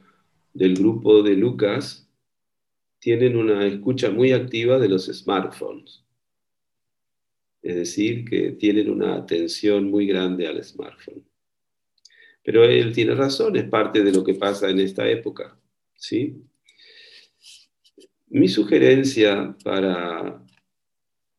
del 0.52 0.74
grupo 0.74 1.22
de 1.22 1.34
Lucas, 1.34 2.08
tienen 2.98 3.36
una 3.36 3.66
escucha 3.66 4.10
muy 4.10 4.32
activa 4.32 4.78
de 4.78 4.88
los 4.88 5.06
smartphones. 5.06 6.04
Es 7.62 7.74
decir, 7.76 8.24
que 8.24 8.52
tienen 8.52 8.90
una 8.90 9.16
atención 9.16 9.90
muy 9.90 10.06
grande 10.06 10.46
al 10.46 10.62
smartphone. 10.62 11.24
Pero 12.42 12.64
él 12.64 12.92
tiene 12.92 13.14
razón, 13.14 13.56
es 13.56 13.64
parte 13.64 14.02
de 14.02 14.12
lo 14.12 14.24
que 14.24 14.34
pasa 14.34 14.70
en 14.70 14.80
esta 14.80 15.08
época. 15.08 15.58
¿sí? 15.94 16.36
Mi 18.28 18.48
sugerencia 18.48 19.56
para 19.62 20.42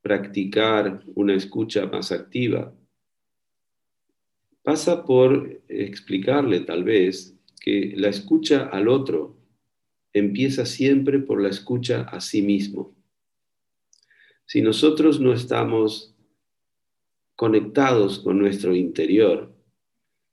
practicar 0.02 1.04
una 1.16 1.34
escucha 1.36 1.86
más 1.88 2.12
activa 2.12 2.74
pasa 4.72 5.04
por 5.04 5.62
explicarle 5.68 6.62
tal 6.62 6.86
vez 6.86 7.38
que 7.60 7.94
la 7.98 8.08
escucha 8.08 8.70
al 8.72 8.88
otro 8.88 9.36
empieza 10.14 10.66
siempre 10.66 11.20
por 11.20 11.42
la 11.42 11.50
escucha 11.50 12.04
a 12.04 12.22
sí 12.22 12.42
mismo. 12.42 12.96
Si 14.46 14.62
nosotros 14.62 15.20
no 15.20 15.34
estamos 15.34 16.16
conectados 17.36 18.20
con 18.20 18.40
nuestro 18.40 18.74
interior, 18.74 19.54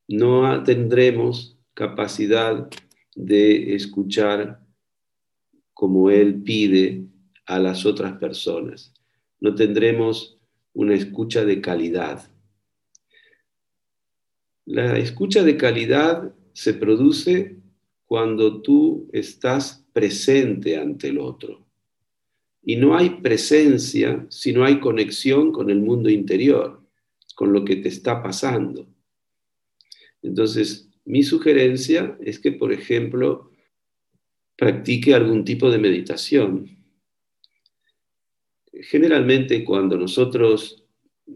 no 0.07 0.63
tendremos 0.63 1.59
capacidad 1.75 2.71
de 3.17 3.75
escuchar 3.75 4.65
como 5.75 6.13
Él 6.13 6.45
pide 6.45 7.03
a 7.45 7.59
las 7.59 7.85
otras 7.85 8.13
personas. 8.19 8.95
No 9.41 9.57
tendremos 9.57 10.39
una 10.75 10.95
escucha 10.95 11.45
de 11.45 11.61
calidad. 11.61 12.31
La 14.71 14.99
escucha 14.99 15.43
de 15.43 15.57
calidad 15.57 16.35
se 16.53 16.75
produce 16.75 17.57
cuando 18.05 18.61
tú 18.61 19.09
estás 19.15 19.87
presente 19.95 20.77
ante 20.77 21.09
el 21.09 21.21
otro. 21.21 21.67
Y 22.63 22.77
no 22.77 22.95
hay 22.95 23.09
presencia 23.23 24.27
si 24.29 24.53
no 24.53 24.67
hay 24.67 24.79
conexión 24.79 25.53
con 25.53 25.71
el 25.71 25.81
mundo 25.81 26.11
interior, 26.11 26.87
con 27.35 27.55
lo 27.55 27.65
que 27.65 27.77
te 27.77 27.89
está 27.89 28.23
pasando. 28.23 28.87
Entonces, 30.21 30.91
mi 31.07 31.23
sugerencia 31.23 32.19
es 32.21 32.39
que, 32.39 32.53
por 32.53 32.71
ejemplo, 32.71 33.51
practique 34.55 35.15
algún 35.15 35.47
tipo 35.47 35.71
de 35.71 35.79
meditación. 35.79 36.77
Generalmente 38.71 39.65
cuando 39.65 39.97
nosotros 39.97 40.85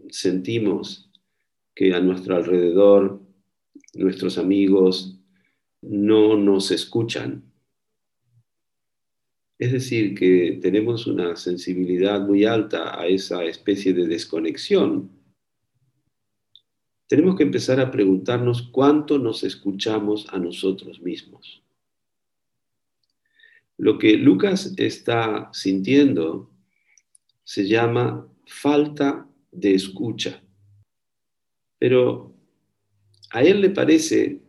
sentimos 0.09 1.09
que 1.73 1.95
a 1.95 1.99
nuestro 1.99 2.35
alrededor 2.35 3.22
nuestros 3.93 4.37
amigos 4.37 5.19
no 5.81 6.37
nos 6.37 6.71
escuchan. 6.71 7.43
Es 9.59 9.71
decir, 9.71 10.15
que 10.15 10.59
tenemos 10.61 11.07
una 11.07 11.35
sensibilidad 11.35 12.21
muy 12.21 12.45
alta 12.45 12.99
a 12.99 13.07
esa 13.07 13.43
especie 13.45 13.93
de 13.93 14.07
desconexión. 14.07 15.11
Tenemos 17.07 17.35
que 17.35 17.43
empezar 17.43 17.79
a 17.79 17.91
preguntarnos 17.91 18.63
cuánto 18.63 19.19
nos 19.19 19.43
escuchamos 19.43 20.27
a 20.29 20.39
nosotros 20.39 21.01
mismos. 21.01 21.61
Lo 23.77 23.97
que 23.97 24.17
Lucas 24.17 24.73
está 24.77 25.49
sintiendo 25.53 26.49
se 27.43 27.67
llama 27.67 28.27
falta 28.45 29.27
de 29.51 29.75
escucha. 29.75 30.41
Pero 31.77 32.32
a 33.33 33.41
él 33.41 33.61
le 33.61 33.71
parece 33.71 34.41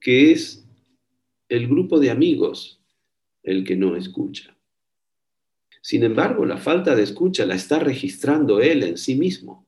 que 0.00 0.30
es 0.30 0.64
el 1.48 1.66
grupo 1.66 1.98
de 1.98 2.10
amigos 2.10 2.80
el 3.42 3.64
que 3.64 3.76
no 3.76 3.96
escucha. 3.96 4.56
Sin 5.82 6.04
embargo, 6.04 6.46
la 6.46 6.56
falta 6.56 6.94
de 6.94 7.02
escucha 7.02 7.44
la 7.44 7.56
está 7.56 7.80
registrando 7.80 8.60
él 8.60 8.84
en 8.84 8.96
sí 8.96 9.16
mismo. 9.16 9.66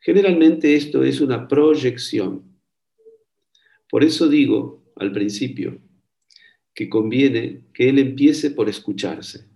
Generalmente 0.00 0.74
esto 0.74 1.04
es 1.04 1.20
una 1.20 1.46
proyección. 1.46 2.42
Por 3.88 4.02
eso 4.02 4.28
digo 4.28 4.82
al 4.96 5.12
principio 5.12 5.80
que 6.74 6.88
conviene 6.88 7.62
que 7.72 7.90
él 7.90 8.00
empiece 8.00 8.50
por 8.50 8.68
escucharse. 8.68 9.46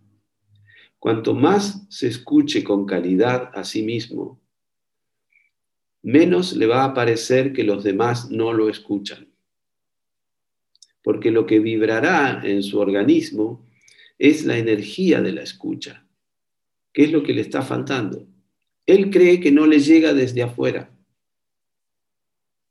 Cuanto 1.01 1.35
más 1.35 1.87
se 1.89 2.07
escuche 2.07 2.63
con 2.63 2.87
calidad 2.87 3.51
a 3.53 3.65
sí 3.65 3.83
mismo, 3.83 4.41
menos 6.07 6.57
le 6.57 6.67
va 6.67 6.85
a 6.85 6.95
parecer 6.95 7.53
que 7.53 7.65
los 7.65 7.83
demás 7.83 8.31
no 8.31 8.53
lo 8.53 8.69
escuchan. 8.69 9.27
Porque 11.03 11.33
lo 11.33 11.47
que 11.47 11.59
vibrará 11.59 12.43
en 12.45 12.63
su 12.63 12.79
organismo 12.79 13.67
es 14.17 14.45
la 14.45 14.57
energía 14.57 15.21
de 15.21 15.33
la 15.33 15.43
escucha, 15.43 16.07
que 16.93 17.03
es 17.03 17.11
lo 17.11 17.25
que 17.25 17.33
le 17.33 17.41
está 17.41 17.61
faltando. 17.63 18.25
Él 18.87 19.11
cree 19.11 19.41
que 19.41 19.51
no 19.51 19.67
le 19.67 19.81
llega 19.81 20.15
desde 20.15 20.45
afuera, 20.45 20.97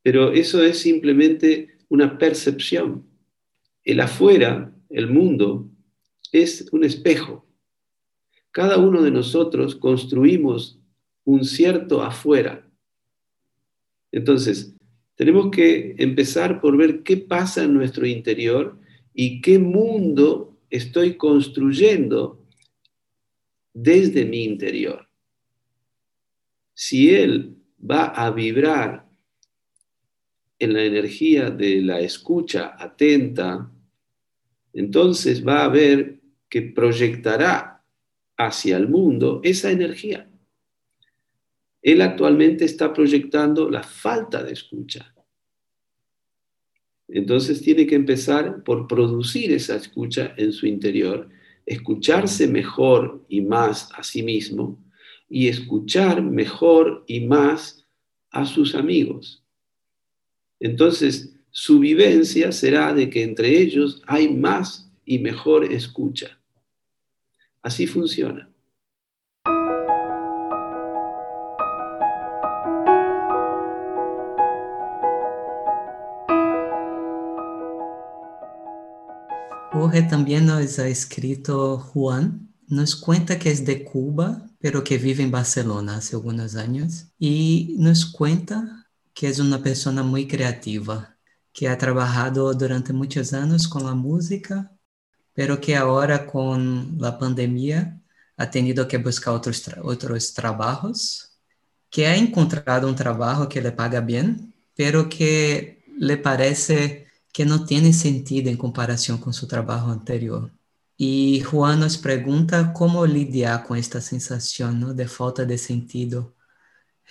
pero 0.01 0.31
eso 0.31 0.63
es 0.63 0.79
simplemente 0.79 1.77
una 1.89 2.17
percepción. 2.17 3.05
El 3.83 3.99
afuera, 3.99 4.73
el 4.89 5.07
mundo, 5.07 5.69
es 6.31 6.69
un 6.71 6.85
espejo. 6.85 7.45
Cada 8.51 8.77
uno 8.77 9.01
de 9.01 9.11
nosotros 9.11 9.75
construimos 9.75 10.79
un 11.25 11.43
cierto 11.43 12.01
afuera. 12.01 12.64
Entonces, 14.15 14.73
tenemos 15.15 15.51
que 15.51 15.93
empezar 15.97 16.61
por 16.61 16.77
ver 16.77 17.03
qué 17.03 17.17
pasa 17.17 17.65
en 17.65 17.73
nuestro 17.73 18.07
interior 18.07 18.79
y 19.13 19.41
qué 19.41 19.59
mundo 19.59 20.57
estoy 20.69 21.17
construyendo 21.17 22.41
desde 23.73 24.23
mi 24.23 24.45
interior. 24.45 25.09
Si 26.73 27.13
él 27.13 27.57
va 27.77 28.05
a 28.05 28.31
vibrar 28.31 29.05
en 30.59 30.71
la 30.71 30.83
energía 30.85 31.49
de 31.49 31.81
la 31.81 31.99
escucha 31.99 32.73
atenta, 32.79 33.69
entonces 34.71 35.45
va 35.45 35.65
a 35.65 35.67
ver 35.67 36.21
que 36.47 36.61
proyectará 36.61 37.83
hacia 38.37 38.77
el 38.77 38.87
mundo 38.87 39.41
esa 39.43 39.71
energía. 39.71 40.29
Él 41.85 42.01
actualmente 42.01 42.65
está 42.65 42.91
proyectando 42.91 43.69
la 43.69 43.83
falta 43.83 44.41
de 44.41 44.53
escucha. 44.53 45.13
Entonces 47.07 47.61
tiene 47.61 47.85
que 47.85 47.93
empezar 47.93 48.63
por 48.63 48.87
producir 48.87 49.51
esa 49.51 49.75
escucha 49.75 50.33
en 50.35 50.51
su 50.51 50.65
interior, 50.65 51.29
escucharse 51.63 52.47
mejor 52.47 53.23
y 53.29 53.41
más 53.41 53.91
a 53.93 54.01
sí 54.01 54.23
mismo 54.23 54.83
y 55.29 55.47
escuchar 55.47 56.23
mejor 56.23 57.05
y 57.05 57.19
más 57.19 57.85
a 58.31 58.47
sus 58.47 58.73
amigos. 58.73 59.43
Entonces, 60.59 61.35
su 61.51 61.77
vivencia 61.77 62.51
será 62.51 62.95
de 62.95 63.11
que 63.11 63.21
entre 63.21 63.59
ellos 63.59 64.01
hay 64.07 64.33
más 64.33 64.91
y 65.05 65.19
mejor 65.19 65.71
escucha. 65.71 66.39
Así 67.61 67.85
funciona. 67.85 68.49
También 80.03 80.45
nos 80.45 80.77
ha 80.79 80.87
escrito 80.89 81.77
Juan, 81.79 82.53
nos 82.67 82.97
cuenta 82.97 83.39
que 83.39 83.49
es 83.49 83.65
de 83.65 83.85
Cuba, 83.85 84.45
pero 84.59 84.83
que 84.83 84.97
vive 84.97 85.23
en 85.23 85.31
Barcelona 85.31 85.97
hace 85.97 86.17
algunos 86.17 86.57
años, 86.57 87.07
y 87.17 87.75
nos 87.79 88.05
cuenta 88.05 88.87
que 89.13 89.29
es 89.29 89.39
una 89.39 89.63
persona 89.63 90.03
muy 90.03 90.27
creativa, 90.27 91.15
que 91.53 91.69
ha 91.69 91.77
trabajado 91.77 92.53
durante 92.53 92.91
muchos 92.91 93.31
años 93.31 93.69
con 93.69 93.85
la 93.85 93.93
música, 93.93 94.69
pero 95.33 95.61
que 95.61 95.77
ahora 95.77 96.27
con 96.27 96.97
la 96.99 97.17
pandemia 97.17 98.01
ha 98.35 98.49
tenido 98.49 98.89
que 98.89 98.97
buscar 98.97 99.33
otros, 99.33 99.63
otros 99.81 100.33
trabajos, 100.33 101.37
que 101.89 102.05
ha 102.07 102.17
encontrado 102.17 102.89
un 102.89 102.95
trabajo 102.95 103.47
que 103.47 103.61
le 103.61 103.71
paga 103.71 104.01
bien, 104.01 104.53
pero 104.75 105.07
que 105.07 105.85
le 105.97 106.17
parece 106.17 107.04
que 107.35 107.45
no 107.45 107.65
tiene 107.65 107.91
sentido 107.91 108.49
en 108.49 108.55
comparación 108.55 109.17
con 109.17 109.33
su 109.33 109.45
trabajo 109.45 109.91
anterior. 109.91 110.49
Y 110.95 111.41
Juan 111.41 111.81
nos 111.81 111.97
pregunta 111.97 112.71
cómo 112.71 113.05
lidiar 113.05 113.65
con 113.65 113.77
esta 113.77 113.99
sensación 113.99 114.95
de 114.95 115.05
falta 115.09 115.43
de 115.43 115.57
sentido 115.57 116.33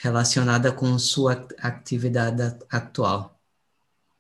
relacionada 0.02 0.74
con 0.74 0.98
su 0.98 1.28
actividad 1.28 2.58
actual. 2.70 3.32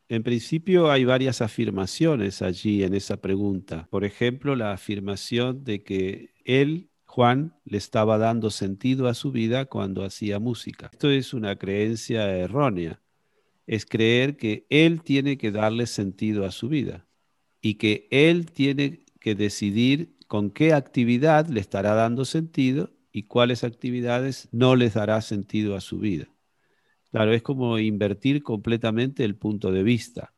En 0.06 0.22
principio 0.22 0.90
hay 0.90 1.06
varias 1.06 1.40
afirmaciones 1.40 2.42
allí 2.42 2.82
en 2.82 2.92
esa 2.92 3.16
pregunta. 3.16 3.88
Por 3.90 4.04
ejemplo, 4.04 4.54
la 4.56 4.72
afirmación 4.72 5.64
de 5.64 5.82
que 5.84 6.34
él, 6.44 6.90
Juan, 7.06 7.54
le 7.64 7.78
estaba 7.78 8.18
dando 8.18 8.50
sentido 8.50 9.08
a 9.08 9.14
su 9.14 9.32
vida 9.32 9.64
cuando 9.64 10.04
hacía 10.04 10.38
música. 10.38 10.90
Esto 10.92 11.08
es 11.08 11.32
una 11.32 11.56
creencia 11.56 12.30
errónea. 12.36 13.00
Es 13.66 13.86
creer 13.86 14.36
que 14.36 14.66
él 14.70 15.02
tiene 15.02 15.38
que 15.38 15.50
darle 15.50 15.86
sentido 15.86 16.44
a 16.44 16.50
su 16.50 16.68
vida 16.68 17.06
y 17.60 17.74
que 17.74 18.06
él 18.10 18.50
tiene 18.52 19.04
que 19.20 19.34
decidir 19.34 20.16
con 20.26 20.50
qué 20.50 20.72
actividad 20.72 21.48
le 21.48 21.60
estará 21.60 21.94
dando 21.94 22.24
sentido 22.24 22.90
y 23.12 23.24
cuáles 23.24 23.64
actividades 23.64 24.48
no 24.52 24.76
les 24.76 24.94
dará 24.94 25.20
sentido 25.22 25.76
a 25.76 25.80
su 25.80 25.98
vida. 25.98 26.28
Claro, 27.10 27.32
es 27.32 27.42
como 27.42 27.78
invertir 27.78 28.42
completamente 28.42 29.24
el 29.24 29.36
punto 29.36 29.70
de 29.70 29.82
vista. 29.82 30.34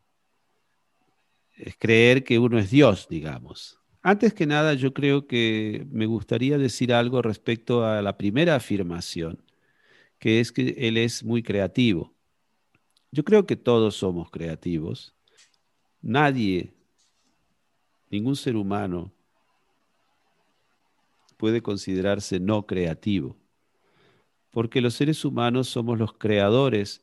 Es 1.57 1.75
creer 1.77 2.23
que 2.23 2.39
uno 2.39 2.59
es 2.59 2.71
Dios, 2.71 3.09
digamos. 3.09 3.81
Antes 4.03 4.35
que 4.35 4.47
nada, 4.47 4.75
yo 4.75 4.93
creo 4.93 5.27
que 5.27 5.87
me 5.91 6.07
gustaría 6.07 6.59
decir 6.59 6.93
algo 6.93 7.23
respecto 7.23 7.85
a 7.85 8.03
la 8.03 8.17
primera 8.17 8.55
afirmación, 8.55 9.43
que 10.19 10.39
es 10.41 10.53
que 10.53 10.77
Él 10.79 10.97
es 10.97 11.25
muy 11.25 11.43
creativo. 11.43 12.16
Yo 13.17 13.25
creo 13.25 13.47
que 13.47 13.57
todos 13.57 13.97
somos 13.97 14.31
creativos. 14.31 15.15
Nadie, 16.03 16.75
ningún 18.11 18.37
ser 18.37 18.57
humano 18.57 19.11
puede 21.39 21.63
considerarse 21.63 22.39
no 22.39 22.67
creativo 22.67 23.39
porque 24.51 24.83
los 24.83 24.93
seres 24.93 25.25
humanos 25.25 25.67
somos 25.67 25.99
los 25.99 26.13
creadores 26.13 27.03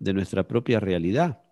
de 0.00 0.12
nuestra 0.12 0.48
propia 0.48 0.80
realidad. 0.80 1.44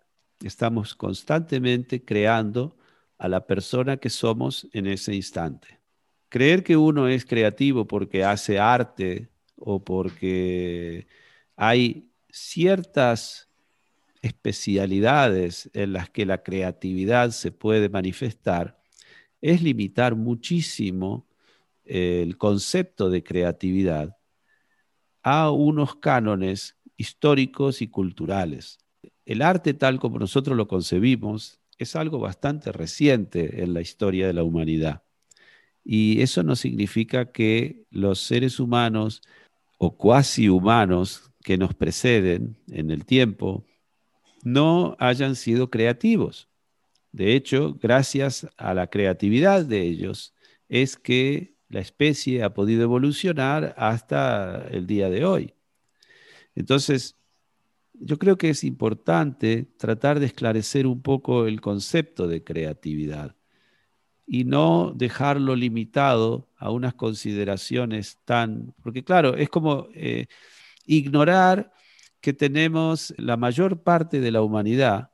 Estamos 0.43 0.93
constantemente 0.93 2.03
creando 2.03 2.75
a 3.17 3.29
la 3.29 3.47
persona 3.47 3.95
que 3.95 4.09
somos 4.09 4.67
en 4.73 4.87
ese 4.87 5.15
instante. 5.15 5.79
Creer 6.27 6.65
que 6.65 6.75
uno 6.75 7.07
es 7.07 7.23
creativo 7.23 7.87
porque 7.87 8.25
hace 8.25 8.59
arte 8.59 9.29
o 9.55 9.81
porque 9.81 11.07
hay 11.55 12.11
ciertas 12.29 13.50
especialidades 14.21 15.69
en 15.73 15.93
las 15.93 16.09
que 16.09 16.25
la 16.25 16.43
creatividad 16.43 17.31
se 17.31 17.51
puede 17.51 17.89
manifestar 17.89 18.81
es 19.41 19.61
limitar 19.61 20.15
muchísimo 20.15 21.27
el 21.83 22.37
concepto 22.37 23.09
de 23.09 23.23
creatividad 23.23 24.17
a 25.23 25.51
unos 25.51 25.95
cánones 25.95 26.77
históricos 26.95 27.81
y 27.81 27.87
culturales. 27.87 28.79
El 29.25 29.41
arte 29.41 29.73
tal 29.73 29.99
como 29.99 30.19
nosotros 30.19 30.55
lo 30.55 30.67
concebimos 30.67 31.59
es 31.77 31.95
algo 31.95 32.19
bastante 32.19 32.71
reciente 32.71 33.63
en 33.63 33.73
la 33.73 33.81
historia 33.81 34.27
de 34.27 34.33
la 34.33 34.43
humanidad. 34.43 35.03
Y 35.83 36.21
eso 36.21 36.43
no 36.43 36.55
significa 36.55 37.31
que 37.31 37.85
los 37.89 38.19
seres 38.19 38.59
humanos 38.59 39.21
o 39.79 39.97
cuasi 39.97 40.47
humanos 40.47 41.31
que 41.43 41.57
nos 41.57 41.73
preceden 41.73 42.57
en 42.69 42.91
el 42.91 43.03
tiempo 43.05 43.65
no 44.43 44.95
hayan 44.99 45.35
sido 45.35 45.69
creativos. 45.69 46.49
De 47.11 47.35
hecho, 47.35 47.77
gracias 47.81 48.47
a 48.57 48.73
la 48.73 48.87
creatividad 48.87 49.65
de 49.65 49.81
ellos 49.81 50.33
es 50.69 50.95
que 50.95 51.55
la 51.69 51.79
especie 51.79 52.43
ha 52.43 52.53
podido 52.53 52.83
evolucionar 52.83 53.73
hasta 53.77 54.67
el 54.69 54.87
día 54.87 55.09
de 55.09 55.25
hoy. 55.25 55.53
Entonces, 56.55 57.17
yo 57.93 58.17
creo 58.17 58.37
que 58.37 58.49
es 58.49 58.63
importante 58.63 59.67
tratar 59.77 60.19
de 60.19 60.25
esclarecer 60.25 60.87
un 60.87 61.01
poco 61.01 61.45
el 61.45 61.61
concepto 61.61 62.27
de 62.27 62.43
creatividad 62.43 63.35
y 64.25 64.45
no 64.45 64.93
dejarlo 64.95 65.55
limitado 65.55 66.49
a 66.57 66.71
unas 66.71 66.93
consideraciones 66.93 68.17
tan, 68.25 68.73
porque 68.81 69.03
claro, 69.03 69.35
es 69.35 69.49
como 69.49 69.87
eh, 69.93 70.27
ignorar 70.85 71.73
que 72.21 72.33
tenemos 72.33 73.13
la 73.17 73.37
mayor 73.37 73.83
parte 73.83 74.19
de 74.21 74.31
la 74.31 74.41
humanidad 74.41 75.11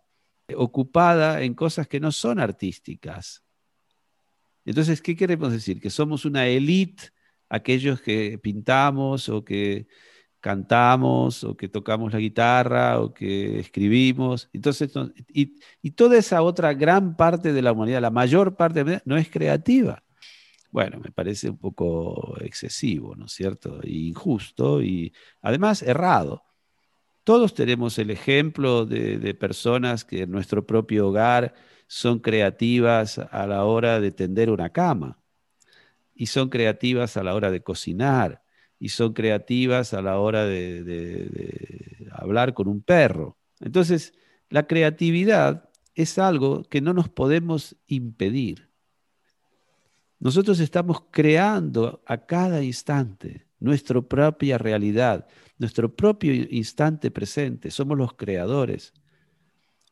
ocupada 0.55 1.41
en 1.41 1.53
cosas 1.55 1.87
que 1.87 1.99
no 1.99 2.11
son 2.11 2.39
artísticas, 2.39 3.43
entonces, 4.67 5.01
¿qué 5.01 5.15
queremos 5.15 5.53
decir? 5.53 5.79
Que 5.79 5.89
somos 5.89 6.25
una 6.25 6.45
élite, 6.45 7.11
aquellos 7.47 8.01
que 8.01 8.37
pintamos 8.37 9.29
o 9.29 9.45
que 9.45 9.87
cantamos 10.41 11.45
o 11.45 11.55
que 11.55 11.69
tocamos 11.69 12.11
la 12.11 12.19
guitarra 12.19 12.99
o 12.99 13.13
que 13.13 13.59
escribimos. 13.59 14.49
Entonces, 14.51 14.91
y, 15.29 15.91
toda 15.91 16.17
esa 16.17 16.41
otra 16.41 16.73
gran 16.73 17.15
parte 17.15 17.53
de 17.53 17.61
la 17.61 17.71
humanidad, 17.71 18.01
la 18.01 18.11
mayor 18.11 18.57
parte 18.57 18.79
de 18.79 18.79
la 18.79 18.83
humanidad, 18.83 19.03
no 19.05 19.17
es 19.17 19.29
creativa. 19.29 20.03
Bueno, 20.69 20.99
me 20.99 21.11
parece 21.11 21.49
un 21.49 21.57
poco 21.57 22.37
excesivo, 22.41 23.15
¿no 23.15 23.27
es 23.27 23.31
cierto? 23.31 23.81
E 23.83 23.89
injusto 23.89 24.81
y 24.81 25.13
además 25.41 25.81
errado. 25.81 26.43
Todos 27.27 27.53
tenemos 27.53 27.99
el 27.99 28.09
ejemplo 28.09 28.85
de, 28.85 29.33
personas 29.33 30.05
que 30.05 30.21
en 30.21 30.31
nuestro 30.31 30.65
propio 30.65 31.09
hogar 31.09 31.53
son 31.85 32.19
creativas 32.19 33.17
a 33.19 33.45
la 33.45 33.65
hora 33.65 33.99
de 33.99 34.13
tender 34.13 34.49
una 34.49 34.69
cama 34.69 35.19
y 36.15 36.27
son 36.27 36.47
creativas 36.47 37.17
a 37.17 37.23
la 37.23 37.35
hora 37.35 37.51
de 37.51 37.61
cocinar 37.61 38.43
y 38.79 38.87
son 38.89 39.11
creativas 39.11 39.93
a 39.93 40.01
la 40.01 40.19
hora 40.19 40.45
de, 40.45 42.07
hablar 42.13 42.53
con 42.53 42.69
un 42.69 42.81
perro. 42.81 43.35
Entonces, 43.59 44.13
la 44.49 44.65
creatividad 44.65 45.69
es 45.95 46.17
algo 46.19 46.63
que 46.63 46.79
no 46.79 46.93
nos 46.93 47.09
podemos 47.09 47.75
impedir. 47.87 48.69
Nosotros 50.17 50.61
estamos 50.61 51.03
creando 51.11 52.01
a 52.05 52.25
cada 52.25 52.63
instante 52.63 53.46
nuestra 53.59 54.01
propia 54.01 54.57
realidad, 54.57 55.27
nuestro 55.57 55.95
propio 55.95 56.33
instante 56.33 57.11
presente, 57.11 57.71
somos 57.71 57.97
los 57.97 58.13
creadores. 58.13 58.93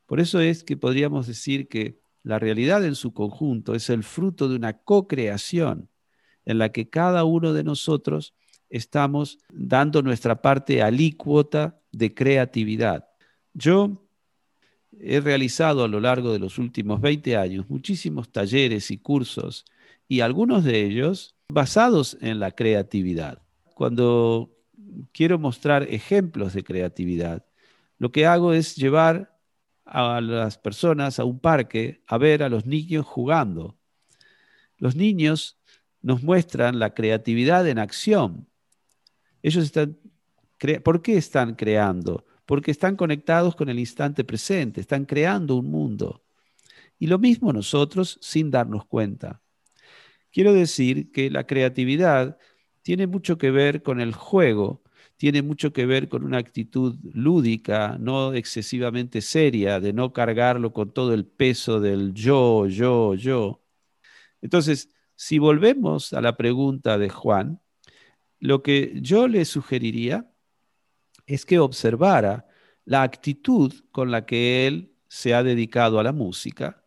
Por 0.06 0.20
eso 0.20 0.40
es 0.40 0.64
que 0.64 0.78
podríamos 0.78 1.28
decir 1.28 1.68
que 1.68 2.00
la 2.24 2.40
realidad 2.40 2.84
en 2.86 2.96
su 2.96 3.14
conjunto 3.14 3.76
es 3.76 3.90
el 3.90 4.04
fruto 4.04 4.50
de 4.50 4.56
una 4.56 4.74
co-creación 4.74 5.90
en 6.46 6.58
la 6.60 6.72
que 6.72 6.90
cada 6.90 7.24
uno 7.24 7.54
de 7.54 7.64
nosotros 7.64 8.34
estamos 8.70 9.40
dando 9.52 10.02
nuestra 10.02 10.42
parte 10.42 10.82
alícuota 10.82 11.80
de 11.92 12.14
creatividad. 12.14 13.08
Yo 13.54 14.08
he 15.00 15.20
realizado 15.20 15.84
a 15.84 15.88
lo 15.88 16.00
largo 16.00 16.32
de 16.34 16.40
los 16.40 16.58
últimos 16.58 17.02
20 17.02 17.38
años 17.38 17.70
muchísimos 17.70 18.32
talleres 18.32 18.92
y 18.92 18.98
cursos 18.98 19.66
y 20.08 20.22
algunos 20.22 20.64
de 20.64 20.84
ellos 20.86 21.36
basados 21.50 22.18
en 22.22 22.40
la 22.40 22.52
creatividad. 22.52 23.45
Cuando 23.76 24.56
quiero 25.12 25.38
mostrar 25.38 25.84
ejemplos 25.84 26.54
de 26.54 26.64
creatividad, 26.64 27.46
lo 27.98 28.10
que 28.10 28.26
hago 28.26 28.54
es 28.54 28.78
llevar 28.78 29.38
a 29.84 30.22
las 30.22 30.58
personas 30.58 31.20
a 31.20 31.26
un 31.26 31.40
parque 31.40 32.02
a 32.08 32.18
ver 32.18 32.42
a 32.42 32.48
los 32.48 32.66
niños 32.66 33.06
jugando. 33.06 33.78
Los 34.78 34.96
niños 34.96 35.60
nos 36.02 36.24
muestran 36.24 36.80
la 36.80 36.94
creatividad 36.94 37.68
en 37.68 37.78
acción. 37.78 38.48
Ellos 39.44 39.66
están, 39.66 39.98
¿por 40.82 41.02
qué 41.02 41.18
están 41.18 41.56
creando? 41.56 42.26
Porque 42.46 42.72
están 42.72 42.96
conectados 42.96 43.58
con 43.58 43.68
el 43.68 43.78
instante 43.78 44.24
presente, 44.24 44.80
están 44.80 45.04
creando 45.04 45.58
un 45.58 45.70
mundo. 45.70 46.24
Y 46.98 47.08
lo 47.08 47.20
mismo 47.20 47.52
nosotros 47.52 48.20
sin 48.22 48.52
darnos 48.52 48.86
cuenta. 48.86 49.42
Quiero 50.32 50.54
decir 50.54 51.12
que 51.12 51.30
la 51.30 51.46
creatividad 51.46 52.38
tiene 52.86 53.08
mucho 53.08 53.40
que 53.40 53.50
ver 53.50 53.82
con 53.82 54.00
el 54.00 54.14
juego 54.14 54.84
tiene 55.18 55.42
mucho 55.42 55.74
que 55.74 55.86
ver 55.86 56.10
con 56.10 56.24
una 56.24 56.38
actitud 56.38 56.98
lúdica, 57.14 57.98
no 58.00 58.34
excesivamente 58.34 59.22
seria, 59.22 59.80
de 59.80 59.94
no 59.94 60.14
cargarlo 60.14 60.74
con 60.74 60.92
todo 60.92 61.14
el 61.14 61.26
peso 61.26 61.80
del 61.80 62.14
yo, 62.14 62.68
yo, 62.68 63.16
yo. 63.16 63.64
Entonces, 64.42 64.90
si 65.16 65.40
volvemos 65.40 66.14
a 66.14 66.22
la 66.22 66.36
pregunta 66.38 66.98
de 66.98 67.10
Juan, 67.10 67.62
lo 68.40 68.62
que 68.62 69.00
yo 69.02 69.28
le 69.28 69.46
sugeriría 69.46 70.30
es 71.26 71.46
que 71.46 71.60
observara 71.60 72.48
la 72.84 73.02
actitud 73.04 73.74
con 73.92 74.12
la 74.12 74.26
que 74.26 74.68
él 74.68 74.94
se 75.08 75.34
ha 75.34 75.44
dedicado 75.44 76.00
a 76.00 76.04
la 76.04 76.12
música 76.12 76.85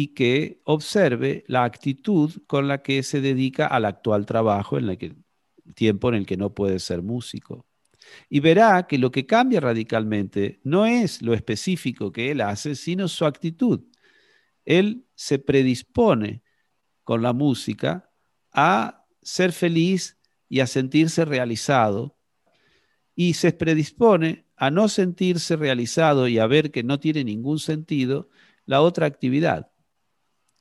y 0.00 0.14
que 0.14 0.60
observe 0.62 1.42
la 1.48 1.64
actitud 1.64 2.30
con 2.46 2.68
la 2.68 2.84
que 2.84 3.02
se 3.02 3.20
dedica 3.20 3.66
al 3.66 3.84
actual 3.84 4.26
trabajo 4.26 4.78
en 4.78 4.90
el 4.90 4.96
que 4.96 5.16
tiempo 5.74 6.08
en 6.08 6.14
el 6.14 6.24
que 6.24 6.36
no 6.36 6.54
puede 6.54 6.78
ser 6.78 7.02
músico. 7.02 7.66
Y 8.30 8.38
verá 8.38 8.86
que 8.86 8.96
lo 8.96 9.10
que 9.10 9.26
cambia 9.26 9.58
radicalmente 9.58 10.60
no 10.62 10.86
es 10.86 11.20
lo 11.20 11.34
específico 11.34 12.12
que 12.12 12.30
él 12.30 12.42
hace, 12.42 12.76
sino 12.76 13.08
su 13.08 13.24
actitud. 13.24 13.86
Él 14.64 15.04
se 15.16 15.40
predispone 15.40 16.44
con 17.02 17.20
la 17.20 17.32
música 17.32 18.08
a 18.52 19.04
ser 19.20 19.50
feliz 19.50 20.16
y 20.48 20.60
a 20.60 20.68
sentirse 20.68 21.24
realizado 21.24 22.16
y 23.16 23.34
se 23.34 23.50
predispone 23.50 24.46
a 24.54 24.70
no 24.70 24.88
sentirse 24.88 25.56
realizado 25.56 26.28
y 26.28 26.38
a 26.38 26.46
ver 26.46 26.70
que 26.70 26.84
no 26.84 27.00
tiene 27.00 27.24
ningún 27.24 27.58
sentido 27.58 28.28
la 28.64 28.80
otra 28.80 29.04
actividad. 29.04 29.72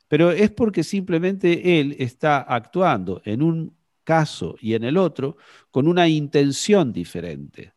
Pero 0.08 0.32
es 0.32 0.52
porque 0.52 0.84
simplemente 0.84 1.80
él 1.80 1.96
está 2.00 2.40
actuando 2.40 3.22
en 3.26 3.42
un 3.42 3.78
caso 4.04 4.56
y 4.62 4.74
en 4.74 4.84
el 4.86 4.98
otro 4.98 5.38
con 5.70 5.88
una 5.88 6.08
intención 6.08 6.94
diferente. 6.94 7.74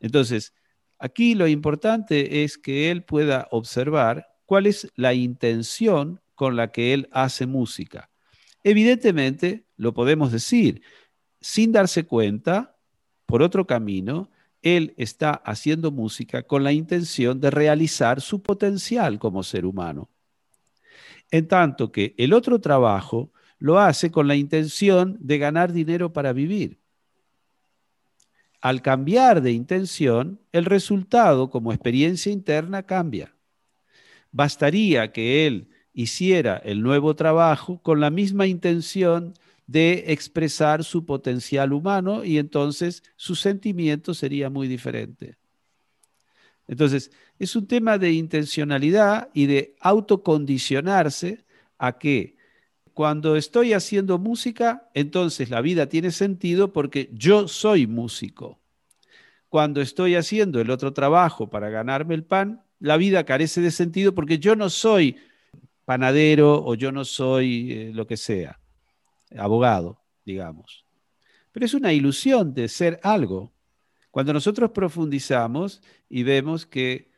Entonces, 0.00 0.54
aquí 0.98 1.34
lo 1.34 1.46
importante 1.46 2.42
es 2.42 2.56
que 2.56 2.90
él 2.90 3.04
pueda 3.04 3.48
observar 3.50 4.28
cuál 4.46 4.66
es 4.66 4.90
la 4.96 5.14
intención 5.14 6.20
con 6.34 6.56
la 6.56 6.72
que 6.72 6.94
él 6.94 7.08
hace 7.12 7.46
música. 7.46 8.10
Evidentemente, 8.64 9.66
lo 9.76 9.92
podemos 9.92 10.32
decir, 10.32 10.82
sin 11.40 11.72
darse 11.72 12.04
cuenta, 12.04 12.76
por 13.26 13.42
otro 13.42 13.66
camino, 13.66 14.30
él 14.62 14.94
está 14.96 15.32
haciendo 15.32 15.90
música 15.90 16.44
con 16.44 16.64
la 16.64 16.72
intención 16.72 17.40
de 17.40 17.50
realizar 17.50 18.20
su 18.20 18.42
potencial 18.42 19.18
como 19.18 19.42
ser 19.42 19.66
humano. 19.66 20.08
En 21.32 21.48
tanto 21.48 21.90
que 21.90 22.14
el 22.18 22.34
otro 22.34 22.60
trabajo 22.60 23.32
lo 23.58 23.80
hace 23.80 24.10
con 24.10 24.28
la 24.28 24.36
intención 24.36 25.16
de 25.18 25.38
ganar 25.38 25.72
dinero 25.72 26.12
para 26.12 26.32
vivir. 26.32 26.78
Al 28.60 28.82
cambiar 28.82 29.40
de 29.40 29.52
intención, 29.52 30.40
el 30.52 30.66
resultado 30.66 31.48
como 31.50 31.72
experiencia 31.72 32.30
interna 32.30 32.84
cambia. 32.84 33.34
Bastaría 34.30 35.10
que 35.10 35.46
él 35.46 35.68
hiciera 35.94 36.58
el 36.58 36.82
nuevo 36.82 37.16
trabajo 37.16 37.80
con 37.82 37.98
la 37.98 38.10
misma 38.10 38.46
intención 38.46 39.34
de 39.66 40.04
expresar 40.08 40.84
su 40.84 41.06
potencial 41.06 41.72
humano 41.72 42.24
y 42.24 42.38
entonces 42.38 43.02
su 43.16 43.34
sentimiento 43.36 44.12
sería 44.12 44.50
muy 44.50 44.68
diferente. 44.68 45.38
Entonces, 46.68 47.10
es 47.42 47.56
un 47.56 47.66
tema 47.66 47.98
de 47.98 48.12
intencionalidad 48.12 49.28
y 49.34 49.46
de 49.46 49.74
autocondicionarse 49.80 51.44
a 51.76 51.98
que 51.98 52.36
cuando 52.94 53.34
estoy 53.34 53.72
haciendo 53.72 54.16
música, 54.20 54.88
entonces 54.94 55.50
la 55.50 55.60
vida 55.60 55.88
tiene 55.88 56.12
sentido 56.12 56.72
porque 56.72 57.10
yo 57.12 57.48
soy 57.48 57.88
músico. 57.88 58.60
Cuando 59.48 59.80
estoy 59.80 60.14
haciendo 60.14 60.60
el 60.60 60.70
otro 60.70 60.92
trabajo 60.92 61.50
para 61.50 61.68
ganarme 61.68 62.14
el 62.14 62.22
pan, 62.22 62.62
la 62.78 62.96
vida 62.96 63.24
carece 63.24 63.60
de 63.60 63.72
sentido 63.72 64.14
porque 64.14 64.38
yo 64.38 64.54
no 64.54 64.70
soy 64.70 65.16
panadero 65.84 66.64
o 66.64 66.76
yo 66.76 66.92
no 66.92 67.04
soy 67.04 67.72
eh, 67.72 67.90
lo 67.92 68.06
que 68.06 68.16
sea, 68.16 68.60
abogado, 69.36 70.00
digamos. 70.24 70.86
Pero 71.50 71.66
es 71.66 71.74
una 71.74 71.92
ilusión 71.92 72.54
de 72.54 72.68
ser 72.68 73.00
algo. 73.02 73.52
Cuando 74.12 74.32
nosotros 74.32 74.70
profundizamos 74.70 75.82
y 76.08 76.22
vemos 76.22 76.66
que 76.66 77.10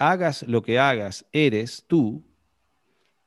hagas 0.00 0.42
lo 0.48 0.62
que 0.62 0.78
hagas, 0.78 1.26
eres 1.30 1.84
tú, 1.86 2.24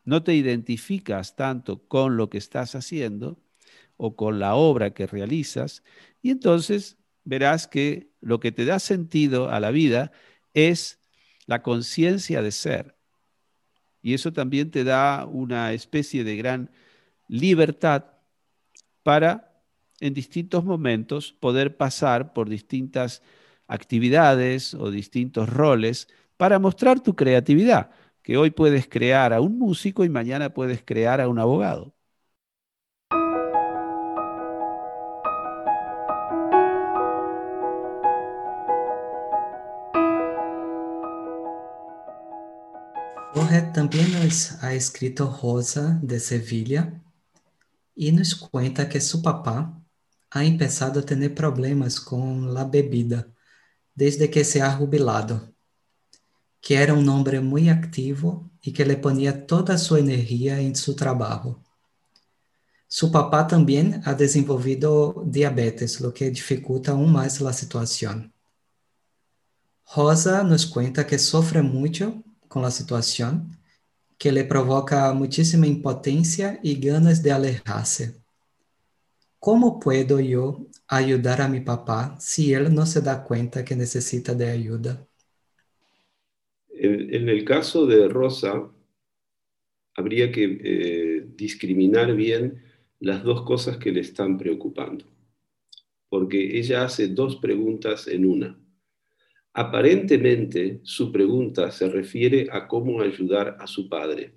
no 0.03 0.23
te 0.23 0.33
identificas 0.33 1.35
tanto 1.35 1.87
con 1.87 2.17
lo 2.17 2.31
que 2.31 2.39
estás 2.39 2.73
haciendo 2.73 3.39
o 3.95 4.15
con 4.15 4.39
la 4.39 4.55
obra 4.55 4.91
que 4.93 5.05
realizas, 5.05 5.83
y 6.23 6.31
entonces 6.31 6.97
verás 7.23 7.67
que 7.67 8.09
lo 8.21 8.39
que 8.39 8.51
te 8.51 8.65
da 8.65 8.79
sentido 8.79 9.49
a 9.49 9.59
la 9.59 9.69
vida 9.69 10.11
es 10.55 10.99
la 11.45 11.61
conciencia 11.61 12.41
de 12.41 12.51
ser. 12.51 12.97
Y 14.01 14.15
eso 14.15 14.33
también 14.33 14.71
te 14.71 14.83
da 14.83 15.27
una 15.27 15.73
especie 15.73 16.23
de 16.23 16.35
gran 16.35 16.71
libertad 17.27 18.05
para 19.03 19.61
en 19.99 20.15
distintos 20.15 20.65
momentos 20.65 21.33
poder 21.33 21.77
pasar 21.77 22.33
por 22.33 22.49
distintas 22.49 23.21
actividades 23.67 24.73
o 24.73 24.89
distintos 24.89 25.47
roles 25.49 26.07
para 26.37 26.59
mostrar 26.59 26.99
tu 26.99 27.15
creatividad 27.15 27.91
que 28.21 28.37
hoy 28.37 28.51
puedes 28.51 28.87
crear 28.87 29.33
a 29.33 29.41
un 29.41 29.59
músico 29.59 30.03
y 30.05 30.09
mañana 30.09 30.53
puedes 30.53 30.83
crear 30.83 31.21
a 31.21 31.27
un 31.27 31.39
abogado. 31.39 31.93
Jorge 43.33 43.61
también 43.73 44.11
nos 44.13 44.63
ha 44.63 44.73
escrito 44.73 45.37
Rosa 45.41 45.99
de 46.01 46.19
Sevilla 46.19 47.01
y 47.95 48.11
nos 48.11 48.35
cuenta 48.35 48.89
que 48.89 49.01
su 49.01 49.21
papá 49.21 49.81
ha 50.31 50.45
empezado 50.45 50.99
a 51.01 51.05
tener 51.05 51.33
problemas 51.35 51.99
con 51.99 52.53
la 52.53 52.65
bebida 52.65 53.27
desde 53.95 54.29
que 54.29 54.43
se 54.43 54.61
ha 54.61 54.71
jubilado. 54.73 55.52
Que 56.63 56.75
era 56.75 56.93
um 56.93 57.09
homem 57.09 57.41
muito 57.41 57.69
ativo 57.69 58.49
e 58.65 58.71
que 58.71 58.85
le 58.85 58.95
ponía 58.95 59.33
toda 59.33 59.77
sua 59.77 59.99
energia 59.99 60.61
em 60.61 60.73
seu 60.73 60.95
trabalho. 60.95 61.61
Su 62.87 63.11
papá 63.11 63.45
también 63.45 64.01
ha 64.05 64.13
desenvolvido 64.13 65.25
diabetes, 65.25 65.99
lo 65.99 66.13
que 66.13 66.31
dificulta 66.31 66.91
aún 66.91 67.11
más 67.11 67.41
la 67.41 67.51
situación. 67.51 68.31
Rosa 69.93 70.41
nos 70.43 70.65
cuenta 70.65 71.05
que 71.05 71.19
sofre 71.19 71.61
mucho 71.61 72.23
con 72.47 72.61
la 72.61 72.71
situación, 72.71 73.59
que 74.17 74.31
le 74.31 74.45
provoca 74.45 75.11
muchísima 75.11 75.67
impotencia 75.67 76.61
y 76.63 76.75
ganas 76.75 77.21
de 77.21 77.33
alejarse. 77.33 78.21
¿Cómo 79.37 79.81
puedo 79.81 80.21
yo 80.21 80.65
ayudar 80.87 81.41
a 81.41 81.49
mi 81.49 81.59
papá 81.59 82.15
si 82.21 82.53
él 82.53 82.73
no 82.73 82.85
se 82.85 83.01
da 83.01 83.21
cuenta 83.21 83.65
que 83.65 83.75
necesita 83.75 84.33
de 84.33 84.49
ayuda? 84.49 85.05
En, 86.83 87.29
el 87.29 87.45
caso 87.45 87.85
de 87.85 88.09
Rosa, 88.09 88.69
habría 89.95 90.33
que 90.33 90.59
eh, 90.61 91.25
discriminar 91.33 92.13
bien 92.13 92.61
las 92.99 93.23
dos 93.23 93.43
cosas 93.43 93.77
que 93.77 93.93
le 93.93 94.01
están 94.01 94.37
preocupando, 94.37 95.05
porque 96.09 96.59
ella 96.59 96.83
hace 96.83 97.07
dos 97.07 97.37
preguntas 97.37 98.09
en 98.09 98.25
una. 98.25 98.59
Aparentemente 99.53 100.81
su 100.83 101.09
pregunta 101.13 101.71
se 101.71 101.87
refiere 101.87 102.49
a 102.51 102.67
cómo 102.67 102.99
ayudar 102.99 103.55
a 103.61 103.67
su 103.67 103.87
padre, 103.87 104.33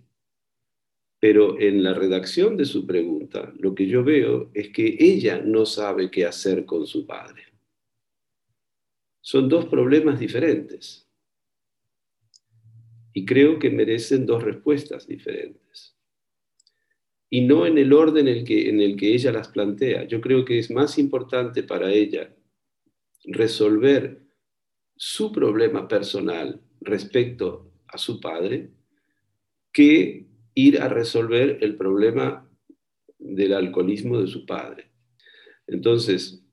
pero 1.18 1.59
en 1.59 1.82
la 1.82 1.94
redacción 1.94 2.57
de 2.57 2.64
su 2.64 2.86
pregunta 2.86 3.53
lo 3.59 3.74
que 3.74 3.88
yo 3.88 4.05
veo 4.05 4.53
es 4.55 4.68
que 4.68 4.97
ella 5.01 5.42
no 5.44 5.66
sabe 5.66 6.12
qué 6.12 6.24
hacer 6.24 6.64
con 6.64 6.86
su 6.86 7.09
padre. 7.09 7.42
Son 9.20 9.49
dos 9.49 9.66
problemas 9.66 10.20
diferentes 10.20 11.05
y 13.16 13.24
creo 13.24 13.58
que 13.58 13.70
merecen 13.70 14.26
dos 14.26 14.42
respuestas 14.42 15.06
diferentes. 15.06 15.96
Y 17.30 17.46
no 17.46 17.64
en 17.64 17.78
el 17.78 17.94
orden 17.94 18.28
en 18.28 18.36
el, 18.36 18.44
que, 18.44 18.68
en 18.68 18.78
el 18.78 18.94
que 18.94 19.14
ella 19.14 19.32
las 19.32 19.48
plantea. 19.48 20.04
Yo 20.04 20.20
creo 20.20 20.44
que 20.44 20.58
es 20.58 20.70
más 20.70 20.98
importante 20.98 21.62
para 21.62 21.90
ella 21.90 22.36
resolver 23.24 24.20
su 24.96 25.32
problema 25.32 25.88
personal 25.88 26.60
respecto 26.82 27.72
a 27.86 27.96
su 27.96 28.20
padre 28.20 28.72
que 29.72 30.26
ir 30.52 30.82
a 30.82 30.90
resolver 30.90 31.56
el 31.62 31.74
problema 31.74 32.46
del 33.18 33.54
alcoholismo 33.54 34.20
de 34.20 34.26
su 34.26 34.44
padre. 34.44 34.90
Entonces, 35.66 36.44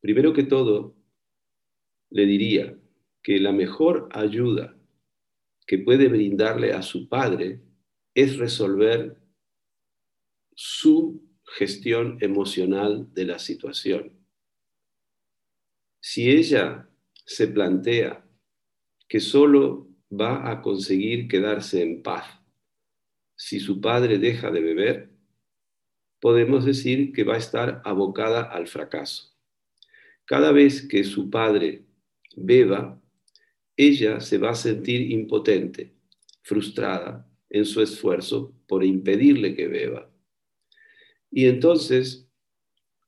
primero 0.00 0.32
que 0.32 0.42
todo, 0.42 0.96
le 2.10 2.26
diría 2.26 2.76
que 3.22 3.38
la 3.38 3.52
mejor 3.52 4.08
ayuda 4.10 4.73
que 5.66 5.78
puede 5.78 6.08
brindarle 6.08 6.72
a 6.72 6.82
su 6.82 7.08
padre 7.08 7.60
es 8.14 8.36
resolver 8.36 9.16
su 10.54 11.22
gestión 11.44 12.18
emocional 12.20 13.12
de 13.12 13.24
la 13.24 13.38
situación. 13.38 14.12
Si 16.00 16.30
ella 16.30 16.88
se 17.26 17.48
plantea 17.48 18.24
que 19.08 19.20
solo 19.20 19.88
va 20.12 20.50
a 20.50 20.62
conseguir 20.62 21.28
quedarse 21.28 21.82
en 21.82 22.02
paz 22.02 22.44
si 23.36 23.60
su 23.60 23.80
padre 23.80 24.18
deja 24.18 24.50
de 24.50 24.60
beber, 24.60 25.10
podemos 26.20 26.64
decir 26.64 27.12
que 27.12 27.24
va 27.24 27.34
a 27.34 27.38
estar 27.38 27.82
abocada 27.84 28.42
al 28.42 28.68
fracaso. 28.68 29.34
Cada 30.24 30.52
vez 30.52 30.86
que 30.86 31.04
su 31.04 31.30
padre 31.30 31.84
beba, 32.36 33.00
ella 33.76 34.20
se 34.20 34.38
va 34.38 34.50
a 34.50 34.54
sentir 34.54 35.10
impotente, 35.10 35.94
frustrada 36.42 37.28
en 37.50 37.64
su 37.64 37.80
esfuerzo 37.80 38.54
por 38.66 38.84
impedirle 38.84 39.54
que 39.54 39.68
beba. 39.68 40.10
Y 41.30 41.46
entonces 41.46 42.28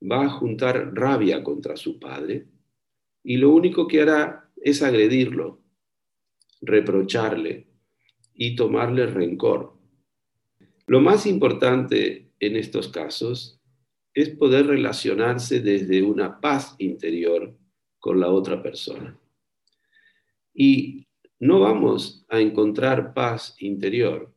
va 0.01 0.25
a 0.25 0.29
juntar 0.29 0.93
rabia 0.93 1.43
contra 1.43 1.75
su 1.77 1.99
padre 1.99 2.47
y 3.23 3.37
lo 3.37 3.51
único 3.51 3.87
que 3.87 4.01
hará 4.01 4.49
es 4.55 4.81
agredirlo, 4.81 5.61
reprocharle 6.61 7.67
y 8.33 8.55
tomarle 8.55 9.07
rencor. 9.07 9.77
Lo 10.85 11.01
más 11.01 11.25
importante 11.25 12.31
en 12.39 12.55
estos 12.55 12.89
casos 12.89 13.59
es 14.13 14.29
poder 14.29 14.67
relacionarse 14.67 15.59
desde 15.59 16.01
una 16.01 16.39
paz 16.39 16.75
interior 16.79 17.55
con 17.99 18.19
la 18.19 18.29
otra 18.29 18.63
persona. 18.63 19.19
Y 20.59 21.05
no 21.39 21.59
vamos 21.59 22.25
a 22.29 22.41
encontrar 22.41 23.13
paz 23.13 23.55
interior 23.59 24.33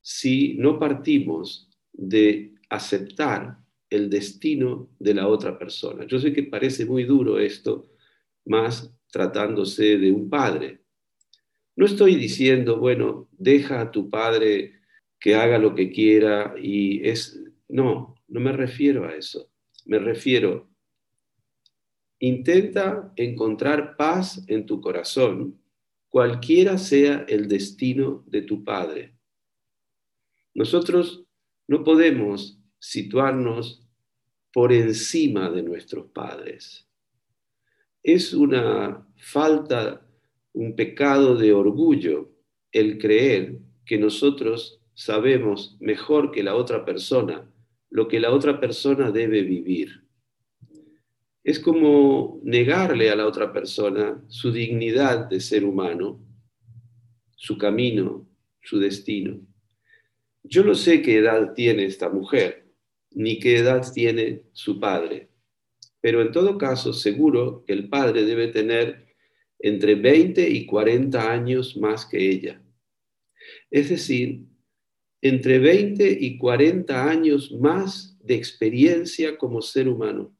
si 0.00 0.54
no 0.54 0.78
partimos 0.78 1.68
de 1.92 2.54
aceptar 2.70 3.58
el 3.90 4.08
destino 4.08 4.88
de 5.00 5.14
la 5.14 5.26
otra 5.26 5.58
persona. 5.58 6.06
Yo 6.06 6.20
sé 6.20 6.32
que 6.32 6.44
parece 6.44 6.86
muy 6.86 7.02
duro 7.02 7.40
esto, 7.40 7.90
más 8.44 8.94
tratándose 9.10 9.98
de 9.98 10.12
un 10.12 10.30
padre. 10.30 10.82
No 11.74 11.86
estoy 11.86 12.14
diciendo, 12.14 12.78
bueno, 12.78 13.28
deja 13.32 13.80
a 13.80 13.90
tu 13.90 14.08
padre 14.08 14.74
que 15.18 15.34
haga 15.34 15.58
lo 15.58 15.74
que 15.74 15.90
quiera 15.90 16.54
y 16.56 17.04
es... 17.08 17.42
No, 17.68 18.14
no 18.28 18.40
me 18.40 18.52
refiero 18.52 19.06
a 19.06 19.16
eso. 19.16 19.50
Me 19.86 19.98
refiero, 19.98 20.70
intenta 22.20 23.12
encontrar 23.16 23.96
paz 23.96 24.44
en 24.48 24.66
tu 24.66 24.80
corazón, 24.80 25.60
cualquiera 26.08 26.78
sea 26.78 27.24
el 27.28 27.48
destino 27.48 28.24
de 28.26 28.42
tu 28.42 28.64
padre. 28.64 29.14
Nosotros 30.54 31.24
no 31.66 31.84
podemos 31.84 32.58
situarnos 32.78 33.86
por 34.52 34.72
encima 34.72 35.50
de 35.50 35.62
nuestros 35.62 36.06
padres 36.06 36.88
es 38.02 38.32
una 38.32 39.06
falta, 39.16 40.06
un 40.54 40.74
pecado 40.74 41.36
de 41.36 41.52
orgullo 41.52 42.30
el 42.72 42.98
creer 42.98 43.58
que 43.84 43.98
nosotros 43.98 44.80
sabemos 44.94 45.76
mejor 45.80 46.30
que 46.30 46.42
la 46.42 46.54
otra 46.54 46.84
persona 46.86 47.50
lo 47.90 48.08
que 48.08 48.20
la 48.20 48.32
otra 48.32 48.60
persona 48.60 49.10
debe 49.10 49.42
vivir. 49.42 50.07
Es 51.48 51.58
como 51.58 52.40
negarle 52.42 53.10
a 53.10 53.16
la 53.16 53.26
otra 53.26 53.52
persona 53.52 54.22
su 54.28 54.52
dignidad 54.52 55.28
de 55.28 55.40
ser 55.40 55.64
humano, 55.64 56.20
su 57.36 57.56
camino, 57.56 58.28
su 58.62 58.78
destino. 58.78 59.40
Yo 60.42 60.64
no 60.64 60.74
sé 60.74 61.00
qué 61.00 61.18
edad 61.18 61.54
tiene 61.54 61.86
esta 61.86 62.08
mujer, 62.08 62.66
ni 63.12 63.38
qué 63.38 63.58
edad 63.58 63.90
tiene 63.92 64.42
su 64.52 64.78
padre 64.78 65.28
pero 66.00 66.22
en 66.22 66.32
todo 66.32 66.58
caso, 66.58 66.92
seguro 66.92 67.64
que 67.66 67.72
el 67.72 67.88
padre 67.88 68.24
debe 68.24 68.48
tener 68.48 69.06
entre 69.58 69.96
20 69.96 70.48
y 70.48 70.66
40 70.66 71.32
años 71.32 71.76
más 71.76 72.06
que 72.06 72.30
ella. 72.30 72.62
Es 73.70 73.90
decir, 73.90 74.44
entre 75.20 75.58
20 75.58 76.18
y 76.20 76.38
40 76.38 77.10
años 77.10 77.52
más 77.52 78.16
de 78.22 78.36
experiencia 78.36 79.36
como 79.36 79.60
ser 79.60 79.88
humano, 79.88 80.34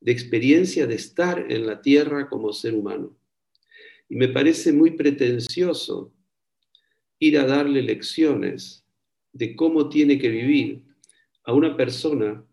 de 0.00 0.12
experiencia 0.12 0.86
de 0.86 0.94
estar 0.94 1.50
en 1.50 1.66
la 1.66 1.82
tierra 1.82 2.28
como 2.28 2.52
ser 2.52 2.74
humano. 2.74 3.16
Y 4.08 4.16
me 4.16 4.28
parece 4.28 4.72
muy 4.72 4.92
pretencioso 4.92 6.12
ir 7.18 7.38
a 7.38 7.46
darle 7.46 7.82
lecciones 7.82 8.84
de 9.32 9.54
cómo 9.54 9.88
tiene 9.88 10.18
que 10.18 10.28
vivir 10.28 10.84
a 11.44 11.52
una 11.52 11.76
persona 11.76 12.44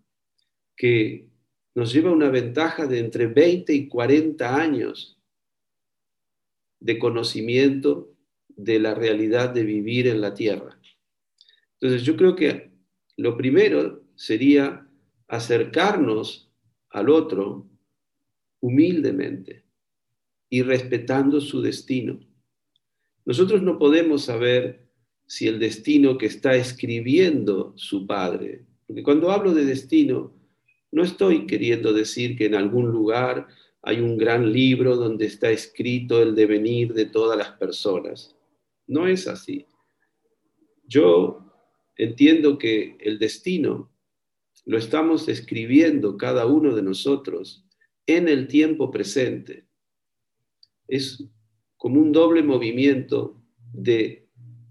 que 0.76 1.28
nos 1.74 1.94
lleva 1.94 2.12
una 2.12 2.30
ventaja 2.30 2.86
de 2.86 3.00
entre 3.00 3.28
20 3.28 3.74
y 3.74 3.88
40 3.88 4.56
años 4.56 5.18
de 6.80 7.00
conocimiento 7.00 8.14
de 8.50 8.80
la 8.80 8.94
realidad 8.94 9.50
de 9.50 9.64
vivir 9.64 10.08
en 10.08 10.22
la 10.22 10.34
tierra. 10.34 10.80
Entonces 11.80 12.04
yo 12.04 12.18
creo 12.18 12.36
que 12.36 12.72
lo 13.16 13.38
primero 13.38 14.04
sería 14.16 14.88
acercarnos 15.28 16.47
al 16.90 17.10
otro 17.10 17.68
humildemente 18.60 19.64
y 20.50 20.62
respetando 20.62 21.42
su 21.42 21.62
destino. 21.62 22.20
Nosotros 23.26 23.62
no 23.62 23.78
podemos 23.78 24.24
saber 24.24 24.88
si 25.26 25.48
el 25.48 25.60
destino 25.60 26.18
que 26.18 26.28
está 26.28 26.56
escribiendo 26.56 27.74
su 27.76 28.08
padre, 28.08 28.66
porque 28.86 29.04
cuando 29.04 29.32
hablo 29.32 29.54
de 29.54 29.66
destino, 29.66 30.34
no 30.92 31.04
estoy 31.04 31.46
queriendo 31.46 31.92
decir 31.92 32.38
que 32.38 32.46
en 32.46 32.56
algún 32.56 32.90
lugar 32.90 33.48
hay 33.82 34.00
un 34.00 34.18
gran 34.18 34.52
libro 34.52 34.96
donde 34.96 35.26
está 35.26 35.50
escrito 35.50 36.22
el 36.22 36.36
devenir 36.36 36.94
de 36.94 37.06
todas 37.06 37.38
las 37.38 37.52
personas. 37.52 38.36
No 38.88 39.08
es 39.08 39.28
así. 39.28 39.66
Yo 40.88 41.42
entiendo 41.98 42.58
que 42.58 42.98
el 43.02 43.20
destino 43.20 43.92
lo 44.68 44.78
estamos 44.78 45.30
escribiendo 45.30 46.18
cada 46.18 46.46
uno 46.46 46.76
de 46.76 46.82
nosotros 46.82 47.66
en 48.06 48.28
el 48.28 48.48
tiempo 48.48 48.92
presente. 48.92 49.66
Es 50.90 51.24
como 51.78 52.02
un 52.02 52.12
doble 52.12 52.44
movimiento 52.44 53.42
de 53.72 54.28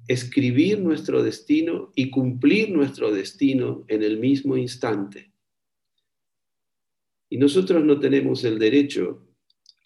escribir 0.07 0.81
nuestro 0.81 1.23
destino 1.23 1.93
y 1.95 2.11
cumplir 2.11 2.71
nuestro 2.73 3.11
destino 3.11 3.87
en 3.89 4.03
el 4.03 4.19
mismo 4.19 4.59
instante. 4.59 5.33
Y 7.31 7.39
nosotros 7.39 7.83
no 7.83 7.99
tenemos 7.99 8.45
el 8.45 8.59
derecho 8.59 9.27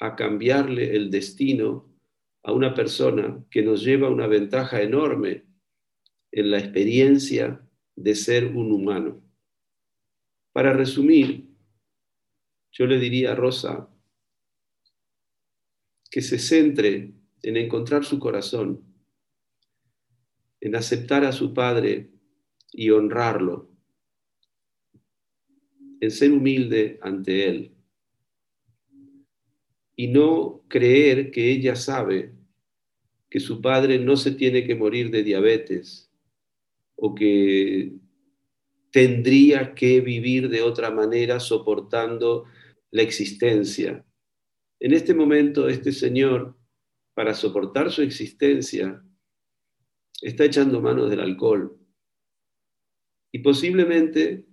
a 0.01 0.17
cambiarle 0.17 0.97
el 0.97 1.13
destino 1.13 1.89
a 2.43 2.53
una 2.53 2.75
persona 2.75 3.45
que 3.49 3.63
nos 3.63 3.85
lleva 3.85 4.11
una 4.11 4.27
ventaja 4.27 4.83
enorme 4.83 5.45
en 6.33 6.51
la 6.51 6.59
experiencia 6.59 7.65
de 7.95 8.17
ser 8.17 8.47
un 8.47 8.73
humano. 8.73 9.30
Para 10.53 10.73
resumir, 10.73 11.49
yo 12.73 12.87
le 12.87 12.99
diría 12.99 13.33
a 13.33 13.35
Rosa 13.35 13.89
que 16.11 16.23
se 16.23 16.39
centre 16.39 17.15
en 17.43 17.57
encontrar 17.57 18.05
su 18.05 18.19
corazón, 18.19 18.85
en 20.61 20.75
aceptar 20.75 21.25
a 21.25 21.33
su 21.33 21.55
Padre 21.55 22.11
y 22.73 22.91
honrarlo, 22.91 23.71
en 26.01 26.11
ser 26.11 26.33
humilde 26.33 26.99
ante 27.03 27.49
Él 27.49 27.77
y 30.01 30.07
no 30.07 30.65
creer 30.69 31.31
que 31.31 31.53
ella 31.53 31.77
sabe 31.77 32.33
que 33.29 33.39
su 33.39 33.61
padre 33.61 33.99
no 33.99 34.17
se 34.17 34.31
tiene 34.31 34.67
que 34.67 34.75
morir 34.75 35.11
de 35.11 35.23
diabetes 35.23 36.11
o 36.97 37.15
que 37.15 37.93
tendría 38.91 39.75
que 39.75 40.01
vivir 40.01 40.49
de 40.49 40.63
otra 40.63 40.91
manera 40.91 41.41
soportando 41.41 42.45
la 42.91 43.03
existencia. 43.03 44.05
En 44.81 44.93
este 44.93 45.15
momento, 45.15 45.69
este 45.69 45.93
señor, 45.93 46.57
para 47.15 47.35
soportar 47.35 47.91
su 47.91 48.03
existencia, 48.03 49.03
está 50.23 50.45
echando 50.45 50.81
mano 50.81 51.07
del 51.07 51.21
alcohol. 51.21 51.79
Y 53.33 53.41
posiblemente 53.41 54.47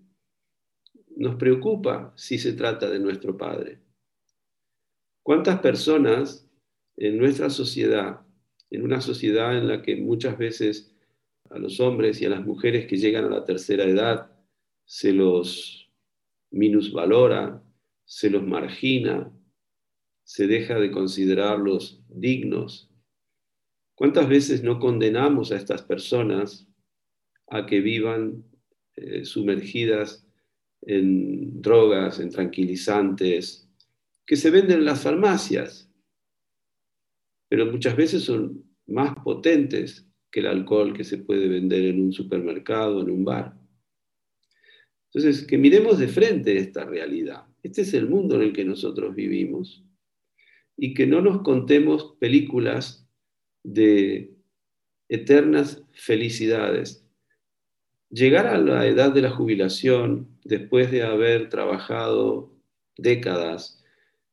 nos 1.16 1.36
preocupa 1.36 2.14
si 2.16 2.38
se 2.38 2.54
trata 2.54 2.90
de 2.90 3.00
nuestro 3.00 3.38
Padre. 3.38 3.82
¿Cuántas 5.24 5.60
personas 5.60 6.48
en 6.96 7.18
nuestra 7.18 7.50
sociedad, 7.50 8.22
en 8.70 8.84
una 8.84 9.02
sociedad 9.02 9.58
en 9.58 9.68
la 9.68 9.82
que 9.82 9.96
muchas 9.96 10.38
veces 10.38 10.96
a 11.50 11.60
los 11.60 11.80
hombres 11.80 12.22
y 12.22 12.26
a 12.26 12.30
las 12.30 12.46
mujeres 12.46 12.88
que 12.88 12.98
llegan 12.98 13.26
a 13.26 13.30
la 13.30 13.46
tercera 13.46 13.84
edad 13.84 14.32
se 14.86 15.14
los 15.14 15.92
minusvalora, 16.52 17.64
se 18.06 18.30
los 18.30 18.46
margina, 18.46 19.32
se 20.24 20.48
deja 20.48 20.80
de 20.80 20.92
considerarlos 20.92 22.02
dignos. 22.10 22.90
¿Cuántas 23.96 24.30
veces 24.30 24.64
no 24.64 24.80
condenamos 24.80 25.52
a 25.52 25.58
estas 25.58 25.82
personas 25.82 26.68
a 27.50 27.66
que 27.66 27.82
vivan 27.82 28.44
eh, 28.96 29.26
sumergidas 29.26 30.26
en 30.82 31.62
drogas, 31.62 32.20
en 32.20 32.30
tranquilizantes, 32.30 33.70
que 34.26 34.36
se 34.36 34.52
venden 34.52 34.80
en 34.80 34.86
las 34.86 35.02
farmacias, 35.02 35.90
pero 37.50 37.66
muchas 37.66 37.96
veces 37.96 38.24
son 38.24 38.64
más 38.86 39.16
potentes 39.24 40.07
que 40.32 40.42
el 40.42 40.48
alcohol 40.48 40.94
que 40.94 41.04
se 41.04 41.18
puede 41.18 41.48
vender 41.48 41.86
en 41.86 42.02
un 42.02 42.14
supermercado, 42.14 43.02
en 43.02 43.10
un 43.10 43.26
bar? 43.26 43.58
Entonces, 45.14 45.46
que 45.46 45.58
miremos 45.58 45.98
de 46.00 46.08
frente 46.08 46.58
esta 46.58 46.86
realidad. 46.86 47.46
Este 47.64 47.82
es 47.82 47.94
el 47.94 48.08
mundo 48.10 48.36
en 48.36 48.42
el 48.42 48.54
que 48.54 48.66
nosotros 48.66 49.16
vivimos 49.16 49.84
y 50.78 50.94
que 50.94 51.08
no 51.08 51.22
nos 51.22 51.42
contemos 51.42 52.16
películas 52.20 53.08
de 53.64 54.36
eternas 55.10 55.84
felicidades. 55.94 57.06
Llegar 58.10 58.48
a 58.48 58.58
la 58.58 58.86
edad 58.86 59.12
de 59.12 59.22
la 59.22 59.32
jubilación, 59.32 60.28
después 60.44 60.92
de 60.92 61.04
haber 61.04 61.50
trabajado 61.50 62.54
décadas 62.98 63.84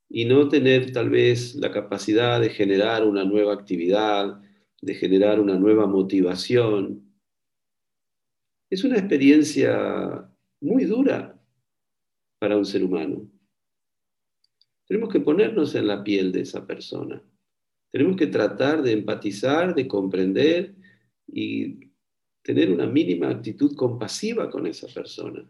y 0.09 0.27
no 0.27 0.49
tener 0.49 0.93
tal 0.93 1.11
vez 1.11 1.55
la 1.57 1.73
capacidad 1.73 2.41
de 2.41 2.51
generar 2.51 3.05
una 3.05 3.25
nueva 3.25 3.55
actividad, 3.55 4.41
de 4.85 4.95
generar 4.95 5.41
una 5.41 5.59
nueva 5.59 5.87
motivación, 5.87 7.11
es 8.69 8.85
una 8.85 8.99
experiencia 8.99 10.31
muy 10.61 10.85
dura 10.85 11.41
para 12.39 12.59
un 12.59 12.67
ser 12.67 12.85
humano. 12.85 13.31
Tenemos 14.87 15.09
que 15.11 15.21
ponernos 15.21 15.75
en 15.75 15.87
la 15.87 16.05
piel 16.05 16.33
de 16.33 16.43
esa 16.43 16.67
persona. 16.67 17.23
Tenemos 17.91 18.17
que 18.17 18.27
tratar 18.27 18.83
de 18.83 18.93
empatizar, 18.93 19.75
de 19.75 19.89
comprender 19.89 20.75
y 21.27 21.91
tener 22.43 22.71
una 22.71 22.87
mínima 22.87 23.31
actitud 23.31 23.75
compasiva 23.75 24.51
con 24.51 24.67
esa 24.67 24.89
persona. 24.89 25.49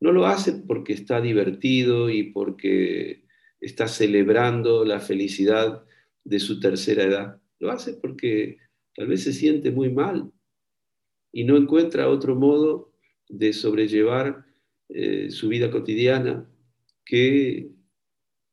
No 0.00 0.12
lo 0.12 0.24
hace 0.24 0.52
porque 0.52 0.94
está 0.94 1.20
divertido 1.20 2.08
y 2.08 2.32
porque 2.32 3.24
está 3.60 3.88
celebrando 3.88 4.86
la 4.86 5.00
felicidad 5.00 5.84
de 6.24 6.40
su 6.40 6.60
tercera 6.60 7.02
edad. 7.02 7.40
Lo 7.58 7.70
hace 7.70 7.94
porque 7.94 8.58
tal 8.94 9.08
vez 9.08 9.24
se 9.24 9.32
siente 9.32 9.70
muy 9.70 9.90
mal 9.90 10.30
y 11.32 11.44
no 11.44 11.56
encuentra 11.56 12.08
otro 12.08 12.34
modo 12.34 12.92
de 13.28 13.52
sobrellevar 13.52 14.44
eh, 14.88 15.30
su 15.30 15.48
vida 15.48 15.70
cotidiana 15.70 16.48
que 17.04 17.70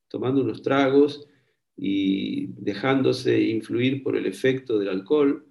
tomando 0.07 0.41
unos 0.41 0.61
tragos 0.61 1.27
y 1.75 2.47
dejándose 2.61 3.41
influir 3.41 4.03
por 4.03 4.15
el 4.15 4.25
efecto 4.25 4.77
del 4.77 4.89
alcohol 4.89 5.45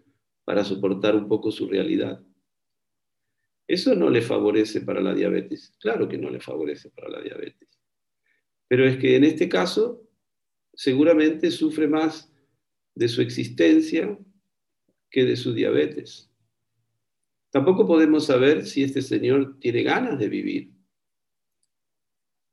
para 0.45 0.65
soportar 0.65 1.17
un 1.17 1.29
poco 1.29 1.51
su 1.51 1.69
realidad. 1.69 2.23
Eso 3.67 3.95
no 3.95 4.11
le 4.11 4.23
favorece 4.23 4.81
para 4.83 5.01
la 5.01 5.15
diabetes, 5.15 5.75
claro 5.81 6.09
que 6.09 6.19
no 6.19 6.31
le 6.31 6.41
favorece 6.41 6.91
para 6.91 7.09
la 7.09 7.23
diabetes, 7.23 7.69
pero 8.69 8.85
es 8.85 8.97
que 8.99 9.17
en 9.17 9.25
este 9.25 9.49
caso 9.49 10.03
seguramente 10.75 11.51
sufre 11.51 11.89
más 11.89 12.32
de 12.95 13.09
su 13.09 13.23
existencia 13.23 14.19
que 15.11 15.25
de 15.25 15.37
su 15.37 15.53
diabetes. 15.53 16.31
Tampoco 17.51 17.87
podemos 17.87 18.27
saber 18.27 18.67
si 18.67 18.83
este 18.83 19.03
señor 19.03 19.59
tiene 19.61 19.83
ganas 19.83 20.19
de 20.19 20.29
vivir. 20.29 20.73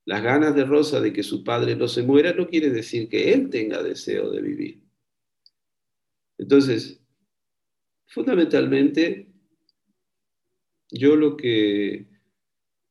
Las 0.05 0.21
ganas 0.23 0.55
de 0.55 0.65
Rosa 0.65 0.99
de 0.99 1.13
que 1.13 1.23
su 1.23 1.43
padre 1.43 1.75
no 1.75 1.87
se 1.87 2.03
muera 2.03 2.33
no 2.33 2.47
quiere 2.47 2.69
decir 2.69 3.07
que 3.07 3.31
él 3.31 3.49
tenga 3.49 3.81
deseo 3.81 4.29
de 4.31 4.41
vivir. 4.41 4.83
Entonces, 6.37 7.01
fundamentalmente, 8.07 9.31
yo 10.89 11.15
lo 11.15 11.37
que 11.37 12.07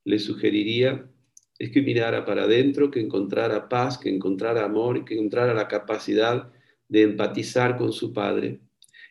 le 0.05 0.18
sugeriría 0.18 1.11
es 1.59 1.70
que 1.70 1.82
mirara 1.82 2.24
para 2.24 2.44
adentro, 2.44 2.90
que 2.90 3.01
encontrara 3.01 3.68
paz, 3.68 3.99
que 3.99 4.09
encontrara 4.09 4.64
amor 4.64 5.05
que 5.05 5.14
encontrara 5.14 5.53
la 5.55 5.66
capacidad 5.68 6.53
de 6.89 7.03
empatizar 7.03 7.76
con 7.76 7.93
su 7.93 8.12
padre. 8.12 8.61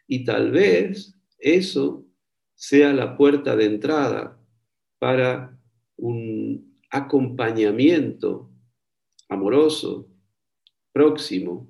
Y 0.07 0.23
tal 0.23 0.51
vez 0.51 1.15
eso 1.39 2.05
sea 2.55 2.93
la 2.93 3.15
puerta 3.15 3.55
de 3.55 3.65
entrada 3.65 4.39
para 4.99 5.59
un 5.97 6.81
acompañamiento 6.89 8.49
amoroso, 9.29 10.09
próximo, 10.91 11.69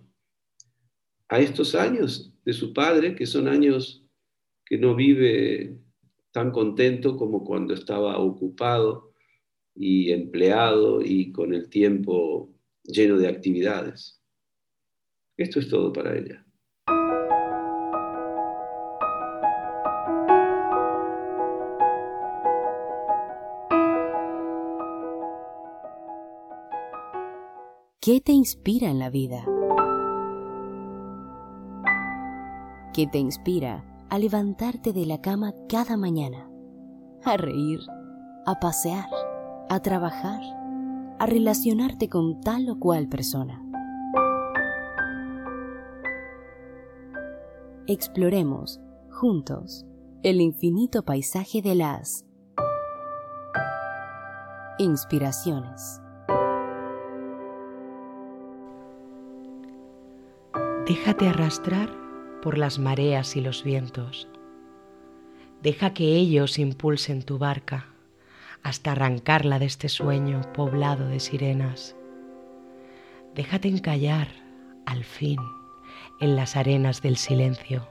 a 1.27 1.39
estos 1.39 1.75
años 1.75 2.33
de 2.45 2.53
su 2.53 2.73
padre, 2.73 3.15
que 3.15 3.25
son 3.25 3.47
años 3.47 4.05
que 4.65 4.77
no 4.77 4.95
vive 4.95 5.77
tan 6.31 6.51
contento 6.51 7.17
como 7.17 7.43
cuando 7.43 7.73
estaba 7.73 8.17
ocupado 8.19 9.13
y 9.75 10.11
empleado 10.11 11.01
y 11.01 11.31
con 11.31 11.53
el 11.53 11.69
tiempo 11.69 12.53
lleno 12.83 13.17
de 13.17 13.27
actividades. 13.27 14.16
Esto 15.37 15.59
es 15.59 15.69
todo 15.69 15.93
para 15.93 16.17
ella. 16.17 16.43
¿Qué 28.01 28.21
te 28.21 28.31
inspira 28.31 28.89
en 28.89 28.99
la 28.99 29.09
vida? 29.09 29.45
¿Qué 32.93 33.05
te 33.05 33.19
inspira 33.19 33.83
a 34.09 34.17
levantarte 34.17 34.91
de 34.91 35.05
la 35.05 35.21
cama 35.21 35.53
cada 35.69 35.97
mañana? 35.97 36.49
A 37.25 37.37
reír, 37.37 37.79
a 38.45 38.59
pasear, 38.59 39.09
a 39.69 39.81
trabajar, 39.81 40.41
a 41.19 41.25
relacionarte 41.27 42.09
con 42.09 42.39
tal 42.41 42.69
o 42.69 42.79
cual 42.79 43.07
persona. 43.09 43.66
Exploremos 47.89 48.81
juntos 49.09 49.85
el 50.21 50.41
infinito 50.41 51.05
paisaje 51.05 51.61
de 51.61 51.73
las 51.73 52.25
inspiraciones. 54.77 56.01
Déjate 60.85 61.29
arrastrar 61.29 61.89
por 62.41 62.57
las 62.57 62.77
mareas 62.77 63.37
y 63.37 63.41
los 63.41 63.63
vientos. 63.63 64.27
Deja 65.63 65.93
que 65.93 66.17
ellos 66.17 66.59
impulsen 66.59 67.23
tu 67.23 67.37
barca 67.37 67.85
hasta 68.63 68.91
arrancarla 68.91 69.59
de 69.59 69.65
este 69.65 69.87
sueño 69.87 70.41
poblado 70.53 71.07
de 71.07 71.21
sirenas. 71.21 71.95
Déjate 73.33 73.69
encallar, 73.69 74.27
al 74.85 75.05
fin, 75.05 75.39
en 76.19 76.35
las 76.35 76.55
arenas 76.55 77.01
del 77.01 77.17
silencio. 77.17 77.87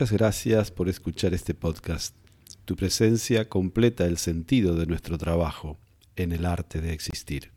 Muchas 0.00 0.16
gracias 0.16 0.70
por 0.70 0.88
escuchar 0.88 1.34
este 1.34 1.52
podcast. 1.52 2.16
Tu 2.64 2.74
presencia 2.74 3.50
completa 3.50 4.06
el 4.06 4.16
sentido 4.16 4.74
de 4.74 4.86
nuestro 4.86 5.18
trabajo 5.18 5.76
en 6.16 6.32
el 6.32 6.46
arte 6.46 6.80
de 6.80 6.94
existir. 6.94 7.50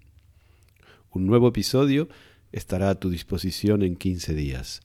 Un 1.09 1.25
nuevo 1.25 1.47
episodio 1.47 2.09
estará 2.51 2.89
a 2.89 2.95
tu 2.95 3.09
disposición 3.09 3.81
en 3.81 3.95
15 3.95 4.33
días. 4.33 4.81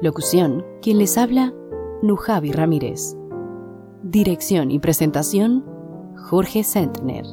Locución, 0.00 0.64
quien 0.80 0.98
les 0.98 1.16
habla, 1.18 1.54
Nujavi 2.02 2.50
Ramírez. 2.50 3.16
Dirección 4.02 4.72
y 4.72 4.80
presentación, 4.80 5.64
Jorge 6.16 6.64
Sentner. 6.64 7.24